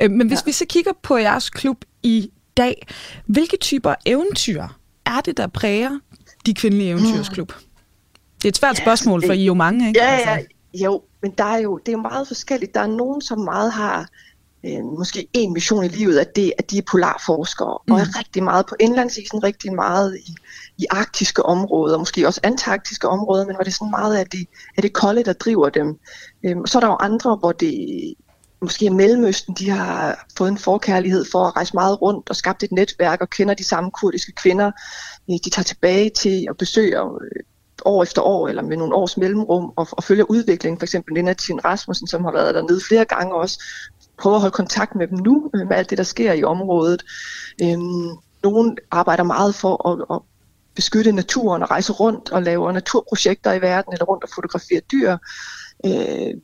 Øh, 0.00 0.10
men 0.10 0.26
hvis 0.26 0.38
ja. 0.38 0.42
vi 0.46 0.52
så 0.52 0.64
kigger 0.68 0.92
på 1.02 1.16
jeres 1.16 1.50
klub 1.50 1.76
i 2.02 2.30
dag, 2.56 2.86
hvilke 3.26 3.56
typer 3.56 3.94
eventyr 4.06 4.62
er 5.06 5.20
det, 5.20 5.36
der 5.36 5.46
præger 5.46 5.98
de 6.46 6.54
kvindelige 6.54 6.90
eventyrsklub? 6.90 7.52
Det 8.36 8.44
er 8.44 8.48
et 8.48 8.56
svært 8.56 8.76
spørgsmål, 8.76 9.26
for 9.26 9.32
I 9.32 9.42
er 9.42 9.46
jo 9.46 9.54
mange, 9.54 9.88
ikke? 9.88 10.00
Ja, 10.00 10.12
ja, 10.12 10.30
altså. 10.30 10.46
jo, 10.74 11.02
men 11.22 11.30
der 11.38 11.44
er 11.44 11.58
jo, 11.58 11.78
det 11.78 11.88
er 11.88 11.92
jo 11.92 12.02
meget 12.02 12.28
forskelligt. 12.28 12.74
Der 12.74 12.80
er 12.80 12.86
nogen, 12.86 13.20
som 13.20 13.38
meget 13.38 13.72
har 13.72 14.08
øh, 14.64 14.84
måske 14.98 15.28
en 15.32 15.52
mission 15.52 15.84
i 15.84 15.88
livet, 15.88 16.18
at, 16.18 16.36
det, 16.36 16.52
at 16.58 16.70
de 16.70 16.78
er 16.78 16.82
polarforskere, 16.90 17.78
mm. 17.86 17.92
og 17.92 18.00
er 18.00 18.18
rigtig 18.18 18.42
meget 18.42 18.66
på 18.66 18.76
indlandsisen, 18.80 19.44
rigtig 19.44 19.74
meget 19.74 20.18
i, 20.26 20.34
i 20.78 20.86
arktiske 20.90 21.42
områder, 21.42 21.98
måske 21.98 22.26
også 22.26 22.40
antarktiske 22.42 23.08
områder, 23.08 23.46
men 23.46 23.54
hvor 23.54 23.64
det 23.64 23.70
er 23.70 23.74
sådan 23.74 23.90
meget 23.90 24.16
af 24.16 24.26
det, 24.26 24.46
af 24.76 24.82
det 24.82 24.92
kolde, 24.92 25.24
der 25.24 25.32
driver 25.32 25.68
dem. 25.68 25.98
Øhm, 26.44 26.66
så 26.66 26.78
er 26.78 26.80
der 26.80 26.88
jo 26.88 26.96
andre, 27.00 27.36
hvor 27.36 27.52
det 27.52 28.14
måske 28.62 28.86
er 28.86 28.90
Mellemøsten, 28.90 29.54
de 29.54 29.70
har 29.70 30.26
fået 30.38 30.48
en 30.48 30.58
forkærlighed 30.58 31.24
for 31.32 31.44
at 31.44 31.56
rejse 31.56 31.74
meget 31.74 32.02
rundt 32.02 32.30
og 32.30 32.36
skabt 32.36 32.62
et 32.62 32.72
netværk 32.72 33.20
og 33.20 33.30
kender 33.30 33.54
de 33.54 33.64
samme 33.64 33.90
kurdiske 33.90 34.32
kvinder. 34.32 34.70
Øh, 35.30 35.36
de 35.44 35.50
tager 35.50 35.64
tilbage 35.64 36.10
til 36.10 36.46
at 36.50 36.56
besøge 36.56 37.00
øh, 37.00 37.42
år 37.84 38.02
efter 38.02 38.22
år, 38.22 38.48
eller 38.48 38.62
med 38.62 38.76
nogle 38.76 38.94
års 38.94 39.16
mellemrum, 39.16 39.72
og, 39.76 39.88
og 39.92 40.04
følger 40.04 40.24
udviklingen. 40.24 40.78
For 40.78 40.84
eksempel 40.84 41.14
Lena 41.14 41.32
Tien 41.32 41.64
Rasmussen, 41.64 42.06
som 42.06 42.24
har 42.24 42.32
været 42.32 42.54
dernede 42.54 42.80
flere 42.88 43.04
gange 43.04 43.34
også, 43.34 43.62
prøver 44.18 44.36
at 44.36 44.40
holde 44.40 44.54
kontakt 44.54 44.94
med 44.94 45.08
dem 45.08 45.18
nu, 45.18 45.50
øh, 45.54 45.68
med 45.68 45.76
alt 45.76 45.90
det, 45.90 45.98
der 45.98 46.04
sker 46.04 46.32
i 46.32 46.44
området. 46.44 47.02
Øhm, 47.62 48.10
nogen 48.42 48.78
arbejder 48.90 49.22
meget 49.22 49.54
for 49.54 49.88
at, 49.88 50.16
at 50.16 50.20
beskytte 50.74 51.12
naturen 51.12 51.62
og 51.62 51.70
rejse 51.70 51.92
rundt 51.92 52.32
og 52.32 52.42
lave 52.42 52.72
naturprojekter 52.72 53.52
i 53.52 53.60
verden, 53.60 53.92
eller 53.92 54.04
rundt 54.04 54.24
og 54.24 54.30
fotografere 54.34 54.80
dyr. 54.92 55.16
Øh, 55.86 56.34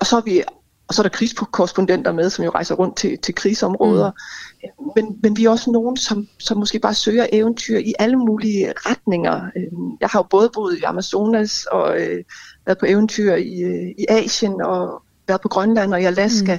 og 0.00 0.06
så 0.06 0.16
er 0.16 0.20
vi 0.20 0.42
og 0.88 0.94
så 0.94 1.02
er 1.02 1.04
der 1.04 1.16
krigskorrespondenter 1.16 2.12
med, 2.12 2.30
som 2.30 2.44
jo 2.44 2.50
rejser 2.50 2.74
rundt 2.74 2.96
til, 2.96 3.18
til 3.18 3.34
krigsområder. 3.34 4.10
Mm. 4.10 4.90
Men, 4.96 5.18
men 5.22 5.36
vi 5.36 5.44
er 5.44 5.50
også 5.50 5.70
nogen, 5.70 5.96
som, 5.96 6.28
som 6.38 6.58
måske 6.58 6.78
bare 6.78 6.94
søger 6.94 7.26
eventyr 7.32 7.78
i 7.78 7.94
alle 7.98 8.16
mulige 8.16 8.72
retninger. 8.76 9.50
Øhm, 9.56 9.96
jeg 10.00 10.08
har 10.08 10.18
jo 10.18 10.26
både 10.30 10.50
boet 10.54 10.78
i 10.78 10.82
Amazonas 10.82 11.64
og 11.64 12.00
øh, 12.00 12.24
været 12.66 12.78
på 12.78 12.86
eventyr 12.88 13.34
i, 13.34 13.60
øh, 13.60 13.88
i 13.98 14.06
Asien 14.08 14.62
og 14.62 15.02
været 15.28 15.40
på 15.40 15.48
Grønland 15.48 15.94
og 15.94 16.02
i 16.02 16.04
Alaska. 16.04 16.58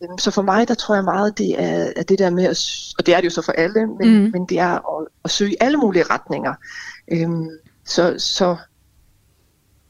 Mm. 0.00 0.18
Så 0.18 0.30
for 0.30 0.42
mig, 0.42 0.68
der 0.68 0.74
tror 0.74 0.94
jeg 0.94 1.04
meget, 1.04 1.38
det 1.38 1.62
er, 1.62 1.92
er 1.96 2.02
det 2.02 2.18
der 2.18 2.30
med, 2.30 2.44
at, 2.44 2.58
og 2.98 3.06
det 3.06 3.14
er 3.14 3.18
det 3.18 3.24
jo 3.24 3.30
så 3.30 3.42
for 3.42 3.52
alle, 3.52 3.86
men, 3.86 4.24
mm. 4.24 4.30
men 4.32 4.46
det 4.46 4.58
er 4.58 4.98
at, 4.98 5.06
at 5.24 5.30
søge 5.30 5.52
i 5.52 5.56
alle 5.60 5.78
mulige 5.78 6.04
retninger. 6.10 6.54
Øhm, 7.12 7.48
så, 7.84 8.14
så, 8.18 8.56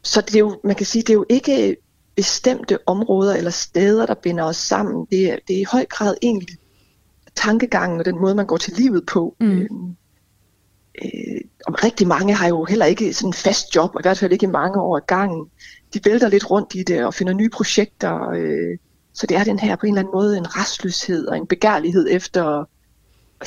så 0.02 0.20
det 0.20 0.34
er 0.34 0.38
jo, 0.38 0.60
man 0.64 0.76
kan 0.76 0.86
sige, 0.86 1.02
det 1.02 1.10
er 1.10 1.14
jo 1.14 1.26
ikke 1.28 1.76
bestemte 2.18 2.78
områder 2.86 3.34
eller 3.34 3.50
steder, 3.50 4.06
der 4.06 4.14
binder 4.14 4.44
os 4.44 4.56
sammen. 4.56 5.06
Det 5.10 5.30
er, 5.30 5.36
det 5.48 5.56
er 5.56 5.60
i 5.60 5.66
høj 5.72 5.84
grad 5.84 6.16
egentlig 6.22 6.56
tankegangen 7.34 7.98
og 7.98 8.04
den 8.04 8.20
måde, 8.20 8.34
man 8.34 8.46
går 8.46 8.56
til 8.56 8.72
livet 8.72 9.06
på. 9.06 9.36
Mm. 9.40 9.58
Øh, 9.58 9.68
øh, 11.04 11.40
og 11.66 11.84
rigtig 11.84 12.08
mange 12.08 12.34
har 12.34 12.48
jo 12.48 12.64
heller 12.64 12.86
ikke 12.86 13.14
sådan 13.14 13.28
en 13.28 13.32
fast 13.32 13.76
job, 13.76 13.94
og 13.94 14.00
i 14.00 14.04
hvert 14.04 14.18
fald 14.18 14.32
ikke 14.32 14.46
mange 14.46 14.80
år 14.80 14.96
ad 14.96 15.02
gangen. 15.06 15.46
De 15.94 16.00
vælter 16.04 16.28
lidt 16.28 16.50
rundt 16.50 16.74
i 16.74 16.82
det 16.82 17.04
og 17.04 17.14
finder 17.14 17.32
nye 17.32 17.48
projekter. 17.48 18.30
Øh, 18.30 18.78
så 19.12 19.26
det 19.26 19.36
er 19.36 19.44
den 19.44 19.58
her 19.58 19.76
på 19.76 19.86
en 19.86 19.92
eller 19.92 20.00
anden 20.00 20.14
måde 20.14 20.36
en 20.36 20.56
restløshed 20.56 21.26
og 21.26 21.36
en 21.36 21.46
begærlighed 21.46 22.06
efter 22.10 22.64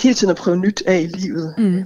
hele 0.01 0.15
tiden 0.15 0.31
at 0.31 0.37
prøve 0.37 0.57
nyt 0.57 0.83
af 0.85 0.99
i 0.99 1.07
livet, 1.07 1.55
mm. 1.57 1.85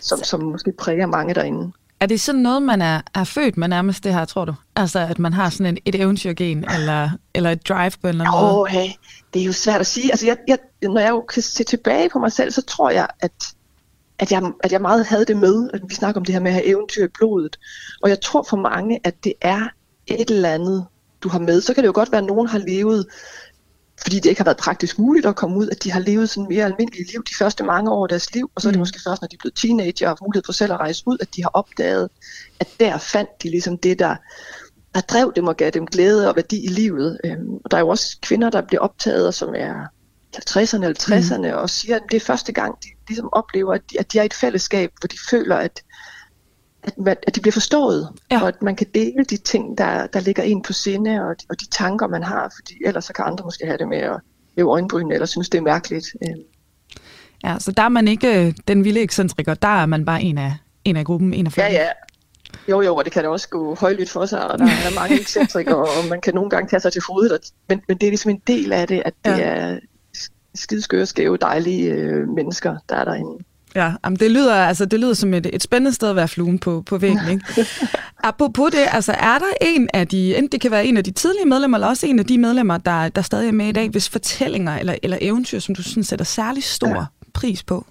som, 0.00 0.22
som 0.22 0.42
måske 0.42 0.72
præger 0.78 1.06
mange 1.06 1.34
derinde. 1.34 1.72
Er 2.02 2.06
det 2.06 2.20
sådan 2.20 2.40
noget, 2.40 2.62
man 2.62 2.82
er, 2.82 3.00
er 3.14 3.24
født 3.24 3.56
med 3.56 3.68
nærmest 3.68 4.04
det 4.04 4.14
her, 4.14 4.24
tror 4.24 4.44
du? 4.44 4.54
Altså, 4.76 4.98
at 4.98 5.18
man 5.18 5.32
har 5.32 5.50
sådan 5.50 5.66
en, 5.66 5.78
et 5.84 5.94
eventyrgen, 5.94 6.64
eller, 6.74 7.10
eller 7.34 7.50
et 7.50 7.68
drive 7.68 7.90
på 7.90 8.06
en 8.06 8.08
eller 8.08 8.24
anden 8.24 8.40
måde? 8.40 8.68
Hey, 8.68 8.90
det 9.34 9.42
er 9.42 9.46
jo 9.46 9.52
svært 9.52 9.80
at 9.80 9.86
sige. 9.86 10.10
Altså, 10.10 10.26
jeg, 10.26 10.36
jeg, 10.48 10.58
når 10.82 11.00
jeg 11.00 11.10
jo 11.10 11.20
kan 11.20 11.42
se 11.42 11.64
tilbage 11.64 12.08
på 12.08 12.18
mig 12.18 12.32
selv, 12.32 12.50
så 12.50 12.62
tror 12.62 12.90
jeg, 12.90 13.08
at, 13.20 13.32
at, 14.18 14.32
jeg, 14.32 14.52
at 14.60 14.72
jeg 14.72 14.80
meget 14.80 15.06
havde 15.06 15.24
det 15.24 15.36
med, 15.36 15.70
at 15.74 15.80
vi 15.88 15.94
snakker 15.94 16.20
om 16.20 16.24
det 16.24 16.34
her 16.34 16.40
med 16.40 16.50
at 16.50 16.54
have 16.54 16.66
eventyr 16.66 17.04
i 17.04 17.08
blodet. 17.08 17.58
Og 18.02 18.08
jeg 18.08 18.20
tror 18.20 18.46
for 18.50 18.56
mange, 18.56 19.00
at 19.04 19.24
det 19.24 19.32
er 19.40 19.68
et 20.06 20.30
eller 20.30 20.48
andet, 20.48 20.86
du 21.22 21.28
har 21.28 21.38
med. 21.38 21.60
Så 21.60 21.74
kan 21.74 21.82
det 21.82 21.88
jo 21.88 21.92
godt 21.94 22.12
være, 22.12 22.20
at 22.20 22.26
nogen 22.26 22.48
har 22.48 22.58
levet 22.58 23.06
fordi 24.00 24.16
det 24.16 24.26
ikke 24.26 24.40
har 24.40 24.44
været 24.44 24.56
praktisk 24.56 24.98
muligt 24.98 25.26
at 25.26 25.36
komme 25.36 25.56
ud, 25.56 25.68
at 25.68 25.84
de 25.84 25.92
har 25.92 26.00
levet 26.00 26.30
sådan 26.30 26.48
mere 26.48 26.64
almindelige 26.64 27.12
liv 27.12 27.24
de 27.24 27.34
første 27.38 27.64
mange 27.64 27.90
år 27.90 28.04
af 28.04 28.08
deres 28.08 28.34
liv, 28.34 28.50
og 28.54 28.62
så 28.62 28.68
er 28.68 28.70
det 28.70 28.78
mm. 28.78 28.80
måske 28.80 29.00
først, 29.06 29.22
når 29.22 29.28
de 29.28 29.36
er 29.36 29.38
blevet 29.40 29.54
teenager 29.54 30.08
og 30.08 30.10
har 30.10 30.24
mulighed 30.26 30.42
for 30.46 30.52
selv 30.52 30.72
at 30.72 30.80
rejse 30.80 31.02
ud, 31.06 31.16
at 31.20 31.28
de 31.36 31.42
har 31.42 31.50
opdaget, 31.54 32.08
at 32.60 32.68
der 32.80 32.98
fandt 32.98 33.42
de 33.42 33.50
ligesom 33.50 33.78
det, 33.78 33.98
der, 33.98 34.16
der 34.94 35.00
drev 35.00 35.32
dem 35.36 35.46
og 35.46 35.56
gav 35.56 35.70
dem 35.70 35.86
glæde 35.86 36.28
og 36.28 36.36
værdi 36.36 36.64
i 36.64 36.68
livet. 36.68 37.20
Øhm, 37.24 37.54
og 37.64 37.70
der 37.70 37.76
er 37.76 37.80
jo 37.80 37.88
også 37.88 38.18
kvinder, 38.22 38.50
der 38.50 38.60
bliver 38.60 38.80
optaget, 38.80 39.34
som 39.34 39.54
er 39.56 39.74
50'erne 40.36 40.84
eller 40.84 41.00
60'erne, 41.00 41.56
mm. 41.56 41.62
og 41.62 41.70
siger, 41.70 41.96
at 41.96 42.02
det 42.10 42.16
er 42.16 42.20
første 42.20 42.52
gang, 42.52 42.74
de 42.82 42.88
ligesom 43.08 43.28
oplever, 43.32 43.74
at 43.74 43.82
de, 43.90 43.98
at 43.98 44.12
de 44.12 44.18
er 44.18 44.22
i 44.22 44.26
et 44.26 44.34
fællesskab, 44.34 44.90
hvor 45.00 45.06
de 45.06 45.16
føler, 45.30 45.56
at 45.56 45.82
at, 46.82 47.18
at 47.26 47.36
de 47.36 47.40
bliver 47.40 47.52
forstået, 47.52 48.08
ja. 48.30 48.42
og 48.42 48.48
at 48.48 48.62
man 48.62 48.76
kan 48.76 48.86
dele 48.94 49.24
de 49.30 49.36
ting, 49.36 49.78
der, 49.78 50.06
der 50.06 50.20
ligger 50.20 50.42
en 50.42 50.62
på 50.62 50.72
sinde, 50.72 51.10
og 51.10 51.34
de, 51.40 51.46
og 51.50 51.60
de 51.60 51.68
tanker, 51.68 52.06
man 52.06 52.22
har, 52.22 52.52
fordi 52.56 52.74
ellers 52.86 53.04
så 53.04 53.12
kan 53.12 53.24
andre 53.24 53.44
måske 53.44 53.66
have 53.66 53.78
det 53.78 53.88
med 53.88 53.98
at 53.98 54.20
leve 54.56 54.70
øjenbryn, 54.70 55.12
eller 55.12 55.26
synes, 55.26 55.48
det 55.48 55.58
er 55.58 55.62
mærkeligt. 55.62 56.06
Øh. 56.26 56.34
Ja, 57.44 57.56
så 57.58 57.72
der 57.72 57.82
er 57.82 57.88
man 57.88 58.08
ikke 58.08 58.46
øh, 58.46 58.54
den 58.68 58.84
vilde 58.84 59.00
ekscentriker, 59.00 59.54
der 59.54 59.82
er 59.82 59.86
man 59.86 60.04
bare 60.04 60.22
en 60.22 60.38
af, 60.38 60.52
en 60.84 60.96
af 60.96 61.04
gruppen, 61.04 61.34
en 61.34 61.46
af 61.46 61.52
flere. 61.52 61.72
Ja, 61.72 61.82
ja. 61.82 61.88
Jo, 62.68 62.80
jo, 62.80 62.96
og 62.96 63.04
det 63.04 63.12
kan 63.12 63.22
da 63.22 63.28
også 63.28 63.48
gå 63.48 63.74
højlydt 63.74 64.10
for 64.10 64.26
sig, 64.26 64.50
og 64.50 64.58
der 64.58 64.64
er 64.64 64.94
mange 64.94 65.14
ekscentrikere, 65.20 65.76
og 65.76 66.08
man 66.10 66.20
kan 66.20 66.34
nogle 66.34 66.50
gange 66.50 66.68
tage 66.68 66.80
sig 66.80 66.92
til 66.92 67.02
hovedet, 67.08 67.40
men, 67.68 67.80
men 67.88 67.96
det 67.96 68.06
er 68.06 68.10
ligesom 68.10 68.30
en 68.30 68.42
del 68.46 68.72
af 68.72 68.88
det, 68.88 69.02
at 69.04 69.14
det 69.24 69.38
ja. 69.38 69.44
er 69.44 69.78
skideskøre, 70.54 71.06
skæve, 71.06 71.36
dejlige 71.36 71.90
øh, 71.90 72.28
mennesker, 72.28 72.76
der 72.88 72.96
er 72.96 73.04
derinde. 73.04 73.44
Ja, 73.74 73.92
jamen 74.04 74.16
det, 74.16 74.30
lyder, 74.30 74.54
altså, 74.54 74.84
det 74.84 75.00
lyder 75.00 75.14
som 75.14 75.34
et, 75.34 75.46
et 75.52 75.62
spændende 75.62 75.92
sted 75.94 76.10
at 76.10 76.16
være 76.16 76.28
fluen 76.28 76.58
på, 76.58 76.82
på 76.86 76.98
væggen. 76.98 77.28
Ikke? 77.28 77.66
Apropos 78.24 78.70
det, 78.70 78.84
altså 78.90 79.12
er 79.12 79.38
der 79.38 79.52
en 79.60 79.88
af 79.94 80.08
de, 80.08 80.36
enten 80.36 80.52
det 80.52 80.60
kan 80.60 80.70
være 80.70 80.86
en 80.86 80.96
af 80.96 81.04
de 81.04 81.10
tidlige 81.10 81.46
medlemmer, 81.46 81.76
eller 81.76 81.88
også 81.88 82.06
en 82.06 82.18
af 82.18 82.26
de 82.26 82.38
medlemmer, 82.38 82.78
der, 82.78 83.08
der 83.08 83.22
stadig 83.22 83.48
er 83.48 83.52
med 83.52 83.66
i 83.66 83.72
dag, 83.72 83.88
hvis 83.88 84.08
fortællinger 84.08 84.78
eller, 84.78 84.94
eller 85.02 85.18
eventyr, 85.20 85.58
som 85.58 85.74
du 85.74 85.82
sådan 85.82 86.04
sætter 86.04 86.24
særlig 86.24 86.62
stor 86.62 86.88
ja. 86.88 87.04
pris 87.32 87.62
på? 87.62 87.86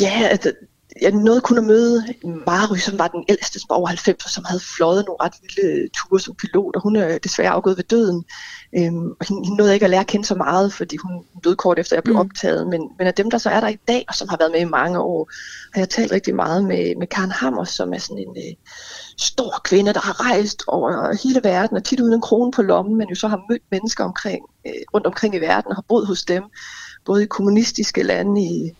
Ja, 0.00 0.22
altså, 0.30 0.52
jeg 1.02 1.12
nåede 1.12 1.40
kun 1.40 1.58
at 1.58 1.64
møde 1.64 2.04
Mary, 2.46 2.76
som 2.76 2.98
var 2.98 3.08
den 3.08 3.24
ældste, 3.28 3.58
som 3.58 3.66
var 3.68 3.76
over 3.76 3.86
90, 3.86 4.32
som 4.32 4.44
havde 4.44 4.60
fløjet 4.76 5.04
nogle 5.06 5.18
ret 5.22 5.32
vilde 5.42 5.88
ture 5.88 6.20
som 6.20 6.34
pilot, 6.34 6.76
og 6.76 6.82
hun 6.82 6.96
er 6.96 7.18
desværre 7.18 7.50
afgået 7.50 7.76
ved 7.76 7.84
døden. 7.84 8.24
Øhm, 8.76 9.10
og 9.20 9.26
hende, 9.28 9.44
hende 9.44 9.56
nåede 9.56 9.74
ikke 9.74 9.84
at 9.84 9.90
lære 9.90 10.00
at 10.00 10.06
kende 10.06 10.26
så 10.26 10.34
meget, 10.34 10.72
fordi 10.72 10.96
hun 10.96 11.24
døde 11.44 11.56
kort 11.56 11.78
efter, 11.78 11.96
jeg 11.96 12.02
blev 12.02 12.14
mm. 12.14 12.20
optaget. 12.20 12.66
Men, 12.66 12.80
men 12.98 13.06
af 13.06 13.14
dem, 13.14 13.30
der 13.30 13.38
så 13.38 13.50
er 13.50 13.60
der 13.60 13.68
i 13.68 13.78
dag, 13.88 14.04
og 14.08 14.14
som 14.14 14.28
har 14.28 14.36
været 14.36 14.52
med 14.52 14.60
i 14.60 14.64
mange 14.64 15.00
år, 15.00 15.30
har 15.74 15.80
jeg 15.80 15.88
talt 15.88 16.12
rigtig 16.12 16.34
meget 16.34 16.64
med, 16.64 16.96
med 16.96 17.06
Karen 17.06 17.30
Hammer, 17.30 17.64
som 17.64 17.92
er 17.94 17.98
sådan 17.98 18.18
en 18.18 18.36
øh, 18.36 18.54
stor 19.18 19.60
kvinde, 19.64 19.92
der 19.92 20.00
har 20.00 20.30
rejst 20.30 20.62
over 20.66 21.16
hele 21.22 21.40
verden, 21.44 21.76
og 21.76 21.84
tit 21.84 22.00
uden 22.00 22.14
en 22.14 22.20
krone 22.20 22.52
på 22.52 22.62
lommen, 22.62 22.96
men 22.96 23.08
jo 23.08 23.14
så 23.14 23.28
har 23.28 23.40
mødt 23.50 23.62
mennesker 23.70 24.04
omkring, 24.04 24.44
øh, 24.66 24.72
rundt 24.94 25.06
omkring 25.06 25.34
i 25.34 25.38
verden, 25.38 25.70
og 25.70 25.76
har 25.76 25.84
boet 25.88 26.06
hos 26.06 26.24
dem, 26.24 26.42
både 27.04 27.22
i 27.22 27.26
kommunistiske 27.26 28.02
lande, 28.02 28.42
i 28.42 28.72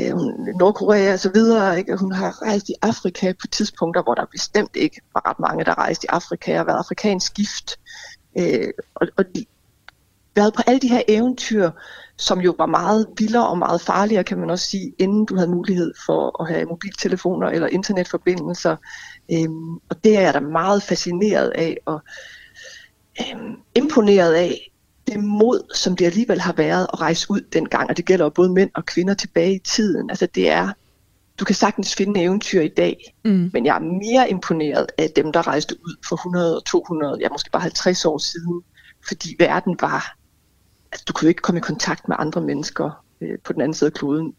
øh, 0.00 0.16
Nordkorea 0.58 1.12
og 1.12 1.18
så 1.18 1.30
videre. 1.34 1.78
Ikke? 1.78 1.96
Hun 1.96 2.12
har 2.12 2.42
rejst 2.42 2.68
i 2.68 2.74
Afrika 2.82 3.32
på 3.40 3.46
tidspunkter, 3.46 4.02
hvor 4.02 4.14
der 4.14 4.24
bestemt 4.32 4.76
ikke 4.76 5.00
var 5.14 5.30
ret 5.30 5.38
mange, 5.38 5.64
der 5.64 5.78
rejste 5.78 6.04
i 6.04 6.08
Afrika 6.08 6.60
og 6.60 6.66
været 6.66 6.78
afrikansk 6.78 7.34
gift. 7.34 7.78
Øh, 8.38 8.68
og, 8.94 9.08
og 9.16 9.24
de, 9.34 9.44
været 10.34 10.54
på 10.54 10.62
alle 10.66 10.80
de 10.80 10.88
her 10.88 11.02
eventyr, 11.08 11.70
som 12.16 12.40
jo 12.40 12.54
var 12.58 12.66
meget 12.66 13.06
vildere 13.18 13.48
og 13.48 13.58
meget 13.58 13.80
farligere, 13.80 14.24
kan 14.24 14.38
man 14.38 14.50
også 14.50 14.66
sige, 14.66 14.94
inden 14.98 15.24
du 15.24 15.36
havde 15.36 15.50
mulighed 15.50 15.92
for 16.06 16.42
at 16.42 16.48
have 16.48 16.66
mobiltelefoner 16.66 17.48
eller 17.48 17.66
internetforbindelser. 17.66 18.76
Øhm, 19.32 19.74
og 19.74 20.04
det 20.04 20.16
er 20.16 20.20
jeg 20.20 20.34
da 20.34 20.40
meget 20.40 20.82
fascineret 20.82 21.50
af 21.50 21.76
og 21.86 22.00
øhm, 23.20 23.54
imponeret 23.74 24.32
af, 24.32 24.71
det 25.06 25.24
mod, 25.24 25.74
som 25.74 25.96
det 25.96 26.06
alligevel 26.06 26.40
har 26.40 26.52
været 26.52 26.86
at 26.92 27.00
rejse 27.00 27.26
ud 27.30 27.40
dengang, 27.52 27.90
og 27.90 27.96
det 27.96 28.04
gælder 28.04 28.24
jo 28.24 28.30
både 28.30 28.48
mænd 28.48 28.70
og 28.74 28.86
kvinder 28.86 29.14
tilbage 29.14 29.54
i 29.54 29.58
tiden. 29.58 30.10
Altså 30.10 30.26
det 30.26 30.50
er, 30.50 30.72
du 31.40 31.44
kan 31.44 31.54
sagtens 31.54 31.94
finde 31.94 32.22
eventyr 32.22 32.60
i 32.60 32.68
dag, 32.68 33.14
mm. 33.24 33.50
men 33.52 33.66
jeg 33.66 33.76
er 33.76 33.80
mere 33.80 34.30
imponeret 34.30 34.86
af 34.98 35.10
dem, 35.16 35.32
der 35.32 35.46
rejste 35.46 35.76
ud 35.84 35.96
for 36.08 36.16
100, 36.16 36.60
200, 36.66 37.18
ja 37.20 37.28
måske 37.28 37.50
bare 37.50 37.62
50 37.62 38.04
år 38.04 38.18
siden, 38.18 38.62
fordi 39.08 39.36
verden 39.38 39.76
var, 39.80 40.16
altså 40.92 41.04
du 41.08 41.12
kunne 41.12 41.28
ikke 41.28 41.42
komme 41.42 41.58
i 41.58 41.60
kontakt 41.60 42.08
med 42.08 42.16
andre 42.18 42.40
mennesker 42.40 43.04
øh, 43.20 43.38
på 43.44 43.52
den 43.52 43.60
anden 43.60 43.74
side 43.74 43.88
af 43.88 43.94
kloden 43.94 44.34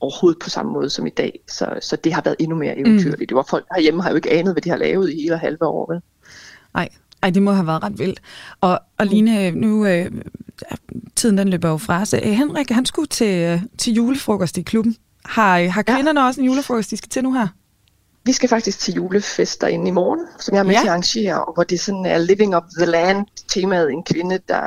overhovedet 0.00 0.42
på 0.42 0.50
samme 0.50 0.72
måde 0.72 0.90
som 0.90 1.06
i 1.06 1.10
dag. 1.10 1.40
Så, 1.48 1.78
så 1.82 1.96
det 1.96 2.12
har 2.12 2.22
været 2.22 2.36
endnu 2.38 2.56
mere 2.56 2.78
eventyrligt. 2.78 3.20
Mm. 3.20 3.26
Det 3.26 3.34
var 3.34 3.46
folk 3.50 3.66
herhjemme 3.74 4.02
har 4.02 4.10
jo 4.10 4.16
ikke 4.16 4.30
anet, 4.30 4.54
hvad 4.54 4.62
de 4.62 4.70
har 4.70 4.76
lavet 4.76 5.12
i 5.12 5.22
hele 5.22 5.38
halve 5.38 5.66
år. 5.66 5.92
Vel? 5.92 6.02
Nej, 6.74 6.88
ej, 7.26 7.30
det 7.30 7.42
må 7.42 7.52
have 7.52 7.66
været 7.66 7.82
ret 7.82 7.98
vildt. 7.98 8.20
Og, 8.60 8.80
og 8.98 9.06
Line, 9.06 9.50
nu 9.50 9.86
øh, 9.86 10.10
tiden 11.16 11.38
den 11.38 11.48
løber 11.48 11.68
jo 11.68 11.76
fra 11.76 12.04
så 12.04 12.16
øh, 12.16 12.32
Henrik, 12.32 12.70
han 12.70 12.86
skulle 12.86 13.08
til, 13.08 13.42
øh, 13.42 13.62
til 13.78 13.92
julefrokost 13.92 14.58
i 14.58 14.62
klubben. 14.62 14.96
Har, 15.24 15.68
har 15.68 15.82
kvinderne 15.82 16.20
ja. 16.20 16.26
også 16.26 16.40
en 16.40 16.46
julefrokost, 16.46 16.90
de 16.90 16.96
skal 16.96 17.08
til 17.08 17.22
nu 17.22 17.32
her? 17.32 17.48
Vi 18.24 18.32
skal 18.32 18.48
faktisk 18.48 18.78
til 18.78 18.94
julefest 18.94 19.60
derinde 19.60 19.88
i 19.88 19.90
morgen, 19.90 20.20
som 20.38 20.54
jeg 20.54 20.60
er 20.60 20.64
med 20.64 20.72
ja. 20.72 20.80
til 20.80 20.86
at 20.86 20.90
arrangere, 20.90 21.44
hvor 21.54 21.64
det 21.64 21.80
sådan 21.80 22.06
er 22.06 22.18
Living 22.18 22.56
of 22.56 22.62
the 22.78 22.86
Land 22.86 23.26
temaet. 23.48 23.92
En 23.92 24.04
kvinde, 24.04 24.38
der, 24.48 24.60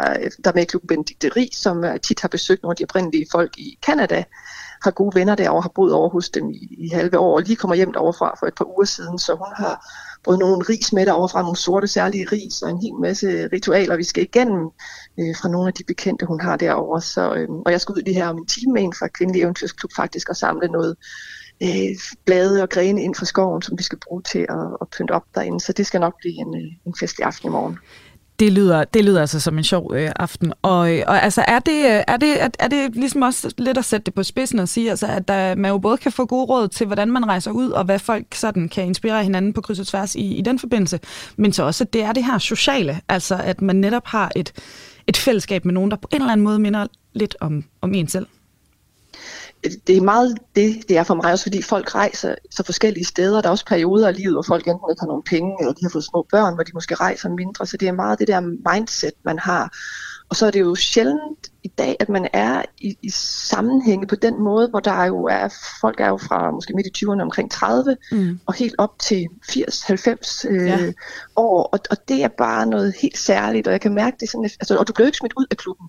der 0.43 0.49
er 0.49 0.53
med 0.55 0.61
i 0.61 0.65
klubben 0.65 0.87
Benedikte 0.87 1.29
Rig, 1.29 1.49
som 1.53 1.83
tit 2.03 2.21
har 2.21 2.27
besøgt 2.27 2.63
nogle 2.63 2.71
af 2.71 2.75
de 2.75 2.83
oprindelige 2.83 3.25
folk 3.31 3.57
i 3.57 3.77
Kanada, 3.81 4.23
har 4.83 4.91
gode 4.91 5.15
venner 5.15 5.35
derovre, 5.35 5.61
har 5.61 5.71
boet 5.75 5.93
over 5.93 6.09
hos 6.09 6.29
dem 6.29 6.49
i, 6.49 6.67
i 6.77 6.89
halve 6.89 7.19
år, 7.19 7.35
og 7.35 7.41
lige 7.41 7.55
kommer 7.55 7.75
hjem 7.75 7.93
deroverfra 7.93 8.35
for 8.39 8.47
et 8.47 8.55
par 8.55 8.65
uger 8.65 8.85
siden, 8.85 9.19
så 9.19 9.35
hun 9.35 9.47
har 9.55 9.85
brød 10.23 10.37
nogle 10.37 10.65
ris 10.69 10.93
med 10.93 11.05
derovre 11.05 11.29
fra 11.29 11.41
nogle 11.41 11.57
sorte 11.57 11.87
særlige 11.87 12.27
ris, 12.31 12.61
og 12.61 12.69
en 12.69 12.81
hel 12.81 12.93
masse 13.01 13.47
ritualer, 13.53 13.97
vi 13.97 14.03
skal 14.03 14.23
igennem 14.23 14.63
øh, 15.19 15.35
fra 15.41 15.49
nogle 15.49 15.67
af 15.67 15.73
de 15.73 15.83
bekendte, 15.83 16.25
hun 16.25 16.41
har 16.41 16.57
derovre. 16.57 17.01
Så, 17.01 17.33
øh, 17.33 17.49
og 17.49 17.71
jeg 17.71 17.81
skal 17.81 17.93
ud 17.93 18.01
lige 18.01 18.15
her 18.15 18.27
om 18.27 18.37
en 18.37 18.45
time 18.45 18.73
med 18.73 18.83
en 18.83 18.93
fra 18.99 19.07
Kvindelig 19.07 19.41
Eventyrsklub 19.41 19.91
faktisk 19.95 20.29
og 20.29 20.35
samle 20.35 20.67
noget 20.67 20.95
øh, 21.63 21.95
blade 22.25 22.63
og 22.63 22.69
grene 22.69 23.03
ind 23.03 23.15
fra 23.15 23.25
skoven, 23.25 23.61
som 23.61 23.77
vi 23.77 23.83
skal 23.83 23.99
bruge 24.07 24.21
til 24.21 24.45
at, 24.49 24.77
at 24.81 24.87
pynte 24.97 25.11
op 25.11 25.25
derinde. 25.35 25.59
Så 25.59 25.73
det 25.73 25.87
skal 25.87 25.99
nok 25.99 26.13
blive 26.19 26.35
en, 26.35 26.55
øh, 26.55 26.71
en 26.85 26.93
festlig 26.99 27.25
aften 27.25 27.49
i 27.49 27.51
morgen. 27.51 27.77
Det 28.39 28.51
lyder, 28.51 28.83
det 28.83 29.05
lyder 29.05 29.21
altså 29.21 29.39
som 29.39 29.57
en 29.57 29.63
sjov 29.63 29.93
øh, 29.95 30.11
aften. 30.15 30.53
Og, 30.61 30.93
øh, 30.93 31.03
og 31.07 31.23
altså, 31.23 31.43
er 31.47 31.59
det, 31.59 31.85
øh, 31.85 32.03
er, 32.07 32.17
det, 32.17 32.43
er, 32.43 32.49
er 32.59 32.67
det 32.67 32.95
ligesom 32.95 33.21
også 33.21 33.53
lidt 33.57 33.77
at 33.77 33.85
sætte 33.85 34.05
det 34.05 34.13
på 34.13 34.23
spidsen 34.23 34.59
og 34.59 34.69
sige, 34.69 34.89
altså, 34.89 35.07
at 35.07 35.27
der, 35.27 35.55
man 35.55 35.71
jo 35.71 35.77
både 35.77 35.97
kan 35.97 36.11
få 36.11 36.25
gode 36.25 36.45
råd 36.45 36.67
til, 36.67 36.87
hvordan 36.87 37.11
man 37.11 37.27
rejser 37.27 37.51
ud, 37.51 37.69
og 37.69 37.83
hvad 37.85 37.99
folk 37.99 38.25
sådan 38.35 38.69
kan 38.69 38.85
inspirere 38.85 39.23
hinanden 39.23 39.53
på 39.53 39.61
kryds 39.61 39.79
og 39.79 39.87
tværs 39.87 40.15
i, 40.15 40.35
i 40.35 40.41
den 40.41 40.59
forbindelse, 40.59 40.99
men 41.37 41.53
så 41.53 41.63
også, 41.63 41.83
at 41.83 41.93
det 41.93 42.03
er 42.03 42.11
det 42.11 42.25
her 42.25 42.37
sociale, 42.37 43.01
altså 43.09 43.35
at 43.43 43.61
man 43.61 43.75
netop 43.75 44.05
har 44.05 44.31
et, 44.35 44.53
et 45.07 45.17
fællesskab 45.17 45.65
med 45.65 45.73
nogen, 45.73 45.91
der 45.91 45.97
på 45.97 46.07
en 46.11 46.21
eller 46.21 46.31
anden 46.31 46.43
måde 46.43 46.59
minder 46.59 46.87
lidt 47.13 47.35
om, 47.39 47.63
om 47.81 47.93
en 47.93 48.07
selv 48.07 48.25
det 49.63 49.97
er 49.97 50.01
meget 50.01 50.37
det, 50.55 50.89
det 50.89 50.97
er 50.97 51.03
for 51.03 51.15
mig 51.15 51.31
også, 51.31 51.43
fordi 51.43 51.61
folk 51.61 51.95
rejser 51.95 52.35
så 52.51 52.63
forskellige 52.63 53.05
steder. 53.05 53.41
Der 53.41 53.47
er 53.47 53.51
også 53.51 53.65
perioder 53.65 54.07
af 54.07 54.15
livet, 54.15 54.33
hvor 54.33 54.41
folk 54.41 54.67
enten 54.67 54.91
ikke 54.91 55.01
har 55.01 55.07
nogen 55.07 55.23
penge, 55.23 55.55
eller 55.59 55.73
de 55.73 55.83
har 55.83 55.89
fået 55.89 56.03
små 56.03 56.25
børn, 56.31 56.53
hvor 56.53 56.63
de 56.63 56.71
måske 56.73 56.95
rejser 56.95 57.29
mindre. 57.29 57.65
Så 57.65 57.77
det 57.77 57.87
er 57.87 57.91
meget 57.91 58.19
det 58.19 58.27
der 58.27 58.39
mindset, 58.39 59.13
man 59.25 59.39
har. 59.39 59.73
Og 60.29 60.35
så 60.35 60.45
er 60.45 60.51
det 60.51 60.59
jo 60.59 60.75
sjældent 60.75 61.51
i 61.63 61.67
dag, 61.67 61.95
at 61.99 62.09
man 62.09 62.27
er 62.33 62.61
i, 62.77 62.97
i 63.01 63.09
sammenhænge 63.49 64.07
på 64.07 64.15
den 64.15 64.43
måde, 64.43 64.67
hvor 64.67 64.79
der 64.79 65.03
jo 65.03 65.25
er, 65.25 65.53
folk 65.81 65.99
er 65.99 66.07
jo 66.07 66.17
fra 66.17 66.51
måske 66.51 66.73
midt 66.75 66.87
i 66.87 67.05
20'erne 67.05 67.21
omkring 67.21 67.51
30, 67.51 67.97
mm. 68.11 68.39
og 68.45 68.53
helt 68.53 68.75
op 68.77 68.99
til 68.99 69.27
80-90 69.51 70.49
øh, 70.49 70.67
ja. 70.67 70.91
år, 71.35 71.63
og, 71.63 71.79
og 71.91 71.97
det 72.07 72.23
er 72.23 72.27
bare 72.27 72.65
noget 72.65 72.93
helt 73.01 73.17
særligt, 73.17 73.67
og 73.67 73.73
jeg 73.73 73.81
kan 73.81 73.93
mærke 73.93 74.17
det 74.19 74.29
sådan, 74.29 74.43
altså, 74.43 74.77
og 74.77 74.87
du 74.87 74.93
jo 74.99 75.05
ikke 75.05 75.17
smidt 75.17 75.33
ud 75.37 75.45
af 75.51 75.57
klubben, 75.57 75.87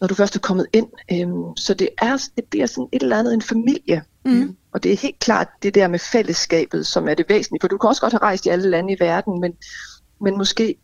når 0.00 0.06
du 0.08 0.14
først 0.14 0.36
er 0.36 0.40
kommet 0.40 0.66
ind, 0.72 0.86
øhm, 1.12 1.56
så 1.56 1.74
det 1.74 1.88
er, 2.02 2.28
det 2.36 2.44
bliver 2.44 2.66
sådan 2.66 2.88
et 2.92 3.02
eller 3.02 3.18
andet 3.18 3.34
en 3.34 3.42
familie, 3.42 4.02
mm. 4.24 4.56
og 4.72 4.82
det 4.82 4.92
er 4.92 4.96
helt 4.96 5.18
klart 5.18 5.48
det 5.62 5.74
der 5.74 5.88
med 5.88 5.98
fællesskabet, 5.98 6.86
som 6.86 7.08
er 7.08 7.14
det 7.14 7.26
væsentlige, 7.28 7.60
for 7.60 7.68
du 7.68 7.78
kan 7.78 7.88
også 7.88 8.00
godt 8.00 8.12
have 8.12 8.22
rejst 8.22 8.46
i 8.46 8.48
alle 8.48 8.70
lande 8.70 8.92
i 8.92 8.96
verden, 9.00 9.40
men, 9.40 9.52
men 10.20 10.38
måske 10.38 10.74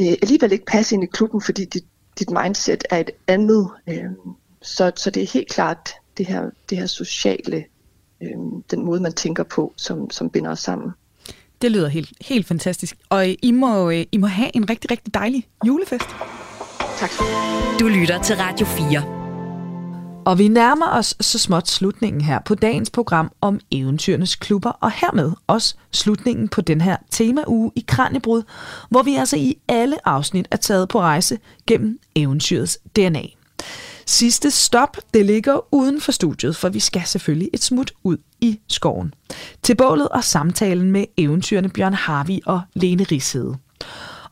øh, 0.00 0.12
alligevel 0.22 0.52
ikke 0.52 0.64
passe 0.64 0.94
ind 0.94 1.04
i 1.04 1.06
klubben, 1.06 1.42
fordi 1.42 1.64
dit 1.64 1.84
dit 2.20 2.30
mindset 2.30 2.84
er 2.90 2.98
et 2.98 3.10
andet. 3.26 3.70
Øh, 3.88 4.04
så, 4.62 4.92
så 4.96 5.10
det 5.10 5.22
er 5.22 5.26
helt 5.32 5.48
klart 5.48 5.90
det 6.18 6.26
her, 6.26 6.50
det 6.70 6.78
her 6.78 6.86
sociale, 6.86 7.64
øh, 8.22 8.38
den 8.70 8.84
måde 8.84 9.00
man 9.00 9.12
tænker 9.12 9.42
på, 9.42 9.72
som, 9.76 10.10
som 10.10 10.30
binder 10.30 10.50
os 10.50 10.58
sammen. 10.58 10.90
Det 11.62 11.70
lyder 11.70 11.88
helt, 11.88 12.12
helt 12.20 12.46
fantastisk. 12.46 12.96
Og 13.08 13.26
I 13.42 13.50
må, 13.50 13.90
I 13.90 14.16
må 14.18 14.26
have 14.26 14.56
en 14.56 14.70
rigtig, 14.70 14.90
rigtig 14.90 15.14
dejlig 15.14 15.48
julefest. 15.66 16.06
Tak. 17.00 17.10
Du 17.80 17.88
lytter 17.88 18.22
til 18.22 18.36
Radio 18.36 18.66
4. 18.66 20.22
Og 20.26 20.38
vi 20.38 20.48
nærmer 20.48 20.86
os 20.86 21.16
så 21.20 21.38
småt 21.38 21.68
slutningen 21.68 22.20
her 22.20 22.38
på 22.44 22.54
dagens 22.54 22.90
program 22.90 23.32
om 23.40 23.60
eventyrenes 23.70 24.36
klubber, 24.36 24.70
og 24.70 24.92
hermed 24.92 25.32
også 25.46 25.74
slutningen 25.92 26.48
på 26.48 26.60
den 26.60 26.80
her 26.80 26.96
temauge 27.10 27.72
i 27.76 27.84
Kranjebrud, 27.88 28.42
hvor 28.88 29.02
vi 29.02 29.14
altså 29.14 29.36
i 29.36 29.58
alle 29.68 30.08
afsnit 30.08 30.48
er 30.50 30.56
taget 30.56 30.88
på 30.88 31.00
rejse 31.00 31.38
gennem 31.66 31.98
eventyrets 32.14 32.78
DNA. 32.96 33.22
Sidste 34.06 34.50
stop, 34.50 34.96
det 35.14 35.26
ligger 35.26 35.74
uden 35.74 36.00
for 36.00 36.12
studiet, 36.12 36.56
for 36.56 36.68
vi 36.68 36.80
skal 36.80 37.02
selvfølgelig 37.04 37.50
et 37.52 37.62
smut 37.62 37.92
ud 38.04 38.16
i 38.40 38.60
skoven. 38.68 39.14
Til 39.62 39.74
bålet 39.74 40.08
og 40.08 40.24
samtalen 40.24 40.90
med 40.90 41.04
eventyrene 41.16 41.68
Bjørn 41.68 41.94
Harvi 41.94 42.40
og 42.46 42.60
Lene 42.74 43.04
Rishede. 43.04 43.56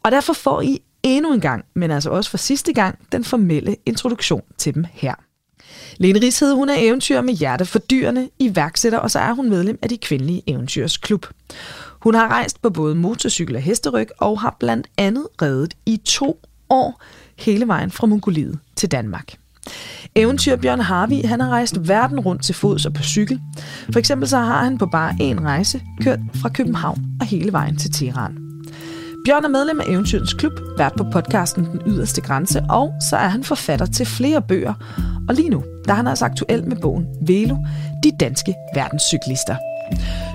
Og 0.02 0.10
derfor 0.10 0.32
får 0.32 0.60
I 0.60 0.82
endnu 1.02 1.32
en 1.32 1.40
gang, 1.40 1.64
men 1.74 1.90
altså 1.90 2.10
også 2.10 2.30
for 2.30 2.38
sidste 2.38 2.72
gang, 2.72 2.98
den 3.12 3.24
formelle 3.24 3.76
introduktion 3.86 4.42
til 4.58 4.74
dem 4.74 4.84
her. 4.92 5.14
Lene 5.96 6.20
Rigshed, 6.20 6.54
hun 6.54 6.68
er 6.68 6.74
eventyr 6.78 7.20
med 7.20 7.34
hjerte 7.34 7.66
for 7.66 7.78
dyrene, 7.78 8.28
iværksætter, 8.38 8.98
og 8.98 9.10
så 9.10 9.18
er 9.18 9.32
hun 9.32 9.50
medlem 9.50 9.78
af 9.82 9.88
de 9.88 9.98
kvindelige 9.98 10.42
eventyrsklub. 10.46 11.26
Hun 12.00 12.14
har 12.14 12.28
rejst 12.28 12.62
på 12.62 12.70
både 12.70 12.94
motorcykel 12.94 13.56
og 13.56 13.62
hesteryg, 13.62 14.08
og 14.18 14.40
har 14.40 14.56
blandt 14.60 14.86
andet 14.98 15.26
reddet 15.42 15.74
i 15.86 15.96
to 15.96 16.40
år 16.70 17.02
hele 17.38 17.66
vejen 17.66 17.90
fra 17.90 18.06
Mongoliet 18.06 18.58
til 18.76 18.90
Danmark. 18.90 19.34
Eventyr 20.14 20.56
Bjørn 20.56 20.80
Harvi, 20.80 21.20
han 21.20 21.40
har 21.40 21.48
rejst 21.48 21.88
verden 21.88 22.20
rundt 22.20 22.44
til 22.44 22.54
fods 22.54 22.86
og 22.86 22.92
på 22.92 23.02
cykel. 23.02 23.40
For 23.92 23.98
eksempel 23.98 24.28
så 24.28 24.38
har 24.38 24.64
han 24.64 24.78
på 24.78 24.86
bare 24.86 25.16
en 25.20 25.44
rejse 25.44 25.82
kørt 26.00 26.20
fra 26.34 26.48
København 26.48 27.04
og 27.20 27.26
hele 27.26 27.52
vejen 27.52 27.76
til 27.76 27.92
Teheran. 27.92 28.47
Bjørn 29.28 29.44
er 29.44 29.48
medlem 29.48 29.80
af 29.80 29.84
Eventyrens 29.88 30.34
Klub, 30.34 30.52
vært 30.78 30.92
på 30.96 31.04
podcasten 31.12 31.64
Den 31.64 31.80
Yderste 31.86 32.20
Grænse, 32.20 32.62
og 32.70 32.94
så 33.00 33.16
er 33.16 33.28
han 33.28 33.44
forfatter 33.44 33.86
til 33.86 34.06
flere 34.06 34.42
bøger. 34.42 34.74
Og 35.28 35.34
lige 35.34 35.48
nu, 35.48 35.64
der 35.84 35.92
er 35.92 35.96
han 35.96 36.06
altså 36.06 36.24
aktuel 36.24 36.68
med 36.68 36.76
bogen 36.76 37.06
Velo, 37.26 37.56
de 38.02 38.12
danske 38.20 38.54
verdenscyklister. 38.74 39.56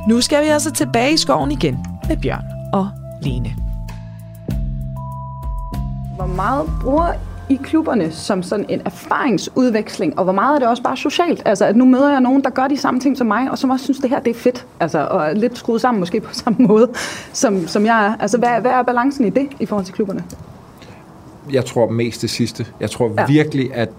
Nu 0.09 0.21
skal 0.21 0.43
vi 0.43 0.47
altså 0.47 0.71
tilbage 0.71 1.13
i 1.13 1.17
skoven 1.17 1.51
igen 1.51 1.85
med 2.07 2.17
Bjørn 2.17 2.43
og 2.73 2.89
Lene. 3.21 3.55
Hvor 6.15 6.27
meget 6.27 6.69
bruger 6.81 7.13
i 7.53 7.59
klubberne 7.63 8.11
som 8.11 8.43
sådan 8.43 8.65
en 8.69 8.81
erfaringsudveksling, 8.85 10.17
og 10.17 10.23
hvor 10.23 10.33
meget 10.33 10.55
er 10.55 10.59
det 10.59 10.67
også 10.67 10.83
bare 10.83 10.97
socialt? 10.97 11.41
Altså, 11.45 11.65
at 11.65 11.75
nu 11.75 11.85
møder 11.85 12.11
jeg 12.11 12.21
nogen, 12.21 12.43
der 12.43 12.49
gør 12.49 12.67
de 12.67 12.77
samme 12.77 12.99
ting 12.99 13.17
som 13.17 13.27
mig, 13.27 13.51
og 13.51 13.57
som 13.57 13.69
også 13.69 13.83
synes, 13.83 13.99
det 13.99 14.09
her 14.09 14.19
det 14.19 14.29
er 14.31 14.39
fedt, 14.39 14.65
altså, 14.79 14.99
og 14.99 15.25
er 15.25 15.33
lidt 15.33 15.57
skruet 15.57 15.81
sammen 15.81 15.99
måske 15.99 16.21
på 16.21 16.33
samme 16.43 16.67
måde, 16.67 16.89
som, 17.33 17.67
som 17.67 17.85
jeg 17.85 18.05
er. 18.05 18.15
Altså, 18.19 18.37
hvad, 18.37 18.61
hvad 18.61 18.71
er 18.71 18.83
balancen 18.83 19.25
i 19.25 19.29
det 19.29 19.47
i 19.59 19.65
forhold 19.65 19.85
til 19.85 19.95
klubberne? 19.95 20.23
Jeg 21.51 21.65
tror 21.65 21.89
mest 21.89 22.21
det 22.21 22.29
sidste. 22.29 22.65
Jeg 22.79 22.89
tror 22.89 23.11
ja. 23.17 23.25
virkelig, 23.27 23.75
at 23.75 23.89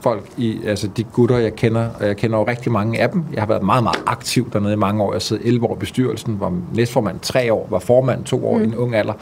folk, 0.00 0.30
i, 0.36 0.60
altså 0.66 0.88
de 0.88 1.04
gutter, 1.04 1.38
jeg 1.38 1.54
kender, 1.54 1.88
og 2.00 2.06
jeg 2.06 2.16
kender 2.16 2.38
jo 2.38 2.46
rigtig 2.46 2.72
mange 2.72 3.00
af 3.00 3.10
dem. 3.10 3.24
Jeg 3.32 3.42
har 3.42 3.46
været 3.46 3.62
meget, 3.62 3.82
meget 3.82 4.02
aktiv 4.06 4.50
dernede 4.52 4.72
i 4.72 4.76
mange 4.76 5.02
år. 5.02 5.12
Jeg 5.12 5.22
sidder 5.22 5.42
11 5.44 5.66
år 5.66 5.76
i 5.76 5.78
bestyrelsen, 5.78 6.40
var 6.40 6.52
næstformand 6.74 7.20
3 7.20 7.52
år, 7.52 7.66
var 7.70 7.78
formand 7.78 8.24
2 8.24 8.46
år 8.46 8.56
mm. 8.56 8.62
i 8.62 8.66
en 8.66 8.74
ung 8.74 8.94
alder. 8.94 9.12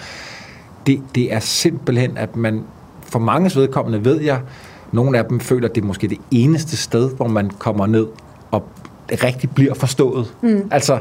Det, 0.87 1.03
det 1.15 1.33
er 1.33 1.41
simpelthen, 1.41 2.17
at 2.17 2.37
man 2.37 2.65
for 3.09 3.19
mange 3.19 3.51
vedkommende 3.55 4.05
ved 4.05 4.21
jeg, 4.21 4.41
nogle 4.93 5.19
af 5.19 5.25
dem 5.25 5.41
føler, 5.41 5.69
at 5.69 5.75
det 5.75 5.81
er 5.81 5.87
måske 5.87 6.09
det 6.09 6.19
eneste 6.31 6.77
sted, 6.77 7.11
hvor 7.17 7.29
man 7.29 7.51
kommer 7.51 7.87
ned 7.87 8.07
og 8.51 8.65
rigtig 9.11 9.51
bliver 9.51 9.75
forstået. 9.75 10.35
Mm. 10.43 10.69
Altså, 10.71 10.99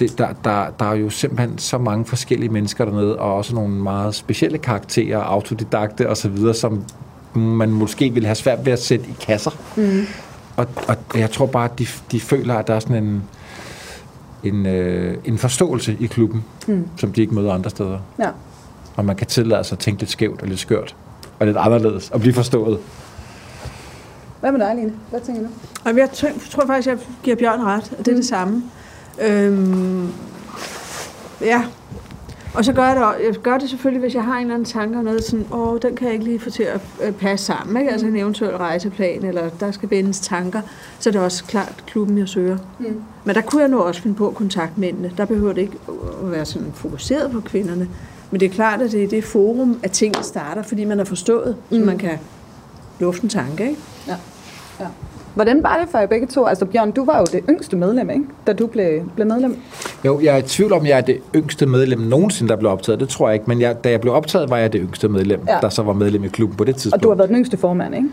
det, 0.00 0.18
der, 0.18 0.28
der, 0.44 0.66
der 0.78 0.84
er 0.84 0.94
jo 0.94 1.10
simpelthen 1.10 1.58
så 1.58 1.78
mange 1.78 2.04
forskellige 2.04 2.48
mennesker 2.48 2.84
dernede, 2.84 3.18
og 3.18 3.34
også 3.34 3.54
nogle 3.54 3.74
meget 3.74 4.14
specielle 4.14 4.58
karakterer, 4.58 5.18
autodidakte 5.18 6.10
osv., 6.10 6.36
som 6.54 6.84
man 7.34 7.70
måske 7.70 8.10
vil 8.10 8.24
have 8.24 8.34
svært 8.34 8.66
ved 8.66 8.72
at 8.72 8.82
sætte 8.82 9.04
i 9.08 9.14
kasser. 9.20 9.50
Mm. 9.76 10.06
Og, 10.56 10.66
og 10.88 10.96
jeg 11.14 11.30
tror 11.30 11.46
bare, 11.46 11.64
at 11.64 11.78
de, 11.78 11.86
de 12.12 12.20
føler, 12.20 12.54
at 12.54 12.66
der 12.66 12.74
er 12.74 12.80
sådan 12.80 13.04
en, 13.04 13.22
en, 14.44 14.66
øh, 14.66 15.16
en 15.24 15.38
forståelse 15.38 15.96
i 16.00 16.06
klubben, 16.06 16.44
mm. 16.68 16.88
som 16.96 17.12
de 17.12 17.20
ikke 17.20 17.34
møder 17.34 17.52
andre 17.52 17.70
steder. 17.70 17.98
Ja 18.18 18.28
og 18.96 19.04
man 19.04 19.16
kan 19.16 19.26
tillade 19.26 19.64
sig 19.64 19.76
at 19.76 19.78
tænke 19.78 20.00
lidt 20.00 20.10
skævt 20.10 20.42
og 20.42 20.48
lidt 20.48 20.60
skørt, 20.60 20.96
og 21.38 21.46
lidt 21.46 21.56
anderledes, 21.56 22.10
og 22.10 22.20
blive 22.20 22.34
forstået. 22.34 22.78
Hvad 24.40 24.52
med 24.52 24.60
dig, 24.60 24.74
Line? 24.76 24.92
Hvad 25.10 25.20
tænker 25.20 25.42
du? 25.42 25.48
Jamen, 25.86 25.98
jeg 25.98 26.10
tror 26.50 26.66
faktisk, 26.66 26.88
jeg 26.88 26.98
giver 27.22 27.36
Bjørn 27.36 27.60
ret, 27.60 27.92
at 27.98 28.06
det 28.06 28.12
er 28.12 28.16
det 28.16 28.26
samme. 28.26 28.62
Øhm, 29.22 30.08
ja, 31.40 31.64
og 32.54 32.64
så 32.64 32.72
gør 32.72 32.84
jeg 32.84 32.96
det, 32.96 33.26
jeg 33.26 33.34
gør 33.42 33.58
det 33.58 33.70
selvfølgelig, 33.70 34.00
hvis 34.00 34.14
jeg 34.14 34.24
har 34.24 34.34
en 34.34 34.40
eller 34.40 34.54
anden 34.54 34.68
tanke 34.68 34.98
om 34.98 35.04
noget, 35.04 35.24
sådan, 35.24 35.46
åh, 35.52 35.78
den 35.82 35.96
kan 35.96 36.06
jeg 36.06 36.12
ikke 36.12 36.24
lige 36.24 36.40
få 36.40 36.50
til 36.50 36.62
at 36.62 36.80
øh, 37.02 37.12
passe 37.12 37.46
sammen. 37.46 37.76
Ikke? 37.76 37.92
Altså 37.92 38.06
en 38.06 38.16
eventuel 38.16 38.56
rejseplan, 38.56 39.24
eller 39.24 39.48
der 39.60 39.70
skal 39.70 39.88
bindes 39.88 40.20
tanker, 40.20 40.60
så 40.98 41.10
er 41.10 41.12
det 41.12 41.20
også 41.20 41.44
klart 41.44 41.84
klubben, 41.86 42.18
jeg 42.18 42.28
søger. 42.28 42.58
Mm. 42.78 43.02
Men 43.24 43.34
der 43.34 43.40
kunne 43.40 43.62
jeg 43.62 43.68
nu 43.68 43.80
også 43.80 44.02
finde 44.02 44.16
på 44.16 44.30
kontaktmændene. 44.30 45.12
Der 45.16 45.24
behøver 45.24 45.52
det 45.52 45.60
ikke 45.60 45.78
at 46.22 46.30
være 46.30 46.44
sådan 46.44 46.72
fokuseret 46.74 47.30
på 47.30 47.40
kvinderne. 47.40 47.88
Men 48.34 48.40
det 48.40 48.50
er 48.50 48.54
klart, 48.54 48.82
at 48.82 48.92
det 48.92 49.04
er 49.04 49.08
det 49.08 49.24
forum, 49.24 49.80
at 49.82 49.90
tingene 49.90 50.24
starter, 50.24 50.62
fordi 50.62 50.84
man 50.84 50.98
har 50.98 51.04
forstået, 51.04 51.56
mm. 51.70 51.78
så 51.78 51.84
man 51.84 51.98
kan 51.98 52.18
lufte 53.00 53.24
en 53.24 53.28
tanke. 53.28 53.62
Ikke? 53.62 53.80
Ja. 54.08 54.14
ja. 54.80 54.86
Hvordan 55.34 55.62
var 55.62 55.78
det 55.78 55.88
for 55.90 55.98
jer 55.98 56.06
begge 56.06 56.26
to? 56.26 56.46
Altså 56.46 56.64
Bjørn, 56.64 56.90
du 56.90 57.04
var 57.04 57.18
jo 57.18 57.24
det 57.32 57.40
yngste 57.48 57.76
medlem, 57.76 58.10
ikke? 58.10 58.24
da 58.46 58.52
du 58.52 58.66
blev, 58.66 59.10
blev 59.14 59.26
medlem. 59.26 59.58
Jo, 60.04 60.20
jeg 60.20 60.34
er 60.34 60.38
i 60.38 60.42
tvivl 60.42 60.72
om, 60.72 60.86
jeg 60.86 60.98
er 60.98 61.00
det 61.00 61.18
yngste 61.34 61.66
medlem 61.66 62.00
nogensinde, 62.00 62.50
der 62.50 62.56
blev 62.56 62.70
optaget. 62.70 63.00
Det 63.00 63.08
tror 63.08 63.28
jeg 63.28 63.34
ikke, 63.34 63.44
men 63.46 63.60
jeg, 63.60 63.84
da 63.84 63.90
jeg 63.90 64.00
blev 64.00 64.14
optaget, 64.14 64.50
var 64.50 64.56
jeg 64.56 64.72
det 64.72 64.80
yngste 64.84 65.08
medlem, 65.08 65.40
ja. 65.48 65.58
der 65.60 65.68
så 65.68 65.82
var 65.82 65.92
medlem 65.92 66.24
i 66.24 66.28
klubben 66.28 66.56
på 66.56 66.64
det 66.64 66.76
tidspunkt. 66.76 66.94
Og 66.94 67.02
du 67.02 67.08
har 67.08 67.16
været 67.16 67.28
den 67.28 67.36
yngste 67.36 67.56
formand, 67.56 67.94
ikke? 67.94 68.08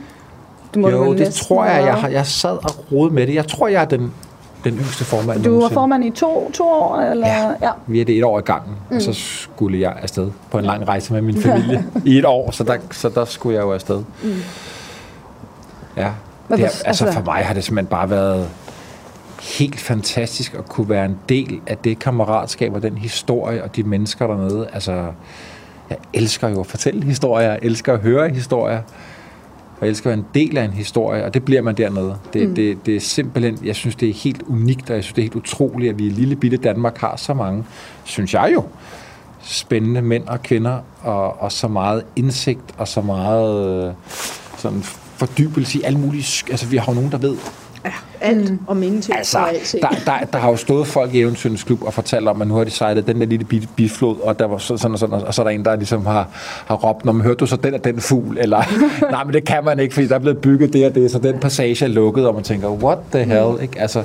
Du 0.76 0.80
må 0.80 0.90
jo, 0.90 1.14
det 1.14 1.34
tror 1.34 1.66
jeg. 1.66 1.86
Jeg, 1.86 1.94
har, 1.94 2.08
jeg 2.10 2.26
sad 2.26 2.52
og 2.52 2.92
rode 2.92 3.14
med 3.14 3.28
det. 3.28 3.36
Jeg 3.36 3.48
tror, 3.48 3.68
jeg 3.68 3.82
er 3.82 3.86
den 3.86 4.12
den 4.64 4.78
yngste 4.78 5.04
formand. 5.04 5.44
Du 5.44 5.62
var 5.62 5.70
formand 5.70 6.06
i 6.06 6.10
to, 6.10 6.52
to 6.54 6.64
år? 6.64 7.02
Eller? 7.02 7.28
Ja, 7.28 7.50
ja, 7.62 7.72
vi 7.88 8.02
er 8.02 8.06
det 8.06 8.18
et 8.18 8.24
år 8.24 8.40
i 8.40 8.42
gangen, 8.42 8.76
mm. 8.90 8.96
og 8.96 9.02
så 9.02 9.14
skulle 9.14 9.80
jeg 9.80 9.94
afsted 10.02 10.32
på 10.52 10.58
en 10.58 10.66
lang 10.66 10.88
rejse 10.88 11.14
med 11.14 11.22
min 11.22 11.42
familie 11.42 11.86
i 12.06 12.18
et 12.18 12.26
år, 12.26 12.52
så 12.52 12.64
der, 12.64 12.78
så 12.92 13.10
der 13.10 13.26
skulle 13.26 13.56
jeg 13.56 13.64
jo 13.64 13.74
afsted. 13.74 14.04
Mm. 14.24 14.34
Ja, 15.98 16.12
det 16.50 16.64
er, 16.64 16.70
altså 16.86 17.12
for 17.12 17.22
mig 17.22 17.46
har 17.46 17.54
det 17.54 17.64
simpelthen 17.64 17.90
bare 17.90 18.10
været 18.10 18.50
helt 19.42 19.80
fantastisk 19.80 20.54
at 20.54 20.70
kunne 20.70 20.90
være 20.90 21.06
en 21.06 21.18
del 21.30 21.62
af 21.68 21.78
det 21.78 22.00
kammeratskab 22.00 22.74
og 22.74 22.82
den 22.82 22.98
historie 22.98 23.64
og 23.64 23.76
de 23.76 23.84
mennesker 23.84 24.28
dernede. 24.28 24.68
Altså, 24.74 24.92
jeg 25.90 25.98
elsker 26.14 26.48
jo 26.50 26.60
at 26.60 26.68
fortælle 26.68 27.04
historier, 27.04 27.50
jeg 27.50 27.60
elsker 27.62 27.94
at 27.94 28.00
høre 28.00 28.30
historier 28.30 28.82
og 29.82 29.88
jeg 29.88 29.90
elsker 29.90 30.10
at 30.12 30.18
være 30.18 30.26
en 30.26 30.48
del 30.48 30.58
af 30.58 30.64
en 30.64 30.72
historie, 30.72 31.26
og 31.26 31.34
det 31.34 31.46
bliver 31.46 31.62
man 31.62 31.78
dernede. 31.78 32.18
Det, 32.34 32.50
mm. 32.50 32.56
det, 32.56 32.86
det 32.86 32.96
er 32.96 33.00
simpelthen, 33.00 33.58
jeg 33.64 33.76
synes, 33.76 33.96
det 33.96 34.10
er 34.10 34.14
helt 34.14 34.42
unikt, 34.42 34.90
og 34.90 34.96
jeg 34.96 35.04
synes, 35.04 35.14
det 35.14 35.22
er 35.22 35.24
helt 35.24 35.36
utroligt, 35.36 35.90
at 35.90 36.00
vi 36.00 36.06
i 36.06 36.10
lille 36.10 36.36
bitte 36.36 36.58
Danmark 36.58 36.98
har 36.98 37.16
så 37.16 37.34
mange, 37.34 37.64
synes 38.04 38.34
jeg 38.34 38.52
jo, 38.54 38.64
spændende 39.42 40.02
mænd 40.02 40.28
og 40.28 40.44
kvinder, 40.44 40.80
og, 41.02 41.42
og 41.42 41.52
så 41.52 41.68
meget 41.68 42.04
indsigt, 42.16 42.76
og 42.78 42.88
så 42.88 43.02
meget 43.02 43.88
øh, 43.88 43.94
sådan 44.58 44.82
fordybelse 44.84 45.80
i 45.80 45.82
alle 45.82 46.00
mulige... 46.00 46.46
Altså, 46.50 46.68
vi 46.68 46.78
har 46.78 46.86
jo 46.92 46.96
nogen, 46.96 47.12
der 47.12 47.18
ved 47.18 47.38
Ja, 47.86 47.92
alt 48.22 48.52
mm. 48.52 48.60
om 48.68 48.84
ingenting 48.84 49.18
Altså, 49.18 49.40
der, 49.82 49.88
der, 50.06 50.26
der 50.34 50.40
har 50.40 50.50
jo 50.50 50.56
stået 50.56 50.88
folk 50.88 51.14
i 51.14 51.20
Eventyrens 51.22 51.64
Klub 51.64 51.84
og 51.84 51.94
fortalt 51.94 52.28
om, 52.28 52.42
at 52.42 52.48
nu 52.48 52.56
har 52.56 52.64
de 52.64 52.70
sejlet 52.70 53.08
den 53.08 53.20
der 53.22 53.26
lille 53.26 53.46
biflod, 53.76 54.18
og 54.24 54.40
der 54.40 54.46
var 54.46 54.58
så- 54.58 54.78
sådan 54.78 54.94
og 54.94 55.00
sådan, 55.00 55.14
og 55.16 55.34
så 55.34 55.42
er 55.42 55.44
der 55.44 55.52
en, 55.52 55.66
der 55.66 55.76
ligesom 55.76 56.06
har, 56.06 56.28
har 56.66 56.76
råbt, 56.76 57.06
når 57.06 57.12
man 57.14 57.22
hørte 57.26 57.38
du 57.38 57.46
så 57.46 57.56
den 57.56 57.74
og 57.74 57.84
den 57.84 58.02
fugl, 58.02 58.38
eller 58.40 58.64
nej, 59.12 59.24
men 59.24 59.34
det 59.34 59.44
kan 59.46 59.66
man 59.66 59.80
ikke, 59.80 59.94
fordi 59.94 60.08
der 60.08 60.16
er 60.16 60.20
blevet 60.20 60.38
bygget 60.38 60.74
det 60.74 60.86
og 60.86 60.96
det, 60.96 61.12
så 61.12 61.20
den 61.20 61.40
passage 61.40 61.86
er 61.86 61.90
lukket, 61.90 62.28
og 62.28 62.34
man 62.36 62.44
tænker, 62.44 62.70
what 62.70 62.98
the 63.12 63.24
hell, 63.24 63.62
ikke? 63.62 63.80
Altså, 63.82 64.04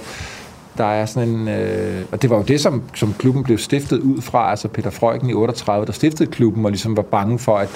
der 0.78 0.84
er 0.84 1.06
sådan 1.06 1.28
en, 1.28 1.48
øh, 1.48 2.02
og 2.12 2.22
det 2.22 2.30
var 2.30 2.36
jo 2.36 2.42
det, 2.42 2.60
som, 2.60 2.82
som 2.94 3.14
klubben 3.18 3.44
blev 3.44 3.58
stiftet 3.58 3.98
ud 3.98 4.22
fra, 4.22 4.50
altså 4.50 4.68
Peter 4.68 4.90
Freuchen 4.90 5.30
i 5.30 5.34
38, 5.34 5.86
der 5.86 5.92
stiftede 5.92 6.30
klubben, 6.30 6.64
og 6.64 6.70
ligesom 6.70 6.96
var 6.96 7.02
bange 7.02 7.38
for, 7.38 7.56
at, 7.58 7.68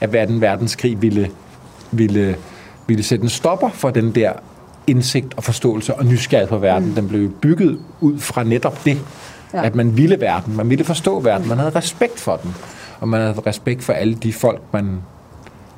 at 0.00 0.12
verden, 0.12 0.40
verdenskrig 0.40 1.02
ville, 1.02 1.30
ville, 1.90 2.36
ville 2.86 3.02
sætte 3.02 3.22
en 3.22 3.28
stopper 3.28 3.70
for 3.74 3.90
den 3.90 4.14
der 4.14 4.32
indsigt 4.90 5.34
og 5.36 5.44
forståelse 5.44 5.94
og 5.94 6.04
nysgerrighed 6.06 6.48
på 6.48 6.58
verden. 6.58 6.88
Mm. 6.88 6.94
Den 6.94 7.08
blev 7.08 7.30
bygget 7.30 7.78
ud 8.00 8.18
fra 8.18 8.42
netop 8.42 8.84
det, 8.84 8.98
Ja. 9.54 9.64
at 9.64 9.74
man 9.74 9.96
ville 9.96 10.20
verden, 10.20 10.56
man 10.56 10.70
ville 10.70 10.84
forstå 10.84 11.20
verden, 11.20 11.48
man 11.48 11.58
havde 11.58 11.70
respekt 11.70 12.20
for 12.20 12.36
den, 12.36 12.54
og 13.00 13.08
man 13.08 13.20
havde 13.20 13.34
respekt 13.46 13.82
for 13.84 13.92
alle 13.92 14.14
de 14.14 14.32
folk, 14.32 14.60
man, 14.72 14.98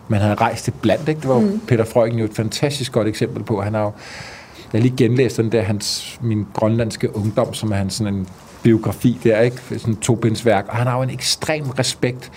man 0.09 0.21
havde 0.21 0.35
rejst 0.35 0.67
det 0.67 0.75
blandt. 0.83 1.09
Ikke? 1.09 1.21
Det 1.21 1.29
var 1.29 1.39
Mm. 1.41 1.61
Peter 1.69 1.85
Freuchen 1.85 2.19
jo 2.19 2.25
et 2.25 2.35
fantastisk 2.35 2.93
godt 2.93 3.09
eksempel 3.09 3.43
på. 3.43 3.61
Han 3.63 3.75
har 3.75 3.81
jo, 3.81 3.93
jeg 4.73 4.79
har 4.79 4.83
lige 4.83 4.97
genlæst 4.97 5.37
den 5.37 5.53
der, 5.53 5.63
hans, 5.63 6.19
min 6.23 6.47
grønlandske 6.55 7.17
ungdom, 7.17 7.55
som 7.55 7.73
er 7.73 7.77
hans 7.77 7.95
sådan 7.95 8.15
en 8.15 8.29
biografi 8.63 9.19
der, 9.25 9.41
ikke? 9.41 9.57
Sådan 9.69 9.95
en 9.95 9.97
tobindsværk, 9.97 10.65
og 10.69 10.77
han 10.77 10.87
har 10.87 10.97
jo 10.97 11.03
en 11.03 11.11
ekstrem 11.11 11.71
respekt 11.79 12.31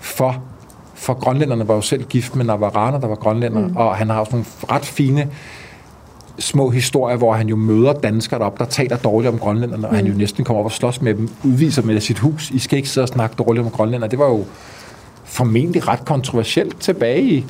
for 0.00 0.42
for 0.94 1.14
grønlænderne 1.14 1.68
var 1.68 1.74
jo 1.74 1.80
selv 1.80 2.04
gift 2.04 2.36
med 2.36 2.44
Navarraner, 2.44 3.00
der 3.00 3.08
var 3.08 3.14
grønlænder, 3.14 3.68
mm. 3.68 3.76
og 3.76 3.96
han 3.96 4.10
har 4.10 4.20
også 4.20 4.32
nogle 4.32 4.46
ret 4.70 4.84
fine 4.84 5.28
små 6.38 6.70
historier, 6.70 7.16
hvor 7.16 7.32
han 7.34 7.48
jo 7.48 7.56
møder 7.56 7.92
danskere 7.92 8.40
deroppe, 8.40 8.64
der 8.64 8.70
taler 8.70 8.96
dårligt 8.96 9.32
om 9.32 9.38
grønlænderne, 9.38 9.88
og 9.88 9.96
han 9.96 10.06
jo 10.06 10.14
næsten 10.14 10.44
kommer 10.44 10.60
op 10.60 10.64
og 10.64 10.72
slås 10.72 11.02
med 11.02 11.14
dem, 11.14 11.28
udviser 11.44 11.82
med 11.82 12.00
sit 12.00 12.18
hus. 12.18 12.50
I 12.50 12.58
skal 12.58 12.76
ikke 12.76 12.88
sidde 12.88 13.04
og 13.04 13.08
snakke 13.08 13.36
dårligt 13.38 13.64
om 13.66 13.70
grønlændere. 13.70 14.10
Det 14.10 14.18
var 14.18 14.26
jo 14.26 14.44
formentlig 15.24 15.88
ret 15.88 16.04
kontroversielt 16.04 16.80
tilbage 16.80 17.22
i, 17.22 17.46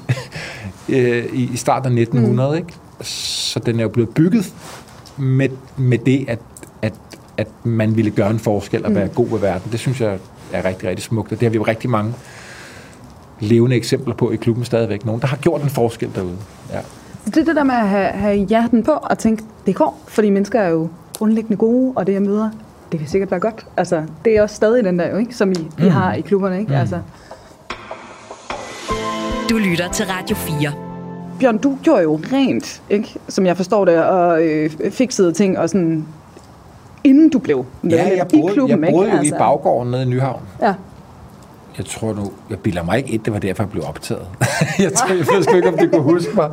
øh, 0.94 1.24
i 1.32 1.50
i 1.52 1.56
starten 1.56 1.98
af 1.98 2.02
1900, 2.02 2.50
mm. 2.50 2.56
ikke? 2.56 2.72
Så 3.00 3.58
den 3.58 3.78
er 3.78 3.82
jo 3.82 3.88
blevet 3.88 4.08
bygget 4.10 4.54
med, 5.16 5.48
med 5.76 5.98
det, 5.98 6.24
at, 6.28 6.38
at, 6.82 6.92
at 7.36 7.48
man 7.64 7.96
ville 7.96 8.10
gøre 8.10 8.30
en 8.30 8.38
forskel 8.38 8.86
og 8.86 8.94
være 8.94 9.04
Mm. 9.04 9.14
god 9.14 9.28
ved 9.28 9.38
verden. 9.38 9.72
Det 9.72 9.80
synes 9.80 10.00
jeg 10.00 10.18
er 10.52 10.64
rigtig, 10.64 10.88
rigtig 10.88 11.04
smukt, 11.04 11.32
og 11.32 11.40
det 11.40 11.46
har 11.46 11.50
vi 11.50 11.56
jo 11.56 11.62
rigtig 11.62 11.90
mange 11.90 12.14
levende 13.40 13.76
eksempler 13.76 14.14
på 14.14 14.30
i 14.30 14.36
klubben 14.36 14.64
stadigvæk. 14.64 15.04
Nogen, 15.04 15.20
der 15.20 15.26
har 15.26 15.36
gjort 15.36 15.62
en 15.62 15.68
forskel 15.70 16.10
derude. 16.14 16.36
Ja. 16.72 16.78
Det 17.26 17.36
er 17.36 17.44
det 17.44 17.56
der 17.56 17.64
med 17.64 17.74
at 17.74 17.88
have, 17.88 18.06
have 18.08 18.36
hjerten 18.36 18.82
på 18.82 18.90
og 18.92 19.18
tænke, 19.18 19.42
det 19.66 19.74
går, 19.74 19.98
fordi 20.08 20.30
mennesker 20.30 20.60
er 20.60 20.68
jo 20.68 20.88
grundlæggende 21.18 21.56
gode, 21.56 21.92
og 21.96 22.06
det 22.06 22.12
jeg 22.12 22.22
møder, 22.22 22.50
det 22.92 23.00
kan 23.00 23.08
sikkert 23.08 23.30
være 23.30 23.40
godt. 23.40 23.66
Altså, 23.76 24.02
det 24.24 24.36
er 24.36 24.42
også 24.42 24.56
stadig 24.56 24.84
den 24.84 24.98
der 24.98 25.08
jo, 25.10 25.16
ikke? 25.16 25.34
som 25.36 25.52
I, 25.52 25.54
mm. 25.78 25.84
I 25.86 25.88
har 25.88 26.12
i 26.14 26.20
klubberne. 26.20 26.58
Ikke? 26.58 26.72
Mm. 26.72 26.78
Altså, 26.78 26.98
Du 29.50 29.56
lytter 29.58 29.88
til 29.92 30.06
Radio 30.06 30.36
4. 30.36 30.72
Bjørn, 31.40 31.58
du 31.58 31.78
gjorde 31.82 32.02
jo 32.02 32.20
rent, 32.32 32.82
ikke? 32.90 33.14
som 33.28 33.46
jeg 33.46 33.56
forstår 33.56 33.84
det, 33.84 34.04
og 34.04 34.42
øh, 34.44 34.70
fikset 34.90 35.34
ting, 35.36 35.58
og 35.58 35.68
sådan, 35.68 36.04
inden 37.04 37.28
du 37.30 37.38
blev 37.38 37.66
medlem 37.82 38.06
Ja, 38.06 38.16
jeg 38.16 38.34
i 38.34 38.40
boede, 38.40 38.54
klubben. 38.54 38.84
jeg 38.84 38.92
boede 38.92 39.06
ikke? 39.06 39.16
jo 39.18 39.22
i 39.34 39.38
baggården 39.38 39.90
nede 39.90 40.02
i 40.02 40.06
Nyhavn. 40.06 40.40
Ja. 40.62 40.74
Jeg 41.78 41.86
tror 41.86 42.14
nu, 42.14 42.32
jeg 42.50 42.58
bilder 42.58 42.82
mig 42.82 42.98
ikke 42.98 43.10
ind, 43.10 43.22
det 43.22 43.32
var 43.32 43.38
derfor, 43.38 43.62
jeg 43.62 43.70
blev 43.70 43.84
optaget. 43.86 44.26
jeg, 44.78 44.92
tror, 44.92 45.08
jeg 45.08 45.18
ved 45.18 45.42
sgu 45.42 45.56
ikke, 45.56 45.68
om 45.68 45.78
det 45.78 45.90
kunne 45.90 46.02
huske 46.02 46.32
mig. 46.34 46.50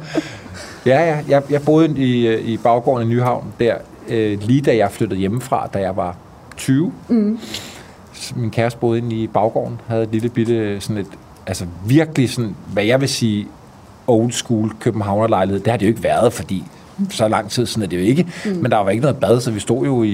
Ja, 0.85 1.09
ja, 1.09 1.23
jeg, 1.27 1.43
jeg 1.49 1.61
boede 1.61 1.97
i, 1.97 2.27
øh, 2.27 2.45
i 2.45 2.57
baggården 2.57 3.07
i 3.07 3.13
Nyhavn 3.13 3.53
der, 3.59 3.75
øh, 4.07 4.41
lige 4.41 4.61
da 4.61 4.75
jeg 4.75 4.91
flyttede 4.91 5.19
hjemmefra, 5.19 5.69
da 5.73 5.79
jeg 5.79 5.95
var 5.95 6.15
20. 6.57 6.93
Mm. 7.07 7.39
Min 8.35 8.51
kæreste 8.51 8.79
boede 8.79 8.97
inde 8.97 9.15
i 9.15 9.27
baggården, 9.27 9.81
havde 9.87 10.03
et 10.03 10.09
lille 10.11 10.29
bitte, 10.29 10.81
sådan 10.81 10.97
et, 10.97 11.07
altså 11.47 11.65
virkelig 11.85 12.29
sådan, 12.29 12.55
hvad 12.73 12.83
jeg 12.83 13.01
vil 13.01 13.09
sige, 13.09 13.47
old 14.07 14.31
school 14.31 14.71
københavnerlejlighed. 14.79 15.59
Det 15.59 15.71
har 15.71 15.77
det 15.77 15.85
jo 15.85 15.89
ikke 15.89 16.03
været, 16.03 16.33
fordi 16.33 16.63
så 17.09 17.27
lang 17.27 17.49
tid 17.49 17.65
siden 17.65 17.83
er 17.83 17.87
det 17.87 17.97
jo 17.97 18.01
ikke. 18.01 18.27
Mm. 18.45 18.51
Men 18.61 18.71
der 18.71 18.77
var 18.77 18.89
ikke 18.89 19.01
noget 19.01 19.17
bad, 19.17 19.41
så 19.41 19.51
vi 19.51 19.59
stod 19.59 19.85
jo 19.85 20.03
i, 20.03 20.09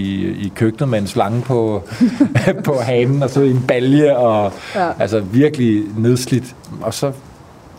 i 0.45 0.51
køkkenet 0.55 0.89
med 0.89 0.99
en 0.99 1.07
slange 1.07 1.41
på, 1.41 1.83
på 2.65 2.73
hanen, 2.81 3.23
og 3.23 3.29
så 3.29 3.41
i 3.41 3.51
en 3.51 3.63
balje, 3.67 4.17
og 4.17 4.53
Ja. 4.75 4.89
altså 4.99 5.19
virkelig 5.19 5.83
nedslidt. 5.97 6.55
Og 6.81 6.93
så 6.93 7.11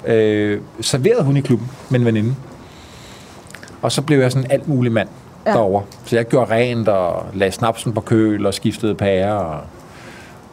øh, 0.06 0.60
serverede 0.80 1.22
hun 1.24 1.36
i 1.36 1.40
klubben 1.40 1.68
med 1.90 2.00
en 2.00 2.06
veninde. 2.06 2.34
Og 3.82 3.92
så 3.92 4.02
blev 4.02 4.18
jeg 4.20 4.32
sådan 4.32 4.50
alt 4.50 4.68
mulig 4.68 4.92
mand 4.92 5.08
Ja. 5.46 5.50
derovre. 5.52 5.82
Så 6.04 6.16
jeg 6.16 6.24
gjorde 6.28 6.50
rent 6.54 6.88
og 6.88 7.26
lagde 7.34 7.52
snapsen 7.52 7.92
på 7.92 8.00
køl 8.00 8.46
og 8.46 8.54
skiftede 8.54 8.94
pærer 8.94 9.32
og, 9.32 9.60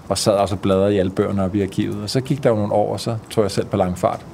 og 0.09 0.17
sad 0.17 0.33
også 0.33 0.55
og 0.55 0.59
bladrede 0.61 0.95
i 0.95 0.99
alle 0.99 1.11
bøgerne 1.11 1.43
op 1.43 1.55
i 1.55 1.61
arkivet. 1.61 2.03
Og 2.03 2.09
så 2.09 2.21
gik 2.21 2.43
der 2.43 2.49
jo 2.49 2.55
nogle 2.55 2.73
år, 2.73 2.93
og 2.93 2.99
så 2.99 3.15
tog 3.29 3.43
jeg 3.43 3.51
selv 3.51 3.65
på 3.65 3.77
lang 3.77 3.97
fart. 3.97 4.25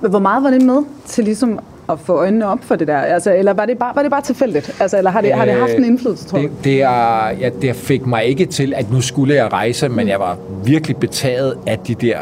Men 0.00 0.10
hvor 0.10 0.18
meget 0.18 0.42
var 0.42 0.50
det 0.50 0.62
med 0.62 0.82
til 1.06 1.24
ligesom 1.24 1.58
at 1.88 1.98
få 2.00 2.12
øjnene 2.12 2.46
op 2.46 2.58
for 2.62 2.76
det 2.76 2.88
der? 2.88 2.98
Altså, 2.98 3.34
eller 3.34 3.52
var 3.52 3.66
det 3.66 3.78
bare, 3.78 3.92
var 3.94 4.02
det 4.02 4.10
bare 4.10 4.22
tilfældigt? 4.22 4.76
Altså, 4.80 4.98
eller 4.98 5.10
har 5.10 5.20
det, 5.20 5.32
har 5.32 5.44
det 5.44 5.54
haft 5.54 5.72
en 5.72 5.84
indflydelse, 5.84 6.24
tror 6.28 6.38
du? 6.38 6.44
Øh, 6.44 6.50
det, 6.50 6.64
det, 6.64 6.82
er, 6.82 7.28
ja, 7.40 7.50
det 7.62 7.76
fik 7.76 8.06
mig 8.06 8.24
ikke 8.24 8.46
til, 8.46 8.74
at 8.76 8.92
nu 8.92 9.00
skulle 9.00 9.34
jeg 9.34 9.52
rejse, 9.52 9.88
men 9.88 10.08
jeg 10.08 10.20
var 10.20 10.36
virkelig 10.64 10.96
betaget 10.96 11.54
af 11.66 11.78
de 11.78 11.94
der 11.94 12.18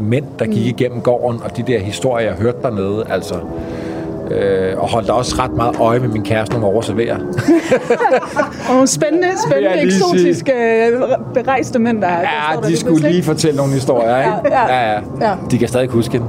mænd, 0.00 0.24
der 0.38 0.44
gik 0.44 0.54
Mm. 0.62 0.68
igennem 0.80 1.00
gården, 1.00 1.40
og 1.44 1.56
de 1.56 1.62
der 1.66 1.78
historier, 1.78 2.26
jeg 2.26 2.34
hørte 2.34 2.58
dernede. 2.62 3.04
Altså, 3.10 3.34
øh, 4.30 4.78
og 4.78 4.88
holdt 4.88 5.10
også 5.10 5.34
ret 5.38 5.52
meget 5.52 5.76
øje 5.80 5.98
med 5.98 6.08
min 6.08 6.22
kæreste, 6.22 6.58
når 6.58 6.66
hun 6.66 6.74
var. 6.74 7.20
Og 8.80 8.88
spændende, 8.88 9.26
spændende, 9.50 9.80
eksotiske, 9.82 10.52
øh, 10.52 11.00
berejste 11.34 11.78
mænd, 11.78 12.02
der 12.02 12.08
Ja, 12.08 12.68
de 12.68 12.76
skulle 12.76 13.08
lige 13.08 13.22
fortælle 13.22 13.56
nogle 13.56 13.72
historier, 13.72 14.18
ikke? 14.18 14.54
Ja, 14.56 14.74
ja. 14.74 14.92
ja. 14.92 15.00
Ja. 15.20 15.34
De 15.50 15.58
kan 15.58 15.68
stadig 15.68 15.88
huske 15.88 16.12
hende. 16.12 16.26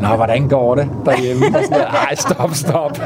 Nå, 0.00 0.08
hvordan 0.16 0.48
går 0.48 0.74
det 0.74 0.88
derhjemme? 1.06 1.46
Og 1.46 1.64
sådan. 1.64 1.80
Ej, 1.80 2.14
stop, 2.14 2.54
stop. 2.54 2.98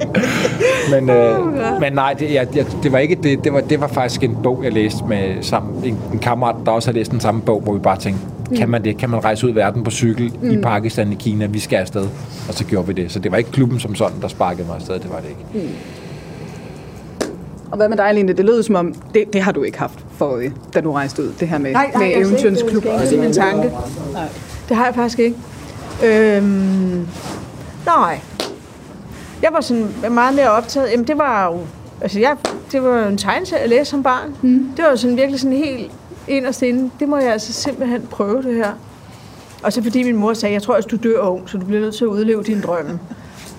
men, 0.92 1.10
øh, 1.10 1.36
men 1.80 1.92
nej, 1.92 2.12
det, 2.18 2.34
jeg, 2.34 2.46
jeg, 2.56 2.66
det 2.82 2.92
var 2.92 2.98
ikke 2.98 3.14
det. 3.22 3.44
Det 3.44 3.52
var, 3.52 3.60
det 3.60 3.80
var 3.80 3.88
faktisk 3.88 4.22
en 4.22 4.36
bog, 4.42 4.60
jeg 4.64 4.72
læste 4.72 5.04
med 5.08 5.42
sammen, 5.42 5.84
en, 5.84 5.98
en 6.12 6.18
kammerat, 6.18 6.56
der 6.66 6.72
også 6.72 6.88
har 6.90 6.94
læst 6.94 7.10
den 7.10 7.20
samme 7.20 7.40
bog, 7.40 7.60
hvor 7.60 7.72
vi 7.72 7.78
bare 7.78 7.96
tænkte, 7.98 8.22
kan 8.56 8.68
man 8.68 8.84
det? 8.84 8.96
Kan 8.96 9.10
man 9.10 9.24
rejse 9.24 9.46
ud 9.46 9.52
i 9.52 9.54
verden 9.54 9.84
på 9.84 9.90
cykel 9.90 10.32
mm. 10.42 10.50
i 10.50 10.56
Mm. 10.56 10.62
Pakistan, 10.62 11.12
i 11.12 11.14
Kina? 11.14 11.46
Vi 11.46 11.58
skal 11.58 11.76
afsted. 11.76 12.06
Og 12.48 12.54
så 12.54 12.64
gjorde 12.64 12.86
vi 12.86 12.92
det. 12.92 13.12
Så 13.12 13.18
det 13.18 13.32
var 13.32 13.38
ikke 13.38 13.50
klubben 13.50 13.80
som 13.80 13.94
sådan, 13.94 14.20
der 14.22 14.28
sparkede 14.28 14.66
mig 14.66 14.76
afsted. 14.76 14.94
Det 14.94 15.10
var 15.10 15.20
det 15.20 15.28
ikke. 15.28 15.66
Mm. 15.68 15.74
Og 17.70 17.76
hvad 17.76 17.88
med 17.88 17.96
dig, 17.96 18.14
Line? 18.14 18.32
Det 18.32 18.44
lød 18.44 18.62
som 18.62 18.74
om, 18.74 18.94
det, 19.14 19.24
det 19.32 19.42
har 19.42 19.52
du 19.52 19.62
ikke 19.62 19.78
haft, 19.78 19.98
for, 20.16 20.36
øh, 20.36 20.50
da 20.74 20.80
du 20.80 20.92
rejste 20.92 21.22
ud, 21.22 21.32
det 21.40 21.48
her 21.48 21.58
med, 21.58 21.72
Nej, 21.72 21.90
nej, 21.94 22.02
med 22.06 22.16
eventyrens 22.16 22.62
klub. 22.70 22.82
det 22.82 23.12
ikke 23.12 23.24
min 23.24 23.32
tanke. 23.32 23.70
Nej. 24.12 24.28
Det 24.68 24.76
har 24.76 24.84
jeg 24.84 24.94
faktisk 24.94 25.18
ikke. 25.18 25.36
Øhm, 26.04 27.08
nej. 27.86 28.20
Jeg 29.42 29.52
var 29.52 29.60
sådan 29.60 29.88
meget 30.10 30.34
mere 30.34 30.50
optaget. 30.50 30.90
Jamen, 30.90 31.06
det 31.06 31.18
var 31.18 31.46
jo... 31.46 31.60
Altså, 32.00 32.20
jeg, 32.20 32.36
det 32.72 32.82
var 32.82 32.98
jo 32.98 33.08
en 33.08 33.18
tegneserie, 33.18 33.60
jeg 33.60 33.68
læste 33.68 33.90
som 33.90 34.02
barn. 34.02 34.34
Mm. 34.42 34.72
Det 34.76 34.84
var 34.84 34.90
jo 34.90 34.96
sådan 34.96 35.16
virkelig 35.16 35.40
sådan 35.40 35.56
helt 35.56 35.92
inderst 36.28 36.62
inde. 36.62 36.90
Det 37.00 37.08
må 37.08 37.16
jeg 37.16 37.32
altså 37.32 37.52
simpelthen 37.52 38.02
prøve, 38.10 38.42
det 38.42 38.54
her. 38.54 38.72
Og 39.62 39.72
så 39.72 39.82
fordi 39.82 40.02
min 40.02 40.16
mor 40.16 40.34
sagde, 40.34 40.52
jeg 40.52 40.62
tror, 40.62 40.74
at 40.74 40.90
du 40.90 40.96
dør 40.96 41.20
ung, 41.20 41.48
så 41.48 41.58
du 41.58 41.64
bliver 41.66 41.80
nødt 41.80 41.94
til 41.94 42.04
at 42.04 42.08
udleve 42.08 42.42
din 42.42 42.60
drømme. 42.60 43.00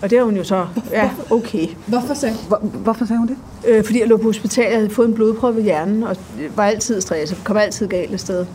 Og 0.02 0.10
det 0.10 0.18
har 0.18 0.26
hun 0.26 0.38
jo 0.38 0.44
så, 0.44 0.66
ja, 0.92 1.10
okay. 1.30 1.68
Hvorfor 1.88 2.14
sagde, 2.14 2.36
hvor, 2.48 2.58
hvorfor 2.58 3.06
sagde 3.06 3.20
hun 3.20 3.28
det? 3.28 3.38
Øh, 3.68 3.86
fordi 3.86 4.00
jeg 4.00 4.08
lå 4.08 4.18
på 4.18 4.24
hospitalet, 4.24 4.70
jeg 4.70 4.78
havde 4.80 4.90
fået 4.90 5.08
en 5.08 5.14
blodprøve 5.14 5.60
i 5.60 5.64
hjernen, 5.64 6.04
og 6.04 6.16
var 6.56 6.64
altid 6.66 7.02
stresset, 7.02 7.38
kom 7.44 7.58
altid 7.58 7.88
galt 7.88 8.14
afsted. 8.14 8.46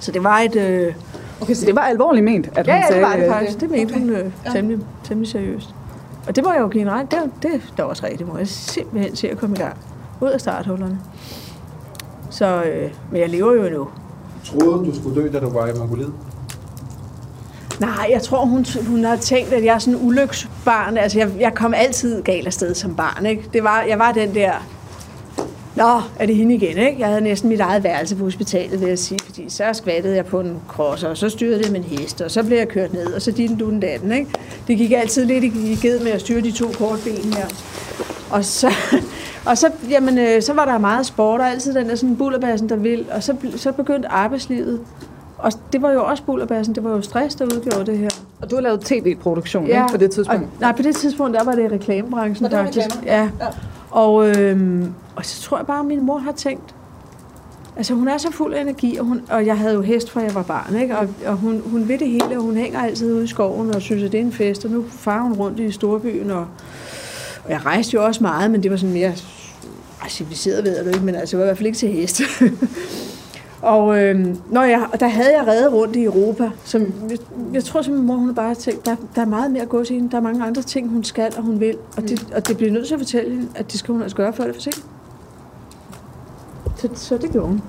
Så 0.00 0.12
det 0.12 0.24
var 0.24 0.38
et... 0.38 0.56
Øh... 0.56 0.94
Okay, 1.40 1.54
så 1.54 1.66
det 1.66 1.76
var 1.76 1.82
alvorligt 1.82 2.24
ment, 2.24 2.50
at 2.54 2.66
ja, 2.66 2.72
hun 2.72 2.80
ja, 2.82 2.86
sagde... 2.88 3.02
det 3.02 3.10
var 3.10 3.16
det 3.16 3.24
øh, 3.24 3.30
faktisk. 3.30 3.60
Det 3.60 3.70
mente 3.70 3.94
hun 3.94 4.10
øh, 4.10 4.30
temmelig, 4.52 4.78
temmelig 5.04 5.30
seriøst. 5.30 5.74
Og 6.28 6.36
det 6.36 6.44
må 6.44 6.52
jeg 6.52 6.60
jo 6.60 6.68
give 6.68 6.82
en 6.82 6.90
ret. 6.90 7.10
Det, 7.10 7.18
det 7.42 7.54
er 7.54 7.58
da 7.76 7.82
også 7.82 8.06
rigtigt. 8.06 8.28
Må 8.28 8.38
jeg 8.38 8.48
simpelthen 8.48 9.16
se 9.16 9.30
at 9.30 9.38
komme 9.38 9.56
i 9.56 9.58
gang. 9.58 9.76
Ud 10.20 10.28
af 10.28 10.40
starthullerne. 10.40 10.98
Så, 12.30 12.62
øh, 12.62 12.90
men 13.10 13.20
jeg 13.20 13.28
lever 13.28 13.54
jo 13.54 13.64
endnu. 13.64 13.88
Troede 14.44 14.86
du 14.86 14.96
skulle 14.96 15.22
dø, 15.22 15.32
da 15.32 15.40
du 15.40 15.50
var 15.50 15.66
i 15.66 15.78
Mongoliet? 15.78 16.12
Nej, 17.80 18.08
jeg 18.10 18.22
tror, 18.22 18.44
hun, 18.44 18.66
hun 18.88 19.04
har 19.04 19.16
tænkt, 19.16 19.52
at 19.52 19.64
jeg 19.64 19.74
er 19.74 19.78
sådan 19.78 20.00
en 20.00 20.06
ulyksbarn. 20.06 20.96
Altså, 20.96 21.18
jeg, 21.18 21.30
jeg 21.40 21.54
kom 21.54 21.74
altid 21.74 22.22
galt 22.22 22.46
afsted 22.46 22.74
som 22.74 22.94
barn, 22.94 23.26
ikke? 23.26 23.48
Det 23.52 23.64
var, 23.64 23.82
jeg 23.82 23.98
var 23.98 24.12
den 24.12 24.34
der... 24.34 24.52
Nå, 25.76 26.00
er 26.18 26.26
det 26.26 26.36
hende 26.36 26.54
igen, 26.54 26.78
ikke? 26.78 26.96
Jeg 26.98 27.08
havde 27.08 27.20
næsten 27.20 27.48
mit 27.48 27.60
eget 27.60 27.84
værelse 27.84 28.16
på 28.16 28.24
hospitalet, 28.24 28.80
vil 28.80 28.88
jeg 28.88 28.98
sige, 28.98 29.18
fordi 29.24 29.50
så 29.50 29.64
skvattede 29.72 30.16
jeg 30.16 30.26
på 30.26 30.40
en 30.40 30.60
crosser, 30.68 31.08
og 31.08 31.16
så 31.16 31.28
styrede 31.28 31.62
det 31.62 31.72
med 31.72 31.80
en 31.80 31.84
hest, 31.84 32.20
og 32.20 32.30
så 32.30 32.42
blev 32.42 32.58
jeg 32.58 32.68
kørt 32.68 32.92
ned, 32.92 33.12
og 33.12 33.22
så 33.22 33.30
dit 33.30 33.50
du 33.60 33.70
den 33.70 33.80
datten, 33.80 34.12
ikke? 34.12 34.30
Det 34.68 34.78
gik 34.78 34.92
altid 34.92 35.24
lidt 35.24 35.44
i 35.44 35.78
ged 35.82 36.00
med 36.00 36.12
at 36.12 36.20
styre 36.20 36.40
de 36.40 36.50
to 36.50 36.66
korte 36.78 37.02
ben 37.04 37.32
her. 37.32 37.46
Og 38.30 38.44
så, 38.44 38.74
og 39.50 39.58
så, 39.58 39.70
jamen, 39.90 40.18
øh, 40.18 40.42
så 40.42 40.52
var 40.52 40.64
der 40.64 40.78
meget 40.78 41.06
sport, 41.06 41.40
og 41.40 41.50
altid 41.50 41.74
den 41.74 41.88
der 41.88 41.94
sådan 41.94 42.16
bullerbassen, 42.16 42.68
der 42.68 42.76
vil, 42.76 43.06
og 43.12 43.22
så, 43.22 43.36
så 43.56 43.72
begyndte 43.72 44.08
arbejdslivet. 44.08 44.80
Og 45.38 45.52
det 45.72 45.82
var 45.82 45.92
jo 45.92 46.04
også 46.04 46.22
bullerbassen, 46.22 46.74
det 46.74 46.84
var 46.84 46.90
jo 46.90 47.02
stress, 47.02 47.36
der 47.36 47.44
udgjorde 47.44 47.86
det 47.90 47.98
her. 47.98 48.10
Og 48.42 48.50
du 48.50 48.54
har 48.54 48.62
lavet 48.62 48.80
tv-produktion 48.80 49.66
ja, 49.66 49.82
ikke, 49.82 49.92
på 49.92 49.96
det 49.96 50.10
tidspunkt? 50.10 50.42
Og, 50.42 50.60
nej, 50.60 50.72
på 50.76 50.82
det 50.82 50.96
tidspunkt, 50.96 51.34
der 51.34 51.44
var 51.44 51.52
det 51.52 51.72
reklamebranchen. 51.72 52.42
Nå, 52.42 52.48
det 52.48 52.58
var 52.58 52.64
faktisk. 52.64 52.86
reklamer. 52.86 53.12
Ja. 53.16 53.22
ja. 53.40 53.50
Og, 53.90 54.28
øh, 54.28 54.84
og 55.16 55.24
så 55.26 55.42
tror 55.42 55.56
jeg 55.56 55.66
bare, 55.66 55.80
at 55.80 55.86
min 55.86 56.06
mor 56.06 56.18
har 56.18 56.32
tænkt, 56.32 56.74
altså 57.76 57.94
hun 57.94 58.08
er 58.08 58.18
så 58.18 58.32
fuld 58.32 58.54
af 58.54 58.60
energi, 58.60 58.96
og, 58.96 59.04
hun, 59.04 59.22
og 59.30 59.46
jeg 59.46 59.58
havde 59.58 59.74
jo 59.74 59.80
hest, 59.80 60.10
fra 60.10 60.20
jeg 60.20 60.34
var 60.34 60.42
barn, 60.42 60.76
ikke? 60.76 60.98
Og, 60.98 61.08
og 61.26 61.36
hun, 61.36 61.62
hun 61.66 61.88
ved 61.88 61.98
det 61.98 62.08
hele, 62.08 62.36
og 62.36 62.42
hun 62.42 62.56
hænger 62.56 62.80
altid 62.80 63.14
ude 63.14 63.24
i 63.24 63.26
skoven 63.26 63.74
og 63.74 63.82
synes, 63.82 64.02
at 64.02 64.12
det 64.12 64.20
er 64.20 64.24
en 64.24 64.32
fest, 64.32 64.64
og 64.64 64.70
nu 64.70 64.84
farer 64.88 65.22
hun 65.22 65.32
rundt 65.32 65.60
i 65.60 65.70
storbyen, 65.70 66.30
og, 66.30 66.46
og 67.44 67.50
jeg 67.50 67.64
rejste 67.64 67.94
jo 67.94 68.04
også 68.04 68.22
meget, 68.22 68.50
men 68.50 68.62
det 68.62 68.70
var 68.70 68.76
sådan 68.76 68.92
mere 68.92 69.12
civiliseret, 70.08 70.64
ved 70.64 70.76
jeg 70.76 70.84
du 70.84 70.90
ikke, 70.90 71.04
men 71.04 71.14
altså, 71.14 71.36
jeg 71.36 71.38
var 71.38 71.44
i 71.44 71.48
hvert 71.48 71.58
fald 71.58 71.66
ikke 71.66 71.78
til 71.78 71.92
hest. 71.92 72.20
og 73.66 73.98
øhm, 73.98 74.36
når 74.50 74.62
jeg, 74.62 74.86
og 74.92 75.00
der 75.00 75.08
havde 75.08 75.38
jeg 75.38 75.46
reddet 75.46 75.72
rundt 75.72 75.96
i 75.96 76.04
Europa, 76.04 76.50
som 76.64 76.82
jeg, 77.10 77.18
jeg 77.52 77.64
tror 77.64 77.82
simpelthen, 77.82 78.06
mor 78.06 78.16
hun 78.16 78.34
bare 78.34 78.54
tænkt, 78.54 78.86
der, 78.86 78.96
der 79.14 79.20
er 79.20 79.26
meget 79.26 79.50
mere 79.50 79.62
at 79.62 79.68
gå 79.68 79.84
til 79.84 79.94
hende, 79.94 80.10
der 80.10 80.16
er 80.16 80.20
mange 80.20 80.44
andre 80.44 80.62
ting, 80.62 80.88
hun 80.88 81.04
skal 81.04 81.32
og 81.36 81.42
hun 81.42 81.60
vil, 81.60 81.76
og 81.96 82.02
det, 82.02 82.28
og 82.34 82.48
det 82.48 82.56
bliver 82.56 82.72
nødt 82.72 82.86
til 82.86 82.94
at 82.94 83.00
fortælle 83.00 83.30
hende, 83.30 83.48
at 83.54 83.72
det 83.72 83.78
skal 83.78 83.92
hun 83.92 84.02
altså 84.02 84.16
gøre, 84.16 84.32
før 84.32 84.44
det 84.44 84.50
er 84.50 84.54
for 84.54 84.60
sent. 84.60 84.84
Så, 86.76 86.88
så 86.94 87.18
det 87.18 87.32
gjorde 87.32 87.48
hun. 87.48 87.62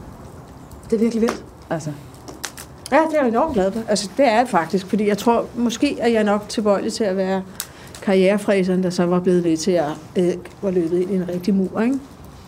Det 0.89 0.95
er 0.95 0.99
virkelig 0.99 1.21
vildt. 1.21 1.43
Altså. 1.69 1.91
Ja, 2.91 2.97
det 3.09 3.17
er 3.17 3.21
jeg 3.21 3.29
enormt 3.29 3.53
glad 3.53 3.71
for. 3.71 3.81
Altså, 3.87 4.09
det 4.17 4.27
er 4.27 4.39
det 4.39 4.49
faktisk, 4.49 4.87
fordi 4.87 5.07
jeg 5.07 5.17
tror, 5.17 5.45
måske 5.55 5.99
er 5.99 6.07
jeg 6.07 6.23
nok 6.23 6.49
tilbøjelig 6.49 6.93
til 6.93 7.03
at 7.03 7.17
være 7.17 7.43
karrierefræseren, 8.01 8.83
der 8.83 8.89
så 8.89 9.05
var 9.05 9.19
blevet 9.19 9.43
ved 9.43 9.57
til 9.57 9.71
at 9.71 9.89
øh, 10.15 10.33
var 10.61 10.71
løbet 10.71 11.01
ind 11.01 11.11
i 11.11 11.15
en 11.15 11.29
rigtig 11.29 11.53
mur, 11.53 11.81
ikke? 11.81 11.99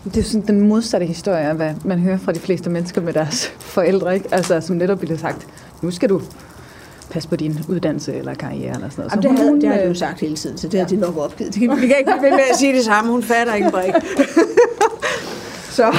Det 0.04 0.18
er 0.18 0.24
sådan 0.24 0.48
den 0.48 0.62
modsatte 0.62 1.06
historie 1.06 1.40
af, 1.40 1.56
hvad 1.56 1.74
man 1.86 2.00
hører 2.00 2.18
fra 2.18 2.32
de 2.32 2.40
fleste 2.40 2.70
mennesker 2.70 3.02
med 3.02 3.14
deres 3.14 3.48
forældre, 3.60 4.16
ikke? 4.16 4.30
Altså, 4.32 4.62
som 4.62 4.76
netop 4.76 5.08
have 5.08 5.18
sagt, 5.18 5.48
nu 5.82 5.92
skal 5.92 6.10
du 6.10 6.22
passe 7.10 7.30
på 7.30 7.36
din 7.36 7.60
uddannelse 7.68 8.16
eller 8.16 8.34
karriere 8.34 8.76
eller 8.76 8.90
sådan 8.90 9.06
noget. 9.06 9.26
Jamen, 9.26 9.38
det, 9.38 9.46
havde, 9.46 9.62
det 9.62 9.70
har 9.70 9.78
de 9.78 9.88
jo 9.88 9.94
sagt 9.94 10.20
hele 10.20 10.36
tiden, 10.36 10.58
så 10.58 10.68
det 10.68 10.74
ja. 10.74 10.80
har 10.80 10.88
de 10.88 10.96
nok 10.96 11.18
opgivet. 11.18 11.60
Vi 11.60 11.68
kan 11.68 11.72
ikke 11.72 12.12
blive 12.20 12.22
ved 12.22 12.32
med 12.32 12.46
at 12.52 12.58
sige 12.58 12.74
det 12.74 12.86
samme. 12.86 13.12
Hun 13.12 13.24
fatter 13.24 13.54
ikke 13.54 13.72
brik. 13.72 13.94
så, 15.78 15.96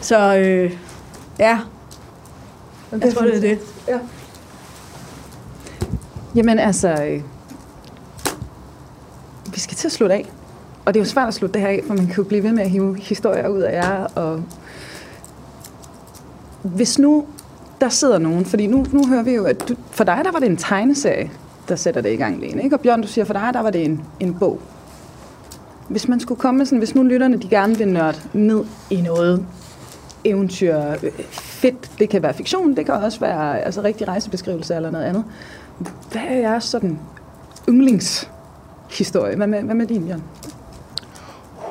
så 0.00 0.36
øh, 0.36 0.72
ja. 1.38 1.58
Jeg 2.92 3.14
tror, 3.14 3.26
det 3.26 3.36
er 3.36 3.40
det. 3.40 3.58
Ja. 3.88 3.98
Jamen 6.34 6.58
altså, 6.58 6.88
øh, 6.88 7.22
vi 9.54 9.60
skal 9.60 9.76
til 9.76 9.88
at 9.88 9.92
slutte 9.92 10.14
af. 10.14 10.30
Og 10.84 10.94
det 10.94 11.00
er 11.00 11.04
jo 11.04 11.10
svært 11.10 11.28
at 11.28 11.34
slutte 11.34 11.54
det 11.54 11.60
her 11.62 11.68
af, 11.68 11.82
for 11.86 11.94
man 11.94 12.06
kan 12.06 12.16
jo 12.16 12.24
blive 12.24 12.42
ved 12.42 12.52
med 12.52 12.62
at 12.62 12.70
hive 12.70 12.96
historier 12.98 13.48
ud 13.48 13.60
af 13.60 13.72
jer. 13.72 14.04
Og 14.14 14.42
hvis 16.62 16.98
nu 16.98 17.24
der 17.80 17.88
sidder 17.88 18.18
nogen, 18.18 18.44
fordi 18.44 18.66
nu, 18.66 18.86
nu 18.92 19.06
hører 19.08 19.22
vi 19.22 19.34
jo, 19.34 19.44
at 19.44 19.68
du, 19.68 19.74
for 19.90 20.04
dig 20.04 20.20
der 20.24 20.32
var 20.32 20.38
det 20.38 20.48
en 20.48 20.56
tegneserie, 20.56 21.30
der 21.68 21.76
sætter 21.76 22.00
det 22.00 22.12
i 22.12 22.16
gang, 22.16 22.40
Lene. 22.40 22.62
Ikke? 22.62 22.76
Og 22.76 22.80
Bjørn, 22.80 23.02
du 23.02 23.08
siger, 23.08 23.24
for 23.24 23.32
dig 23.32 23.50
der 23.54 23.60
var 23.62 23.70
det 23.70 23.84
en, 23.84 24.00
en 24.20 24.34
bog. 24.34 24.60
Hvis 25.88 26.08
man 26.08 26.20
skulle 26.20 26.40
komme 26.40 26.66
sådan, 26.66 26.78
hvis 26.78 26.94
nu 26.94 27.02
lytterne 27.02 27.36
de 27.36 27.48
gerne 27.48 27.78
vil 27.78 27.88
nørde 27.88 28.18
ned 28.32 28.64
i 28.90 29.00
noget 29.00 29.46
eventyr, 30.24 30.76
fedt, 31.30 31.90
det 31.98 32.08
kan 32.08 32.22
være 32.22 32.34
fiktion, 32.34 32.76
det 32.76 32.86
kan 32.86 32.94
også 32.94 33.20
være 33.20 33.60
altså, 33.60 33.82
rigtig 33.82 34.08
rejsebeskrivelse 34.08 34.74
eller 34.74 34.90
noget 34.90 35.04
andet. 35.04 35.24
Hvad 36.12 36.22
er 36.28 36.38
jeres 36.38 36.64
sådan 36.64 36.98
yndlingshistorie? 37.68 39.36
Hvad 39.36 39.46
med, 39.46 39.62
hvad 39.62 39.74
med 39.74 39.86
din, 39.86 40.06
Bjørn? 40.06 40.22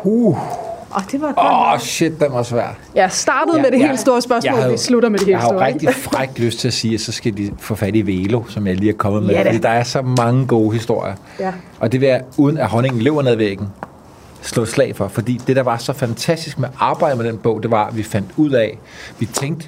Uh. 0.03 0.37
Og 0.91 1.01
det 1.11 1.21
var 1.21 1.33
Åh, 1.37 1.73
oh, 1.73 1.79
shit, 1.79 2.19
den 2.19 2.33
var 2.33 2.43
svær. 2.43 2.77
Jeg 2.95 3.11
startede 3.11 3.57
ja, 3.57 3.61
med 3.61 3.71
det 3.71 3.79
ja, 3.79 3.87
helt 3.87 3.99
store 3.99 4.21
spørgsmål, 4.21 4.71
vi 4.71 4.77
slutter 4.77 5.09
med 5.09 5.19
det 5.19 5.27
helt 5.27 5.35
jeg 5.35 5.41
store. 5.41 5.59
Jeg 5.59 5.65
har 5.65 5.69
jo 5.69 5.75
rigtig 5.75 5.95
frækt 5.95 6.39
lyst 6.39 6.59
til 6.59 6.67
at 6.67 6.73
sige, 6.73 6.93
at 6.93 7.01
så 7.01 7.11
skal 7.11 7.37
de 7.37 7.51
få 7.59 7.75
fat 7.75 7.95
i 7.95 8.01
Velo, 8.01 8.43
som 8.47 8.67
jeg 8.67 8.75
lige 8.75 8.89
er 8.91 8.97
kommet 8.97 9.23
med. 9.23 9.29
Ja, 9.29 9.45
fordi 9.45 9.57
der 9.57 9.69
er 9.69 9.83
så 9.83 10.01
mange 10.01 10.47
gode 10.47 10.73
historier. 10.73 11.13
Ja. 11.39 11.53
Og 11.79 11.91
det 11.91 12.01
vil 12.01 12.09
jeg, 12.09 12.21
uden 12.37 12.57
at 12.57 12.67
honningen 12.67 13.01
løber 13.01 13.21
ned 13.21 13.31
ad 13.31 13.35
væggen, 13.35 13.67
slå 14.41 14.65
slag 14.65 14.95
for. 14.95 15.07
Fordi 15.07 15.41
det, 15.47 15.55
der 15.55 15.63
var 15.63 15.77
så 15.77 15.93
fantastisk 15.93 16.59
med 16.59 16.69
arbejdet 16.79 17.17
med 17.17 17.25
den 17.27 17.37
bog, 17.37 17.63
det 17.63 17.71
var, 17.71 17.85
at 17.87 17.97
vi 17.97 18.03
fandt 18.03 18.27
ud 18.37 18.51
af, 18.51 18.77
vi 19.19 19.25
tænkte, 19.25 19.67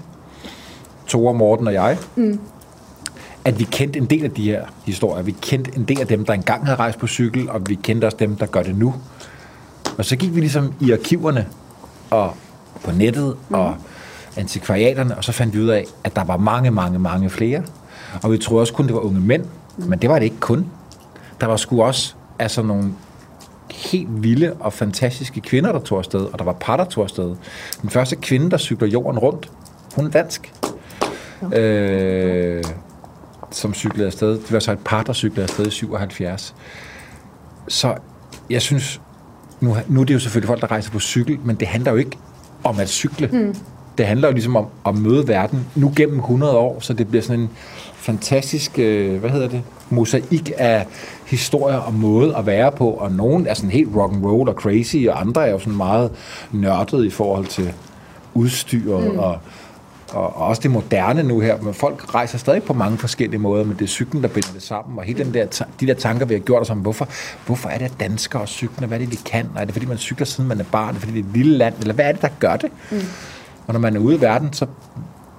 Tore, 1.08 1.34
Morten 1.34 1.68
og 1.68 1.74
jeg, 1.74 1.98
Mm. 2.16 2.40
at 3.46 3.60
vi 3.60 3.64
kendte 3.64 4.00
en 4.00 4.06
del 4.06 4.24
af 4.24 4.32
de 4.32 4.44
her 4.44 4.62
historier. 4.86 5.24
Vi 5.24 5.36
kendte 5.42 5.72
en 5.76 5.84
del 5.84 6.02
af 6.02 6.08
dem, 6.08 6.26
der 6.26 6.34
engang 6.34 6.66
havde 6.66 6.80
rejst 6.80 7.00
på 7.00 7.08
cykel, 7.08 7.50
og 7.50 7.62
vi 7.70 7.76
kendte 7.84 8.06
også 8.06 8.18
dem, 8.20 8.36
der 8.36 8.46
gør 8.46 8.64
det 8.64 8.76
nu. 8.78 8.94
Og 9.98 10.06
så 10.06 10.16
gik 10.16 10.36
vi 10.36 10.40
ligesom 10.40 10.74
i 10.80 10.92
arkiverne 10.92 11.48
og 12.10 12.34
på 12.84 12.92
nettet 12.92 13.36
mm. 13.50 13.56
og 13.56 13.76
antikvariaterne, 14.38 15.18
og 15.18 15.24
så 15.24 15.32
fandt 15.32 15.54
vi 15.54 15.62
ud 15.62 15.68
af, 15.68 15.86
at 16.04 16.16
der 16.16 16.24
var 16.24 16.38
mange, 16.38 16.72
mange, 16.72 17.00
mange 17.00 17.30
flere. 17.30 17.64
Og 18.24 18.32
vi 18.32 18.38
troede 18.38 18.62
også 18.62 18.74
kun, 18.74 18.88
det 18.88 18.94
var 18.94 19.00
unge 19.00 19.20
mænd, 19.20 19.46
mm. 19.78 19.86
men 19.86 20.00
det 20.00 20.10
var 20.10 20.16
det 20.16 20.26
ikke 20.26 20.40
kun. 20.40 20.66
Der 21.42 21.48
var 21.48 21.58
sgu 21.58 21.84
også 21.84 22.14
altså 22.40 22.62
nogle 22.62 22.94
helt 23.72 24.24
vilde 24.24 24.54
og 24.60 24.74
fantastiske 24.74 25.42
kvinder, 25.42 25.72
der 25.72 25.80
tog 25.80 25.98
afsted, 25.98 26.22
og 26.22 26.40
der 26.40 26.46
var 26.46 26.54
par, 26.54 26.78
der 26.78 26.86
tog 26.86 27.04
afsted. 27.04 27.36
Den 27.82 27.90
første 27.90 28.16
kvinde, 28.16 28.52
der 28.52 28.58
cykler 28.58 28.88
jorden 28.88 29.20
rundt, 29.20 29.52
hun 29.96 30.06
er 30.06 30.10
dansk. 30.10 30.54
Okay. 31.42 31.60
Øh, 31.60 32.64
som 33.52 33.74
cyklede 33.74 34.08
afsted. 34.08 34.32
Det 34.32 34.52
var 34.52 34.60
så 34.60 34.72
et 34.72 34.80
par, 34.86 35.04
der 35.04 35.14
cyklede 35.14 35.44
afsted 35.44 35.68
i 35.68 35.70
77. 35.70 36.56
Så 37.68 37.96
jeg 38.50 38.62
synes, 38.62 39.02
nu, 39.64 39.76
nu 39.88 40.02
er 40.02 40.06
det 40.06 40.14
jo 40.14 40.20
selvfølgelig 40.20 40.48
folk, 40.48 40.62
der 40.62 40.72
rejser 40.72 40.92
på 40.92 41.00
cykel, 41.00 41.40
men 41.46 41.56
det 41.56 41.68
handler 41.68 41.92
jo 41.92 41.98
ikke 41.98 42.18
om 42.64 42.80
at 42.80 42.90
cykle. 42.90 43.30
Mm. 43.32 43.56
Det 43.98 44.06
handler 44.06 44.28
jo 44.28 44.34
ligesom 44.34 44.56
om 44.56 44.66
at 44.86 44.98
møde 44.98 45.28
verden 45.28 45.66
nu 45.76 45.94
gennem 45.96 46.20
100 46.20 46.58
år, 46.58 46.80
så 46.80 46.94
det 46.94 47.08
bliver 47.08 47.22
sådan 47.22 47.40
en 47.40 47.50
fantastisk, 47.96 48.80
øh, 48.80 49.20
hvad 49.20 49.30
hedder 49.30 49.48
det, 49.48 49.62
mosaik 49.90 50.52
af 50.58 50.88
historier 51.26 51.78
og 51.78 51.94
måde 51.94 52.36
at 52.38 52.46
være 52.46 52.72
på, 52.72 52.90
og 52.90 53.12
nogen 53.12 53.48
er 53.48 53.54
sådan 53.54 53.70
helt 53.70 53.90
rock 53.96 54.14
and 54.14 54.26
roll 54.26 54.50
og 54.50 54.56
crazy, 54.56 55.08
og 55.10 55.22
andre 55.22 55.48
er 55.48 55.52
jo 55.52 55.60
sådan 55.60 55.78
meget 55.78 56.12
nørdet 56.52 57.06
i 57.06 57.10
forhold 57.10 57.46
til 57.46 57.74
udstyret 58.34 59.14
mm. 59.14 59.20
og 59.20 59.38
og, 60.14 60.36
og 60.38 60.48
også 60.48 60.62
det 60.62 60.72
moderne 60.72 61.24
nu 61.24 61.40
her, 61.40 61.58
men 61.62 61.74
folk 61.74 62.16
rejser 62.16 62.38
stadig 62.38 62.64
på 62.64 62.74
mange 62.74 62.98
forskellige 62.98 63.40
måder, 63.40 63.64
men 63.64 63.74
det 63.74 63.82
er 63.82 63.88
cyklen, 63.88 64.24
der 64.24 64.30
binder 64.30 64.50
det 64.54 64.64
sammen, 64.64 64.98
og 65.00 65.04
hele 65.04 65.24
den 65.24 65.34
der, 65.34 65.66
de 65.80 65.88
der 65.88 65.94
tanker, 65.94 66.26
vi 66.26 66.34
har 66.34 66.40
gjort 66.42 66.62
os 66.62 66.70
om, 66.70 66.78
hvorfor, 66.78 67.08
hvorfor 67.46 67.70
er 67.70 67.78
det, 67.78 67.86
at 67.86 67.94
danskere 68.00 68.42
og 68.42 68.48
cykler, 68.48 68.88
hvad 68.88 68.98
er 69.00 69.06
det, 69.06 69.12
de 69.12 69.18
kan? 69.26 69.50
Er 69.58 69.66
det, 69.66 69.74
fordi 69.74 69.86
man 69.86 69.98
cykler, 69.98 70.26
siden 70.26 70.48
man 70.48 70.60
er 70.60 70.64
barn? 70.72 70.88
Er 70.88 70.92
det, 70.92 71.00
fordi 71.02 71.14
det 71.14 71.20
er 71.26 71.30
et 71.30 71.34
lille 71.38 71.58
land? 71.58 71.74
Eller 71.82 71.94
hvad 71.94 72.06
er 72.06 72.12
det, 72.12 72.22
der 72.22 72.30
gør 72.40 72.56
det? 72.56 72.70
Mm. 72.92 72.98
Og 73.68 73.74
når 73.74 73.80
man 73.80 73.96
er 73.96 74.00
ude 74.00 74.16
i 74.16 74.22
verden, 74.22 74.54
så 74.54 74.66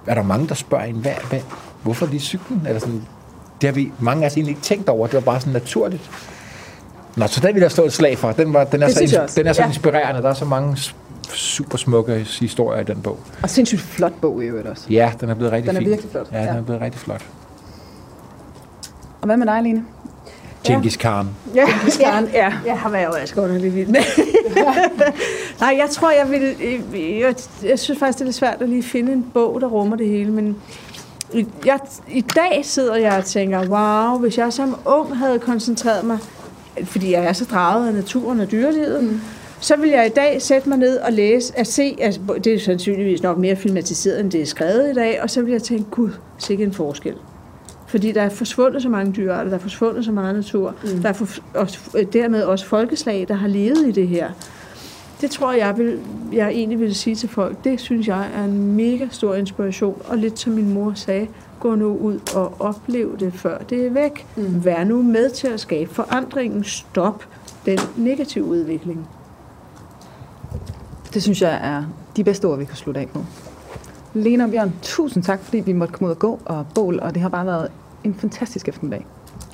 er 0.07 0.15
der 0.15 0.23
mange, 0.23 0.47
der 0.47 0.55
spørger 0.55 0.85
en, 0.85 0.95
hvad, 0.95 1.11
hvad, 1.29 1.39
hvorfor 1.83 2.05
lige 2.05 2.19
cyklen? 2.19 2.61
Eller 2.67 2.79
sådan, 2.79 3.01
det 3.61 3.67
har 3.69 3.73
vi 3.73 3.91
mange 3.99 4.23
af 4.23 4.27
os 4.29 4.33
egentlig 4.37 4.51
ikke 4.51 4.61
tænkt 4.61 4.89
over, 4.89 5.07
det 5.07 5.13
var 5.15 5.21
bare 5.21 5.39
sådan 5.39 5.53
naturligt. 5.53 6.11
Nå, 7.15 7.27
så 7.27 7.39
den 7.39 7.55
vil 7.55 7.61
jeg 7.61 7.71
stå 7.71 7.85
et 7.85 7.93
slag 7.93 8.17
for. 8.17 8.31
Den, 8.31 8.53
var, 8.53 8.63
den 8.63 8.83
er, 8.83 8.87
Det 8.87 9.09
så, 9.09 9.33
den 9.35 9.47
er 9.47 9.53
så 9.53 9.61
Ja. 9.61 9.67
inspirerende. 9.67 10.21
Der 10.21 10.29
er 10.29 10.33
så 10.33 10.45
mange 10.45 10.77
super 11.33 11.77
smukke 11.77 12.27
historier 12.39 12.81
i 12.81 12.83
den 12.83 13.01
bog. 13.01 13.19
Og 13.43 13.49
sindssygt 13.49 13.81
flot 13.81 14.13
bog 14.21 14.43
i 14.43 14.45
øvrigt 14.45 14.67
også. 14.67 14.83
Ja, 14.89 15.11
den 15.21 15.29
er 15.29 15.33
blevet 15.33 15.51
rigtig 15.53 15.69
Den 15.69 15.75
er 15.75 15.79
fin. 15.81 15.89
virkelig 15.89 16.11
flot. 16.11 16.27
Ja, 16.31 16.37
den 16.39 16.45
Ja. 16.45 16.55
er 16.55 16.61
blevet 16.63 16.81
rigtig 16.81 17.01
flot. 17.01 17.25
Og 19.21 19.25
hvad 19.25 19.37
med 19.37 19.47
dig, 19.47 19.63
Line? 19.63 19.85
Genghis 20.63 20.97
Khan. 20.97 21.27
Ja, 21.55 21.65
Khan, 21.89 22.27
ja. 22.33 22.53
Jeg 22.65 22.77
har 22.79 22.89
været 22.89 23.07
også 23.21 23.35
godt 23.35 23.61
lidt 23.61 23.75
vild 23.75 23.87
med. 23.87 23.99
Nej, 25.59 25.75
jeg 25.77 25.89
tror, 25.91 26.11
jeg 26.11 26.29
vil... 26.31 26.55
Jeg, 27.19 27.35
jeg 27.63 27.79
synes 27.79 27.99
faktisk, 27.99 28.17
det 28.17 28.21
er 28.21 28.25
lidt 28.25 28.35
svært 28.35 28.61
at 28.61 28.69
lige 28.69 28.83
finde 28.83 29.13
en 29.13 29.25
bog, 29.33 29.61
der 29.61 29.67
rummer 29.67 29.95
det 29.95 30.07
hele, 30.07 30.31
men 30.31 30.57
i- 31.33 31.47
jeg, 31.65 31.79
i 32.09 32.21
dag 32.21 32.59
sidder 32.63 32.95
jeg 32.95 33.13
og 33.17 33.25
tænker, 33.25 33.67
wow, 33.69 34.19
hvis 34.19 34.37
jeg 34.37 34.53
som 34.53 34.75
ung 34.85 35.17
havde 35.17 35.39
koncentreret 35.39 36.03
mig, 36.05 36.17
fordi 36.83 37.11
jeg 37.11 37.23
er 37.25 37.33
så 37.33 37.45
draget 37.45 37.87
af 37.87 37.93
naturen 37.93 38.39
og 38.39 38.51
dyrelivet, 38.51 39.03
mm. 39.03 39.21
Så 39.59 39.75
vil 39.75 39.89
jeg 39.89 40.05
i 40.05 40.09
dag 40.09 40.41
sætte 40.41 40.69
mig 40.69 40.77
ned 40.77 40.97
og 40.97 41.13
læse, 41.13 41.59
at 41.59 41.67
se, 41.67 41.97
altså, 41.99 42.19
det 42.43 42.53
er 42.53 42.59
sandsynligvis 42.59 43.23
nok 43.23 43.37
mere 43.37 43.55
filmatiseret, 43.55 44.19
end 44.19 44.31
det 44.31 44.41
er 44.41 44.45
skrevet 44.45 44.91
i 44.91 44.93
dag, 44.93 45.21
og 45.21 45.29
så 45.29 45.41
vil 45.41 45.51
jeg 45.51 45.63
tænke, 45.63 45.89
gud, 45.91 46.09
sikke 46.37 46.63
en 46.63 46.73
forskel. 46.73 47.13
Fordi 47.87 48.11
der 48.11 48.21
er 48.21 48.29
forsvundet 48.29 48.81
så 48.81 48.89
mange 48.89 49.11
dyrearter, 49.11 49.49
der 49.49 49.57
er 49.57 49.61
forsvundet 49.61 50.05
så 50.05 50.11
meget 50.11 50.35
natur. 50.35 50.75
Mm. 50.83 51.01
Der 51.01 51.09
er 51.09 51.13
for, 51.13 51.27
også, 51.53 52.05
dermed 52.13 52.43
også 52.43 52.65
folkeslag, 52.65 53.25
der 53.27 53.33
har 53.33 53.47
levet 53.47 53.87
i 53.87 53.91
det 53.91 54.07
her. 54.07 54.29
Det 55.21 55.31
tror 55.31 55.51
jeg, 55.51 55.59
jeg, 55.59 55.77
vil, 55.77 55.99
jeg 56.33 56.49
egentlig 56.49 56.79
vil 56.79 56.95
sige 56.95 57.15
til 57.15 57.29
folk. 57.29 57.63
Det 57.63 57.79
synes 57.79 58.07
jeg 58.07 58.27
er 58.35 58.43
en 58.43 58.75
mega 58.75 59.07
stor 59.11 59.35
inspiration. 59.35 60.01
Og 60.07 60.17
lidt 60.17 60.39
som 60.39 60.53
min 60.53 60.73
mor 60.73 60.93
sagde, 60.95 61.27
gå 61.59 61.75
nu 61.75 61.97
ud 61.97 62.19
og 62.35 62.53
oplev 62.59 63.17
det, 63.19 63.33
før 63.33 63.57
det 63.57 63.85
er 63.85 63.89
væk. 63.89 64.25
Mm. 64.35 64.65
Vær 64.65 64.83
nu 64.83 65.01
med 65.01 65.29
til 65.29 65.47
at 65.47 65.59
skabe 65.59 65.93
forandringen. 65.93 66.63
Stop 66.63 67.25
den 67.65 67.79
negative 67.97 68.45
udvikling. 68.45 69.07
Det 71.15 71.23
synes 71.23 71.41
jeg 71.41 71.59
er 71.63 71.83
de 72.15 72.23
bedste 72.23 72.45
ord, 72.45 72.57
vi 72.57 72.65
kan 72.65 72.75
slutte 72.75 73.01
af 73.01 73.07
på. 73.09 73.25
Lena 74.13 74.43
og 74.43 74.49
Bjørn, 74.49 74.73
tusind 74.81 75.23
tak, 75.23 75.43
fordi 75.43 75.59
vi 75.59 75.73
måtte 75.73 75.93
komme 75.93 76.07
ud 76.07 76.11
og 76.11 76.19
gå 76.19 76.39
og 76.45 76.67
bål, 76.75 76.99
og 76.99 77.13
det 77.13 77.21
har 77.21 77.29
bare 77.29 77.45
været 77.45 77.71
en 78.03 78.15
fantastisk 78.15 78.67
eftermiddag. 78.67 79.05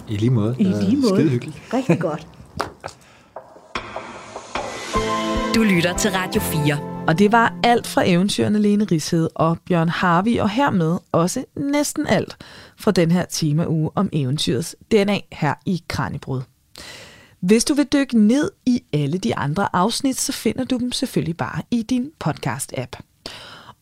I 0.09 0.17
lige 0.17 0.29
måde. 0.29 0.55
I 0.59 0.63
lige 0.63 0.97
måde. 0.97 1.15
Skide 1.15 1.29
hyggeligt. 1.29 1.73
Rigtig 1.73 1.99
godt. 1.99 2.27
Du 5.55 5.63
lytter 5.63 5.97
til 5.97 6.11
Radio 6.11 6.41
4. 6.41 7.05
Og 7.07 7.19
det 7.19 7.31
var 7.31 7.53
alt 7.63 7.87
fra 7.87 8.09
eventyrene 8.09 8.59
Lene 8.59 8.83
Ridshed 8.83 9.29
og 9.35 9.57
Bjørn 9.67 9.89
Harvi, 9.89 10.37
og 10.37 10.49
hermed 10.49 10.97
også 11.11 11.43
næsten 11.55 12.07
alt 12.07 12.37
fra 12.77 12.91
den 12.91 13.11
her 13.11 13.25
temauge 13.25 13.89
om 13.95 14.09
eventyrets 14.13 14.75
DNA 14.91 15.19
her 15.31 15.53
i 15.65 15.83
Kranjebrud. 15.87 16.41
Hvis 17.41 17.65
du 17.65 17.73
vil 17.73 17.85
dykke 17.85 18.19
ned 18.19 18.51
i 18.65 18.83
alle 18.93 19.17
de 19.17 19.35
andre 19.35 19.75
afsnit, 19.75 20.19
så 20.19 20.31
finder 20.31 20.63
du 20.63 20.77
dem 20.77 20.91
selvfølgelig 20.91 21.37
bare 21.37 21.61
i 21.71 21.81
din 21.83 22.11
podcast-app. 22.23 22.99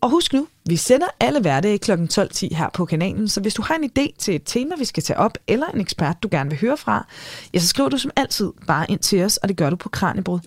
Og 0.02 0.10
husk 0.10 0.34
nu, 0.34 0.48
vi 0.66 0.76
sender 0.76 1.08
alle 1.20 1.42
hverdage 1.42 1.78
kl. 1.78 1.92
12.10 1.92 2.56
her 2.56 2.70
på 2.74 2.86
kanalen, 2.86 3.28
så 3.28 3.42
hvis 3.42 3.54
du 3.54 3.62
har 3.62 3.76
en 3.76 3.84
idé 3.84 4.16
til 4.18 4.36
et 4.36 4.42
tema, 4.46 4.76
vi 4.76 4.86
skal 4.86 5.04
tage 5.04 5.20
op, 5.20 5.38
eller 5.48 5.68
en 5.68 5.82
ekspert, 5.82 6.24
du 6.24 6.28
gerne 6.32 6.50
vil 6.50 6.60
høre 6.60 6.78
fra, 6.78 7.08
ja, 7.54 7.60
så 7.60 7.68
skriver 7.68 7.90
du 7.90 7.98
som 7.98 8.12
altid 8.16 8.52
bare 8.68 8.92
ind 8.92 9.00
til 9.00 9.24
os, 9.24 9.38
og 9.38 9.50
det 9.50 9.58
gør 9.58 9.70
du 9.70 9.76
på 9.76 9.90
kranjebrud, 9.90 10.40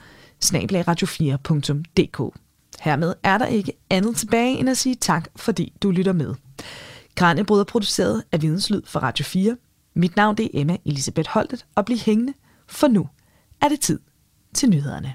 snablagradio4.dk. 0.45 2.39
Hermed 2.81 3.15
er 3.23 3.39
der 3.39 3.47
ikke 3.47 3.73
andet 3.91 4.17
tilbage 4.17 4.59
end 4.59 4.71
at 4.71 4.79
sige 4.79 4.95
tak, 4.95 5.29
fordi 5.37 5.73
du 5.83 5.91
lytter 5.91 6.13
med. 6.13 6.35
Kranjebrud 7.15 7.61
er 7.61 7.65
produceret 7.65 8.23
af 8.33 8.43
Videnslyd 8.43 8.83
for 8.87 9.01
Radio 9.01 9.25
4. 9.25 9.57
Mit 9.95 10.17
navn 10.17 10.37
det 10.37 10.45
er 10.45 10.51
Emma 10.55 10.77
Elisabeth 10.85 11.31
Holtet, 11.31 11.67
og 11.75 11.85
bliv 11.85 11.99
hængende, 11.99 12.33
for 12.67 12.89
nu 12.89 13.09
er 13.61 13.69
det 13.69 13.81
tid 13.81 14.01
til 14.55 14.71
nyhederne. 14.71 15.15